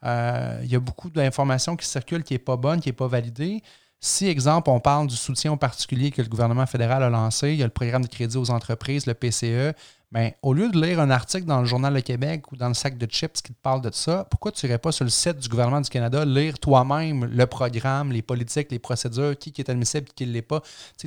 Euh, 0.05 0.61
il 0.63 0.71
y 0.71 0.77
a 0.77 0.81
beaucoup 0.81 1.11
d'informations 1.11 1.75
qui 1.75 1.85
circulent 1.85 2.23
qui 2.23 2.35
n'est 2.35 2.39
pas 2.39 2.57
bonne, 2.57 2.81
qui 2.81 2.91
n'est 2.91 2.95
pas 2.95 3.09
validée. 3.09 3.61
Si, 3.99 4.29
exemple, 4.29 4.71
on 4.71 4.79
parle 4.79 5.09
du 5.09 5.17
soutien 5.17 5.51
en 5.51 5.57
particulier 5.57 6.13
que 6.13 6.23
le 6.23 6.29
gouvernement 6.29 6.67
fédéral 6.67 7.03
a 7.03 7.11
lancé, 7.11 7.51
il 7.51 7.59
y 7.59 7.63
a 7.63 7.67
le 7.67 7.73
programme 7.73 8.03
de 8.03 8.09
crédit 8.09 8.37
aux 8.37 8.53
entreprises, 8.53 9.07
le 9.07 9.15
PCE, 9.15 9.75
Bien, 10.11 10.31
au 10.41 10.55
lieu 10.55 10.71
de 10.71 10.81
lire 10.81 11.01
un 11.01 11.11
article 11.11 11.45
dans 11.45 11.61
le 11.61 11.67
Journal 11.67 11.93
de 11.93 12.01
Québec 12.01 12.51
ou 12.51 12.57
dans 12.57 12.69
le 12.69 12.75
sac 12.75 12.97
de 12.97 13.05
chips 13.05 13.43
qui 13.43 13.53
te 13.53 13.61
parle 13.63 13.83
de 13.83 13.91
ça, 13.93 14.27
pourquoi 14.31 14.53
tu 14.53 14.65
n'irais 14.65 14.79
pas 14.79 14.91
sur 14.91 15.05
le 15.05 15.11
site 15.11 15.37
du 15.37 15.51
gouvernement 15.51 15.83
du 15.83 15.91
Canada 15.91 16.25
lire 16.25 16.59
toi-même 16.59 17.27
le 17.27 17.47
programme, 17.47 18.11
les 18.11 18.23
politiques, 18.23 18.71
les 18.71 18.79
procédures, 18.79 19.37
qui, 19.37 19.53
est 19.59 19.69
admissible 19.69 20.07
et 20.09 20.15
qui 20.15 20.27
ne 20.27 20.33
l'est 20.33 20.41
pas? 20.41 20.63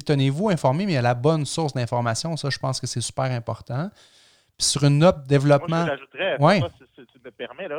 Tenez-vous 0.06 0.50
informé, 0.50 0.86
mais 0.86 0.92
il 0.92 0.96
y 0.96 1.00
a 1.00 1.02
la 1.02 1.16
bonne 1.16 1.46
source 1.46 1.74
d'information. 1.74 2.38
Ça, 2.38 2.52
je 2.52 2.60
pense 2.60 2.80
que 2.80 2.86
c'est 2.86 3.02
super 3.02 3.26
important. 3.26 3.90
Puis 4.56 4.68
sur 4.68 4.84
une 4.84 5.00
note 5.00 5.26
développement. 5.26 5.88
Moi, 6.40 6.68
je 6.70 6.86
si, 7.02 7.08
tu 7.08 7.20
me 7.26 7.32
permets, 7.32 7.70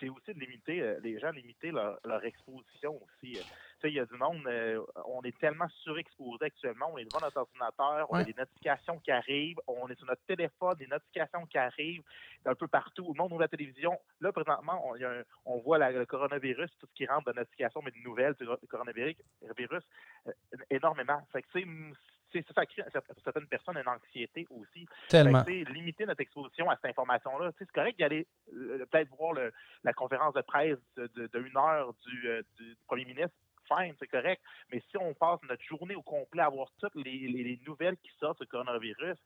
c'est 0.00 0.08
aussi 0.08 0.32
de 0.32 0.40
limiter, 0.40 0.80
euh, 0.80 0.98
les 1.02 1.18
gens 1.20 1.30
limiter 1.30 1.72
leur, 1.72 1.98
leur 2.06 2.24
exposition 2.24 2.98
aussi. 3.02 3.38
Il 3.88 3.94
y 3.94 4.00
a 4.00 4.04
du 4.04 4.14
monde, 4.14 4.46
euh, 4.46 4.84
on 5.06 5.22
est 5.22 5.36
tellement 5.38 5.68
surexposé 5.82 6.44
actuellement, 6.44 6.90
on 6.92 6.98
est 6.98 7.04
devant 7.04 7.20
notre 7.20 7.38
ordinateur, 7.38 8.06
on 8.10 8.16
a 8.16 8.24
des 8.24 8.34
notifications 8.34 8.98
qui 8.98 9.10
arrivent, 9.10 9.58
on 9.66 9.88
est 9.88 9.94
sur 9.96 10.06
notre 10.06 10.22
téléphone, 10.26 10.74
des 10.74 10.86
notifications 10.86 11.46
qui 11.46 11.56
arrivent 11.56 12.02
un 12.44 12.54
peu 12.54 12.68
partout. 12.68 13.06
Le 13.08 13.18
monde 13.18 13.32
ouvre 13.32 13.40
la 13.40 13.48
télévision. 13.48 13.98
Là, 14.20 14.32
présentement, 14.32 14.84
on, 14.86 14.96
on 15.46 15.58
voit 15.60 15.78
le 15.78 16.04
coronavirus, 16.04 16.70
tout 16.78 16.86
ce 16.86 16.94
qui 16.94 17.06
rentre 17.06 17.32
de 17.32 17.38
notifications, 17.38 17.80
mais 17.82 17.90
de 17.90 17.98
nouvelles 17.98 18.34
du 18.34 18.68
coronavirus, 18.68 19.16
virus, 19.56 19.84
euh, 20.26 20.32
énormément. 20.70 21.20
Fait 21.32 21.42
que, 21.42 21.48
ça 22.54 22.66
crée 22.66 22.84
pour 22.92 23.22
certaines 23.24 23.46
personnes 23.46 23.78
une 23.78 23.88
anxiété 23.88 24.46
aussi. 24.50 24.86
Tellement. 25.08 25.42
limiter 25.46 26.06
notre 26.06 26.20
exposition 26.20 26.68
à 26.70 26.76
cette 26.76 26.90
information-là. 26.90 27.50
C'est 27.58 27.70
correct 27.72 27.98
d'aller 27.98 28.26
euh, 28.52 28.84
peut-être 28.90 29.08
voir 29.16 29.34
la 29.82 29.92
conférence 29.92 30.34
de 30.34 30.42
presse 30.42 30.78
de, 30.96 31.28
une 31.34 31.56
heure 31.56 31.94
du, 32.04 32.28
du 32.58 32.76
premier 32.86 33.04
ministre 33.04 33.34
c'est 33.98 34.06
correct. 34.08 34.42
Mais 34.72 34.82
si 34.90 34.96
on 34.96 35.14
passe 35.14 35.40
notre 35.48 35.62
journée 35.62 35.94
au 35.94 36.02
complet 36.02 36.42
à 36.42 36.48
voir 36.48 36.68
toutes 36.78 36.94
les, 36.96 37.28
les 37.28 37.60
nouvelles 37.66 37.96
qui 37.98 38.10
sortent 38.18 38.38
sur 38.38 38.48
coronavirus, 38.48 39.16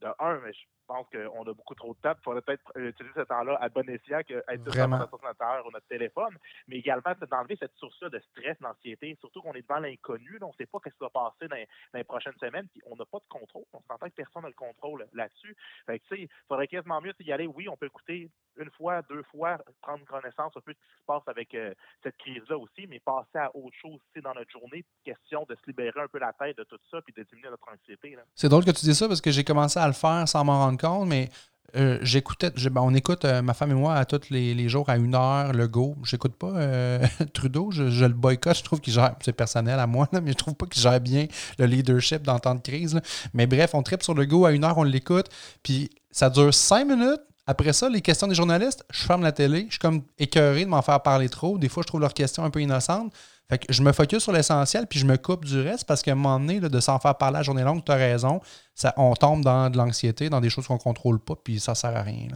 de 0.00 0.08
un, 0.18 0.40
mais 0.40 0.52
je 0.52 0.64
pense 0.86 1.06
qu'on 1.10 1.42
a 1.42 1.54
beaucoup 1.54 1.74
trop 1.74 1.94
de 1.94 2.00
temps. 2.00 2.14
Il 2.18 2.24
faudrait 2.24 2.42
peut-être 2.42 2.64
utiliser 2.76 3.14
ce 3.14 3.22
temps-là 3.22 3.58
à 3.60 3.68
bon 3.68 3.88
escient 3.88 4.22
qu'être 4.22 4.72
sur 4.72 4.88
notre 4.88 5.12
ordinateur 5.12 5.66
ou 5.66 5.70
notre 5.70 5.86
téléphone, 5.86 6.36
mais 6.66 6.76
également 6.76 7.12
d'enlever 7.30 7.56
cette 7.60 7.74
source-là 7.76 8.08
de 8.08 8.18
stress, 8.30 8.58
d'anxiété, 8.60 9.16
surtout 9.20 9.42
qu'on 9.42 9.52
est 9.52 9.62
devant 9.62 9.80
l'inconnu, 9.80 10.38
on 10.40 10.48
ne 10.48 10.52
sait 10.54 10.66
pas 10.66 10.78
ce 10.84 10.90
qui 10.90 10.96
va 11.00 11.10
passer 11.10 11.46
dans, 11.48 11.56
les 11.94 12.04
prochaines 12.04 12.36
semaines, 12.40 12.66
puis 12.68 12.80
on 12.86 12.96
n'a 12.96 13.04
pas 13.04 13.18
de 13.18 13.28
contrôle. 13.28 13.64
On 13.72 13.82
s'entend 13.82 14.06
que 14.06 14.14
personne 14.14 14.42
n'a 14.42 14.48
le 14.48 14.54
contrôle 14.54 15.06
là-dessus. 15.12 15.56
il 15.88 16.28
faudrait 16.48 16.68
quasiment 16.68 17.00
mieux 17.00 17.12
y 17.20 17.32
aller. 17.32 17.46
Oui, 17.46 17.68
on 17.68 17.76
peut 17.76 17.86
écouter 17.86 18.30
une 18.58 18.70
fois, 18.70 19.02
deux 19.02 19.22
fois, 19.24 19.58
prendre 19.82 20.04
connaissance 20.06 20.52
un 20.56 20.60
peu 20.60 20.72
de 20.72 20.78
ce 20.78 20.94
qui 20.94 21.00
se 21.00 21.06
passe 21.06 21.22
avec 21.26 21.54
euh, 21.54 21.72
cette 22.02 22.16
crise-là 22.16 22.58
aussi, 22.58 22.86
mais 22.88 22.98
passer 23.00 23.38
à 23.38 23.54
autre 23.54 23.76
chose 23.80 23.94
aussi 23.94 24.22
dans 24.22 24.34
notre 24.34 24.50
journée, 24.50 24.84
question 25.04 25.44
de 25.48 25.54
se 25.54 25.60
libérer 25.66 26.00
un 26.00 26.08
peu 26.08 26.18
la 26.18 26.32
tête 26.32 26.56
de 26.58 26.64
tout 26.64 26.78
ça, 26.90 27.00
puis 27.02 27.12
de 27.14 27.22
diminuer 27.22 27.50
notre 27.50 27.68
anxiété. 27.70 28.16
C'est 28.34 28.48
drôle 28.48 28.64
que 28.64 28.70
tu 28.70 28.84
dis 28.84 28.94
ça 28.94 29.06
parce 29.06 29.20
que 29.20 29.30
j'ai 29.30 29.44
commencé 29.44 29.78
à 29.78 29.84
le 29.88 29.94
faire 29.94 30.28
sans 30.28 30.44
m'en 30.44 30.58
rendre 30.58 30.78
compte, 30.78 31.08
mais 31.08 31.28
euh, 31.76 31.98
j'écoutais, 32.00 32.50
ben, 32.50 32.80
on 32.80 32.94
écoute, 32.94 33.24
euh, 33.26 33.42
ma 33.42 33.52
femme 33.52 33.70
et 33.72 33.74
moi, 33.74 33.94
à 33.94 34.04
tous 34.06 34.30
les, 34.30 34.68
jours, 34.68 34.88
à 34.88 34.96
une 34.96 35.14
heure, 35.14 35.52
le 35.52 35.68
go. 35.68 35.96
J'écoute 36.02 36.34
pas 36.34 36.52
euh, 36.54 37.06
Trudeau, 37.34 37.70
je, 37.70 38.04
le 38.04 38.14
boycotte. 38.14 38.56
Je 38.56 38.62
trouve 38.62 38.80
qu'il 38.80 38.92
gère, 38.92 39.14
c'est 39.20 39.32
personnel 39.32 39.78
à 39.78 39.86
moi, 39.86 40.08
mais 40.12 40.32
je 40.32 40.36
trouve 40.36 40.54
pas 40.54 40.66
qu'il 40.66 40.80
gère 40.80 41.00
bien 41.00 41.26
le 41.58 41.66
leadership 41.66 42.22
dans 42.22 42.34
le 42.34 42.40
temps 42.40 42.54
de 42.54 42.60
crise. 42.60 42.98
Mais 43.34 43.46
bref, 43.46 43.70
on 43.74 43.82
tripe 43.82 44.02
sur 44.02 44.14
le 44.14 44.24
go 44.24 44.46
à 44.46 44.52
une 44.52 44.64
heure, 44.64 44.78
on 44.78 44.82
l'écoute. 44.82 45.26
Puis 45.62 45.90
ça 46.10 46.30
dure 46.30 46.54
cinq 46.54 46.86
minutes. 46.86 47.20
Après 47.46 47.72
ça, 47.72 47.88
les 47.88 48.02
questions 48.02 48.26
des 48.26 48.34
journalistes, 48.34 48.84
je 48.90 49.02
ferme 49.02 49.22
la 49.22 49.32
télé. 49.32 49.64
Je 49.66 49.72
suis 49.72 49.78
comme 49.78 50.02
écœuré 50.18 50.64
de 50.64 50.70
m'en 50.70 50.82
faire 50.82 51.02
parler 51.02 51.28
trop. 51.28 51.58
Des 51.58 51.68
fois, 51.68 51.82
je 51.82 51.86
trouve 51.86 52.00
leurs 52.00 52.14
questions 52.14 52.44
un 52.44 52.50
peu 52.50 52.60
innocentes. 52.60 53.12
Fait 53.50 53.58
que 53.58 53.72
je 53.72 53.82
me 53.82 53.92
focus 53.92 54.22
sur 54.22 54.32
l'essentiel, 54.32 54.86
puis 54.86 54.98
je 54.98 55.06
me 55.06 55.16
coupe 55.16 55.46
du 55.46 55.58
reste 55.60 55.84
parce 55.84 56.02
qu'à 56.02 56.12
un 56.12 56.16
moment 56.16 56.38
donné, 56.38 56.60
de 56.60 56.80
s'en 56.80 56.98
faire 56.98 57.16
parler 57.16 57.38
la 57.38 57.42
journée 57.42 57.62
longue, 57.62 57.82
tu 57.82 57.90
as 57.90 57.96
raison. 57.96 58.40
Ça, 58.74 58.92
on 58.98 59.14
tombe 59.14 59.42
dans 59.42 59.70
de 59.70 59.78
l'anxiété, 59.78 60.28
dans 60.28 60.40
des 60.40 60.50
choses 60.50 60.66
qu'on 60.66 60.74
ne 60.74 60.78
contrôle 60.78 61.18
pas, 61.18 61.34
puis 61.34 61.58
ça 61.58 61.72
ne 61.72 61.76
sert 61.76 61.96
à 61.96 62.02
rien. 62.02 62.28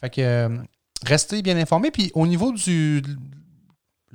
Fait 0.00 0.10
que 0.10 0.20
euh, 0.20 0.58
restez 1.06 1.40
bien 1.40 1.56
informés. 1.56 1.90
Puis 1.90 2.10
au 2.14 2.26
niveau 2.26 2.52
du 2.52 3.02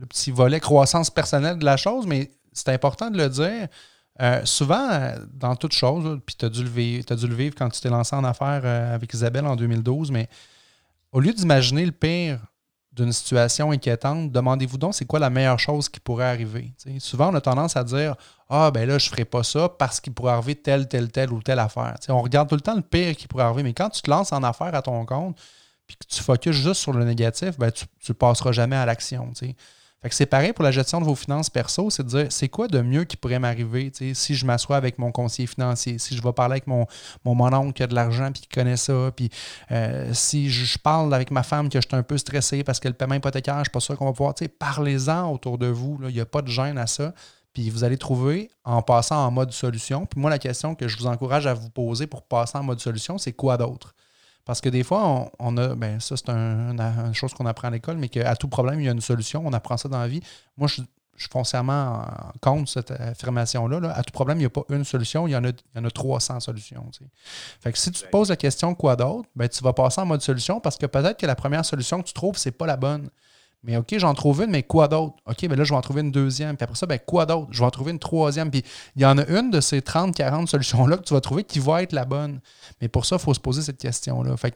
petit 0.08 0.30
volet 0.30 0.60
croissance 0.60 1.10
personnelle 1.10 1.58
de 1.58 1.66
la 1.66 1.78
chose, 1.78 2.06
mais 2.06 2.32
c'est 2.54 2.70
important 2.70 3.10
de 3.10 3.18
le 3.18 3.30
dire. 3.30 3.68
Euh, 4.20 4.42
souvent, 4.46 5.14
dans 5.34 5.56
toute 5.56 5.74
chose, 5.74 6.20
puis 6.26 6.36
tu 6.36 6.46
as, 6.46 6.50
dû 6.50 6.64
le 6.64 7.36
vivre 7.36 7.56
quand 7.56 7.70
tu 7.70 7.82
t'es 7.82 7.90
lancé 7.90 8.16
en 8.16 8.24
affaires 8.24 8.62
euh, 8.64 8.96
avec 8.96 9.14
Isabelle 9.14 9.46
en 9.46 9.56
2012, 9.56 10.12
mais 10.12 10.28
au 11.12 11.20
lieu 11.20 11.34
d'imaginer 11.34 11.86
le 11.86 11.92
pire 11.92 12.40
d'une 12.98 13.14
situation 13.14 13.72
inquiétante, 13.72 14.32
demandez-vous 14.32 14.78
donc 14.78 14.96
c'est 14.96 15.06
quoi 15.06 15.20
la 15.20 15.30
meilleure 15.30 15.60
chose 15.60 15.88
qui 15.88 16.00
pourrait 16.00 16.26
arriver. 16.26 16.74
souvent, 17.00 17.32
on 17.32 17.36
a 17.36 17.42
tendance 17.42 17.78
à 17.78 17.84
dire 17.84 18.16
Ah, 18.50 18.72
ben 18.72 18.88
là, 18.88 18.98
je 18.98 19.06
ne 19.06 19.12
ferai 19.12 19.24
pas 19.24 19.44
ça 19.44 19.70
parce 19.70 20.00
qu'il 20.00 20.14
pourrait 20.14 20.34
arriver 20.34 20.56
telle, 20.56 20.88
telle, 20.88 21.12
telle 21.12 21.32
ou 21.32 21.42
telle 21.42 21.60
affaire. 21.60 21.96
on 22.10 22.22
regarde 22.22 22.50
tout 22.50 22.56
le 22.56 22.62
temps 22.62 22.76
le 22.76 22.82
pire 22.82 23.16
qui 23.16 23.28
pourrait 23.28 23.44
arriver, 23.44 23.64
mais 23.64 23.74
quand 23.74 23.90
tu 23.90 24.02
te 24.02 24.10
lances 24.10 24.34
en 24.34 24.44
affaire 24.44 24.74
à 24.74 24.82
ton 24.82 25.06
compte 25.06 25.38
puis 25.86 25.96
que 25.96 26.06
tu 26.14 26.22
focuses 26.22 26.56
juste 26.56 26.82
sur 26.82 26.92
le 26.92 27.06
négatif, 27.06 27.58
ben, 27.58 27.72
tu 27.72 27.86
ne 28.10 28.14
passeras 28.14 28.52
jamais 28.52 28.76
à 28.76 28.86
l'action. 28.86 29.32
Fait 30.02 30.10
que 30.10 30.16
c'est 30.16 30.28
pareil 30.28 30.54
pour 30.54 30.64
la 30.64 30.72
gestion 30.72 31.00
de 31.02 31.06
vos 31.06 31.16
finances 31.16 31.50
perso, 31.50 31.90
c'est 31.90 32.04
de 32.04 32.10
dire 32.10 32.28
c'est 32.30 32.50
quoi 32.50 32.68
de 32.68 32.82
mieux 32.82 33.04
qui 33.04 33.18
pourrait 33.18 33.40
m'arriver 33.40 33.92
si 34.14 34.36
je 34.36 34.46
m'assois 34.46 34.78
avec 34.78 35.00
mon 35.00 35.12
conseiller 35.12 35.48
financier, 35.48 35.98
si 35.98 36.16
je 36.16 36.22
vais 36.22 36.34
parler 36.34 36.54
avec 36.54 36.68
mon, 36.68 36.86
mon, 37.26 37.52
oncle 37.52 37.74
qui 37.74 37.82
a 37.82 37.88
de 37.88 37.96
l'argent 37.96 38.32
puis 38.32 38.44
qui 38.44 38.48
connaît 38.48 38.78
ça, 38.78 39.12
puis 39.16 39.32
euh, 39.72 40.14
si 40.14 40.52
je, 40.52 40.78
parle 40.78 41.12
avec 41.16 41.32
ma 41.32 41.42
femme 41.42 41.68
que 41.70 41.82
je 41.82 41.88
suis 41.88 41.98
un 41.98 42.04
peu 42.04 42.18
stressé 42.18 42.64
parce 42.64 42.80
que 42.80 42.88
le 42.88 42.94
paiement 42.94 43.16
hypothécaire, 43.16 43.56
je 43.56 43.60
ne 43.60 43.64
suis 43.66 43.72
pas 43.72 43.80
sûr 43.80 43.98
qu'on 43.98 44.06
va 44.06 44.14
pouvoir, 44.14 44.36
parlez-en 44.60 45.32
autour 45.32 45.58
de 45.58 45.68
vous, 45.68 45.98
il 46.04 46.14
n'y 46.14 46.22
a 46.22 46.26
pas 46.26 46.44
de 46.44 46.50
gêne 46.50 46.78
à 46.78 46.86
ça. 46.86 47.14
Puis 47.54 47.72
vous 47.72 47.84
allez 47.84 47.98
trouver 47.98 48.52
en 48.66 48.84
passant 48.84 49.26
en 49.26 49.32
mode 49.32 49.52
solution. 49.52 50.06
Puis 50.06 50.22
moi, 50.22 50.30
la 50.30 50.38
question 50.38 50.76
que 50.76 50.88
je 50.88 50.96
vous 50.96 51.08
encourage 51.08 51.48
à 51.48 51.56
vous 51.56 51.72
poser 51.72 52.06
pour 52.06 52.22
passer 52.22 52.56
en 52.56 52.62
mode 52.62 52.80
solution, 52.80 53.18
c'est 53.18 53.34
quoi 53.34 53.58
d'autre? 53.58 53.96
Parce 54.48 54.62
que 54.62 54.70
des 54.70 54.84
fois, 54.84 55.30
on, 55.40 55.58
a, 55.58 55.76
ben 55.76 56.00
ça 56.00 56.16
c'est 56.16 56.30
une 56.30 57.14
chose 57.14 57.34
qu'on 57.34 57.46
apprend 57.46 57.68
à 57.68 57.72
l'école, 57.72 57.98
mais 57.98 58.08
qu'à 58.08 58.34
tout 58.38 58.48
problème, 58.48 58.80
il 58.80 58.86
y 58.86 58.90
a 58.90 58.94
une 58.94 59.02
solution. 59.02 59.44
On 59.46 59.52
apprend 59.52 59.76
ça 59.76 59.90
dans 59.90 60.00
la 60.00 60.08
vie. 60.08 60.22
Moi, 60.56 60.70
je, 60.70 60.82
suis 61.20 61.30
foncièrement 61.30 62.06
contre 62.42 62.70
cette 62.70 62.92
affirmation-là. 62.92 63.92
À 63.92 64.04
tout 64.04 64.14
problème, 64.14 64.38
il 64.38 64.42
n'y 64.42 64.46
a 64.46 64.50
pas 64.50 64.64
une 64.70 64.86
solution, 64.86 65.28
il 65.28 65.32
y 65.32 65.36
en 65.36 65.44
a, 65.44 65.50
il 65.50 65.56
y 65.76 65.80
en 65.80 65.84
a 65.84 65.90
300 65.90 66.40
solutions. 66.40 66.90
Fait 67.60 67.72
que 67.72 67.78
si 67.78 67.92
tu 67.92 68.04
te 68.04 68.08
poses 68.10 68.30
la 68.30 68.36
question 68.36 68.74
quoi 68.76 68.96
d'autre, 68.96 69.28
ben, 69.36 69.50
tu 69.50 69.64
vas 69.64 69.74
passer 69.74 70.00
en 70.00 70.06
mode 70.06 70.22
solution 70.22 70.60
parce 70.62 70.78
que 70.78 70.86
peut-être 70.86 71.20
que 71.20 71.26
la 71.26 71.36
première 71.36 71.66
solution 71.66 72.02
que 72.02 72.08
tu 72.08 72.14
trouves, 72.14 72.38
ce 72.38 72.48
n'est 72.48 72.54
pas 72.54 72.68
la 72.68 72.78
bonne. 72.78 73.10
Mais 73.68 73.76
OK, 73.76 73.94
j'en 73.98 74.14
trouve 74.14 74.44
une, 74.44 74.50
mais 74.50 74.64
quoi 74.64 74.88
d'autre? 74.88 75.16
OK, 75.26 75.46
ben 75.48 75.58
là, 75.58 75.66
je 75.66 75.72
vais 75.72 75.76
en 75.76 75.82
trouver 75.82 76.00
une 76.00 76.12
deuxième. 76.12 76.56
Puis 76.56 76.64
après 76.64 76.78
ça, 76.78 76.86
ben 76.86 76.98
quoi 77.06 77.26
d'autre? 77.26 77.50
Je 77.52 77.60
vais 77.60 77.66
en 77.66 77.70
trouver 77.70 77.92
une 77.92 78.00
troisième. 78.00 78.50
Puis 78.50 78.64
il 78.96 79.02
y 79.02 79.06
en 79.06 79.18
a 79.18 79.26
une 79.28 79.52
de 79.52 79.60
ces 79.60 79.82
30, 79.82 80.16
40 80.16 80.48
solutions-là 80.48 80.96
que 80.96 81.04
tu 81.04 81.14
vas 81.14 81.20
trouver 81.20 81.44
qui 81.44 81.60
va 81.60 81.84
être 81.84 81.92
la 81.92 82.06
bonne. 82.06 82.40
Mais 82.82 82.88
pour 82.88 83.06
ça, 83.06 83.18
il 83.18 83.22
faut 83.22 83.34
se 83.34 83.42
poser 83.42 83.62
cette 83.62 83.78
question-là. 83.78 84.38
Fait 84.38 84.52
que 84.52 84.56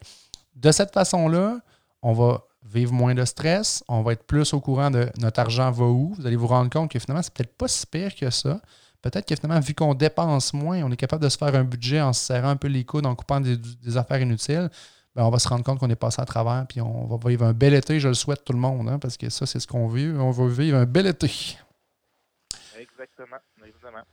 de 0.56 0.72
cette 0.72 0.94
façon-là, 0.94 1.60
on 2.02 2.14
va 2.14 2.44
vivre 2.64 2.94
moins 2.94 3.14
de 3.14 3.26
stress, 3.26 3.84
on 3.90 4.02
va 4.02 4.14
être 4.14 4.24
plus 4.24 4.54
au 4.54 4.62
courant 4.62 4.90
de 4.90 5.10
notre 5.20 5.42
argent 5.42 5.70
va 5.72 5.86
où. 5.86 6.14
Vous 6.18 6.26
allez 6.26 6.38
vous 6.38 6.48
rendre 6.48 6.70
compte 6.70 6.90
que 6.90 7.00
finalement, 7.00 7.22
c'est 7.22 7.34
peut-être 7.34 7.58
pas 7.58 7.68
si 7.68 7.86
pire 7.86 8.16
que 8.16 8.30
ça. 8.30 8.62
Peut-être 9.02 9.28
que 9.28 9.36
finalement, 9.36 9.60
vu 9.60 9.74
qu'on 9.74 9.94
dépense 9.94 10.54
moins, 10.54 10.82
on 10.84 10.92
est 10.92 10.96
capable 10.96 11.24
de 11.24 11.30
se 11.30 11.38
faire 11.38 11.54
un 11.56 11.66
budget 11.66 12.00
en 12.00 12.14
se 12.14 12.24
serrant 12.24 12.50
un 12.50 12.56
peu 12.56 12.70
les 12.70 12.86
coudes, 12.86 13.06
en 13.06 13.16
coupant 13.16 13.42
des 13.42 13.98
affaires 13.98 14.22
inutiles. 14.22 14.70
Ben, 15.16 15.24
on 15.26 15.30
va 15.30 15.40
se 15.40 15.48
rendre 15.50 15.64
compte 15.64 15.80
qu'on 15.80 15.90
est 15.90 15.96
passé 15.96 16.22
à 16.22 16.26
travers, 16.26 16.66
puis 16.68 16.80
on 16.80 17.06
va 17.06 17.30
vivre 17.30 17.46
un 17.46 17.54
bel 17.54 17.74
été. 17.74 18.00
Je 18.00 18.08
le 18.08 18.14
souhaite 18.14 18.46
tout 18.46 18.54
le 18.54 18.60
monde, 18.60 18.88
hein, 18.88 18.98
parce 18.98 19.18
que 19.18 19.30
ça, 19.30 19.46
c'est 19.46 19.60
ce 19.60 19.68
qu'on 19.68 19.88
veut. 19.88 20.20
On 20.20 20.32
va 20.32 20.48
vivre 20.48 20.78
un 20.78 20.86
bel 20.86 21.08
été. 21.08 21.58
Exactement. 22.78 23.38
Exactement. 23.66 24.04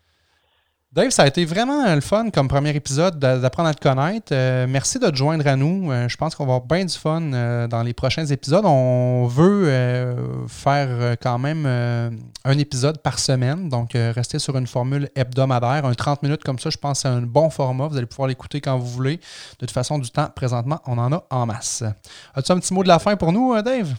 Dave, 0.90 1.10
ça 1.10 1.24
a 1.24 1.26
été 1.26 1.44
vraiment 1.44 1.94
le 1.94 2.00
fun 2.00 2.30
comme 2.30 2.48
premier 2.48 2.74
épisode 2.74 3.18
d'apprendre 3.18 3.68
à 3.68 3.74
te 3.74 3.80
connaître. 3.86 4.32
Euh, 4.32 4.66
merci 4.66 4.98
de 4.98 5.10
te 5.10 5.14
joindre 5.14 5.46
à 5.46 5.54
nous. 5.54 5.92
Euh, 5.92 6.08
je 6.08 6.16
pense 6.16 6.34
qu'on 6.34 6.46
va 6.46 6.54
avoir 6.54 6.66
bien 6.66 6.86
du 6.86 6.94
fun 6.94 7.30
euh, 7.34 7.66
dans 7.68 7.82
les 7.82 7.92
prochains 7.92 8.24
épisodes. 8.24 8.64
On 8.64 9.26
veut 9.26 10.16
faire 10.48 11.16
quand 11.20 11.38
même 11.38 11.66
un 11.66 12.58
épisode 12.58 13.02
par 13.02 13.18
semaine, 13.18 13.68
donc 13.68 13.90
rester 13.92 14.38
sur 14.38 14.56
une 14.56 14.66
formule 14.66 15.10
hebdomadaire. 15.14 15.84
Un 15.84 15.92
30 15.92 16.22
minutes 16.22 16.42
comme 16.42 16.58
ça, 16.58 16.70
je 16.70 16.78
pense 16.78 17.00
c'est 17.00 17.08
un 17.08 17.20
bon 17.20 17.50
format. 17.50 17.86
Vous 17.88 17.98
allez 17.98 18.06
pouvoir 18.06 18.28
l'écouter 18.28 18.62
quand 18.62 18.78
vous 18.78 18.88
voulez. 18.88 19.18
De 19.18 19.56
toute 19.58 19.70
façon, 19.70 19.98
du 19.98 20.10
temps, 20.10 20.30
présentement, 20.34 20.80
on 20.86 20.96
en 20.96 21.12
a 21.12 21.22
en 21.28 21.44
masse. 21.44 21.84
As-tu 22.34 22.50
un 22.50 22.60
petit 22.60 22.72
mot 22.72 22.82
de 22.82 22.88
la 22.88 22.98
fin 22.98 23.14
pour 23.14 23.30
nous, 23.30 23.60
Dave? 23.60 23.94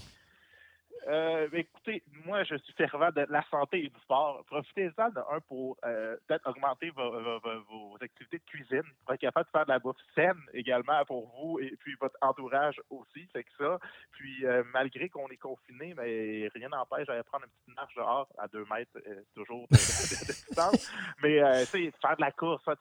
écoutez, 1.54 2.04
moi, 2.30 2.44
je 2.44 2.56
suis 2.58 2.74
fervent 2.74 3.10
de 3.10 3.26
la 3.28 3.44
santé 3.50 3.86
et 3.86 3.90
du 3.90 4.00
sport. 4.02 4.44
Profitez-en 4.46 5.10
de 5.10 5.20
un 5.32 5.40
pour 5.48 5.78
euh, 5.84 6.16
peut-être 6.28 6.48
augmenter 6.48 6.92
vos, 6.92 7.98
activités 8.00 8.38
de 8.38 8.44
cuisine, 8.44 8.84
pour 9.04 9.16
être 9.16 9.22
capable 9.22 9.48
de 9.48 9.52
faire 9.52 9.66
de 9.66 9.72
la 9.72 9.80
bouffe 9.80 9.98
saine 10.14 10.40
également 10.54 11.04
pour 11.06 11.28
vous 11.36 11.60
et 11.60 11.76
puis 11.80 11.96
votre 12.00 12.16
entourage 12.22 12.80
aussi. 12.92 13.26
Fait 13.34 13.44
que 13.44 13.50
ça. 13.58 13.80
Puis 14.12 14.46
euh, 14.46 14.64
malgré 14.74 15.10
qu'on 15.10 15.28
est 15.30 15.38
confiné, 15.38 15.96
mais 15.96 16.50
rien 16.54 16.70
n'empêche 16.70 17.08
d'aller 17.08 17.24
prendre 17.24 17.46
une 17.46 17.52
petite 17.52 17.76
marche 17.76 17.96
dehors 17.96 18.30
à 18.38 18.48
deux 18.48 18.66
mètres, 18.72 18.92
euh, 19.08 19.24
toujours 19.34 19.68
de, 19.72 19.76
distance. 19.78 20.94
Mais 21.24 21.40
faire 21.66 22.16
de 22.16 22.22
la 22.22 22.32
course, 22.32 22.64
ça, 22.64 22.76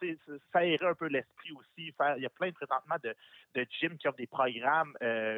ça 0.52 0.61
un 0.61 0.94
peu 0.94 1.06
l'esprit 1.06 1.52
aussi. 1.52 1.90
Faire, 1.92 2.18
il 2.18 2.22
y 2.22 2.26
a 2.26 2.30
plein 2.30 2.48
de 2.48 2.54
présentement 2.54 2.96
de, 3.02 3.14
de 3.54 3.66
gyms 3.80 3.96
qui 3.96 4.08
offrent 4.08 4.18
des 4.18 4.26
programmes 4.26 4.94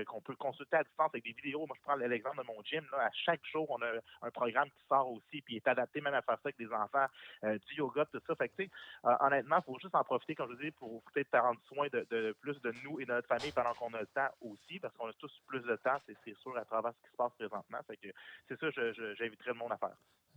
qu'on 0.07 0.21
peut 0.21 0.35
consulter 0.35 0.77
à 0.77 0.83
distance 0.83 1.11
avec 1.13 1.25
des 1.25 1.33
vidéos. 1.33 1.65
Moi, 1.67 1.77
je 1.79 1.83
prends 1.83 1.95
l'exemple 1.95 2.39
de 2.39 2.47
mon 2.47 2.61
gym. 2.65 2.85
Là, 2.91 3.05
à 3.05 3.11
chaque 3.13 3.45
jour, 3.47 3.71
on 3.71 3.81
a 3.83 4.00
un 4.23 4.31
programme 4.31 4.69
qui 4.71 4.83
sort 4.89 5.11
aussi, 5.11 5.43
puis 5.43 5.57
est 5.57 5.69
adapté 5.69 6.01
même 6.01 6.15
à 6.15 6.23
faire 6.23 6.37
ça 6.37 6.47
avec 6.47 6.59
des 6.59 6.73
enfants, 6.73 7.07
euh, 7.45 7.59
du 7.67 7.77
yoga, 7.77 8.05
tout 8.07 8.21
ça. 8.27 8.35
Fait 8.35 8.49
que, 8.49 8.63
euh, 8.63 8.67
honnêtement, 9.21 9.59
il 9.59 9.65
faut 9.65 9.79
juste 9.79 9.95
en 9.95 10.05
profiter, 10.05 10.35
comme 10.35 10.53
je 10.57 10.67
dis, 10.67 10.71
pour 10.73 11.03
peut-être 11.13 11.31
prendre 11.31 11.61
soin 11.67 11.89
de, 11.93 12.33
plus 12.41 12.61
de 12.61 12.73
nous 12.85 13.01
et 13.01 13.05
de 13.05 13.13
notre 13.13 13.29
famille 13.29 13.53
pendant 13.53 13.75
qu'on 13.75 13.93
a 13.95 14.01
le 14.01 14.07
temps 14.07 14.29
aussi, 14.41 14.79
parce 14.79 14.95
qu'on 14.97 15.09
a 15.09 15.13
tous 15.15 15.33
plus 15.47 15.63
de 15.63 15.77
temps, 15.77 15.99
c'est 16.07 16.37
sûr, 16.39 16.57
à 16.57 16.65
travers 16.65 16.93
ce 16.93 17.07
qui 17.07 17.11
se 17.11 17.17
passe 17.17 17.33
présentement. 17.35 17.79
Fait 17.87 17.97
que 17.97 18.09
c'est 18.49 18.59
ça, 18.59 18.71
j'inviterais 18.71 19.53
le 19.53 19.59
monde 19.59 19.73
à 19.73 19.77
faire. 19.77 19.97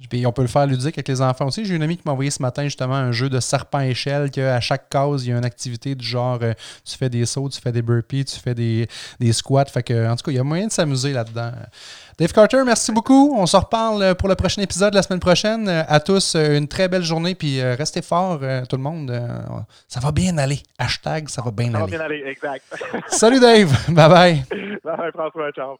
Puis 0.09 0.25
on 0.25 0.31
peut 0.31 0.41
le 0.41 0.47
faire 0.47 0.65
ludique 0.65 0.97
avec 0.97 1.07
les 1.07 1.21
enfants 1.21 1.47
aussi. 1.47 1.65
J'ai 1.65 1.75
une 1.75 1.83
amie 1.83 1.97
qui 1.97 2.03
m'a 2.05 2.11
envoyé 2.11 2.31
ce 2.31 2.41
matin 2.41 2.63
justement 2.63 2.95
un 2.95 3.11
jeu 3.11 3.29
de 3.29 3.39
serpent-échelle 3.39 4.31
qu'à 4.31 4.59
chaque 4.59 4.89
case, 4.89 5.25
il 5.25 5.29
y 5.29 5.33
a 5.33 5.37
une 5.37 5.45
activité 5.45 5.95
du 5.95 6.05
genre 6.05 6.39
euh, 6.41 6.53
tu 6.83 6.97
fais 6.97 7.09
des 7.09 7.25
sauts, 7.25 7.49
tu 7.49 7.61
fais 7.61 7.71
des 7.71 7.81
burpees, 7.81 8.25
tu 8.25 8.39
fais 8.39 8.53
des, 8.53 8.87
des 9.19 9.33
squats. 9.33 9.65
Fait 9.65 9.83
que, 9.83 10.09
en 10.09 10.15
tout 10.15 10.23
cas, 10.23 10.31
il 10.31 10.35
y 10.35 10.39
a 10.39 10.43
moyen 10.43 10.67
de 10.67 10.71
s'amuser 10.71 11.13
là-dedans. 11.13 11.51
Dave 12.17 12.33
Carter, 12.33 12.61
merci 12.65 12.91
beaucoup. 12.91 13.35
On 13.37 13.45
se 13.45 13.55
reparle 13.55 14.15
pour 14.15 14.29
le 14.29 14.35
prochain 14.35 14.61
épisode 14.61 14.93
la 14.93 15.03
semaine 15.03 15.19
prochaine. 15.19 15.67
À 15.69 15.99
tous, 15.99 16.35
une 16.35 16.67
très 16.67 16.87
belle 16.87 17.03
journée. 17.03 17.35
Puis 17.35 17.59
euh, 17.59 17.75
restez 17.75 18.01
forts, 18.01 18.39
euh, 18.41 18.65
tout 18.65 18.75
le 18.75 18.83
monde. 18.83 19.11
Ça 19.87 19.99
va 19.99 20.11
bien 20.11 20.37
aller. 20.37 20.61
Hashtag, 20.77 21.29
ça 21.29 21.41
va 21.41 21.51
bien 21.51 21.67
aller. 21.67 21.73
Ça 21.75 21.79
va 21.79 21.87
bien 21.87 21.99
aller, 22.01 22.23
exact. 22.25 22.65
Salut 23.07 23.39
Dave. 23.39 23.71
Bye 23.89 24.09
bye. 24.09 24.45
Bye, 24.83 25.11
François. 25.13 25.51
Ciao. 25.51 25.77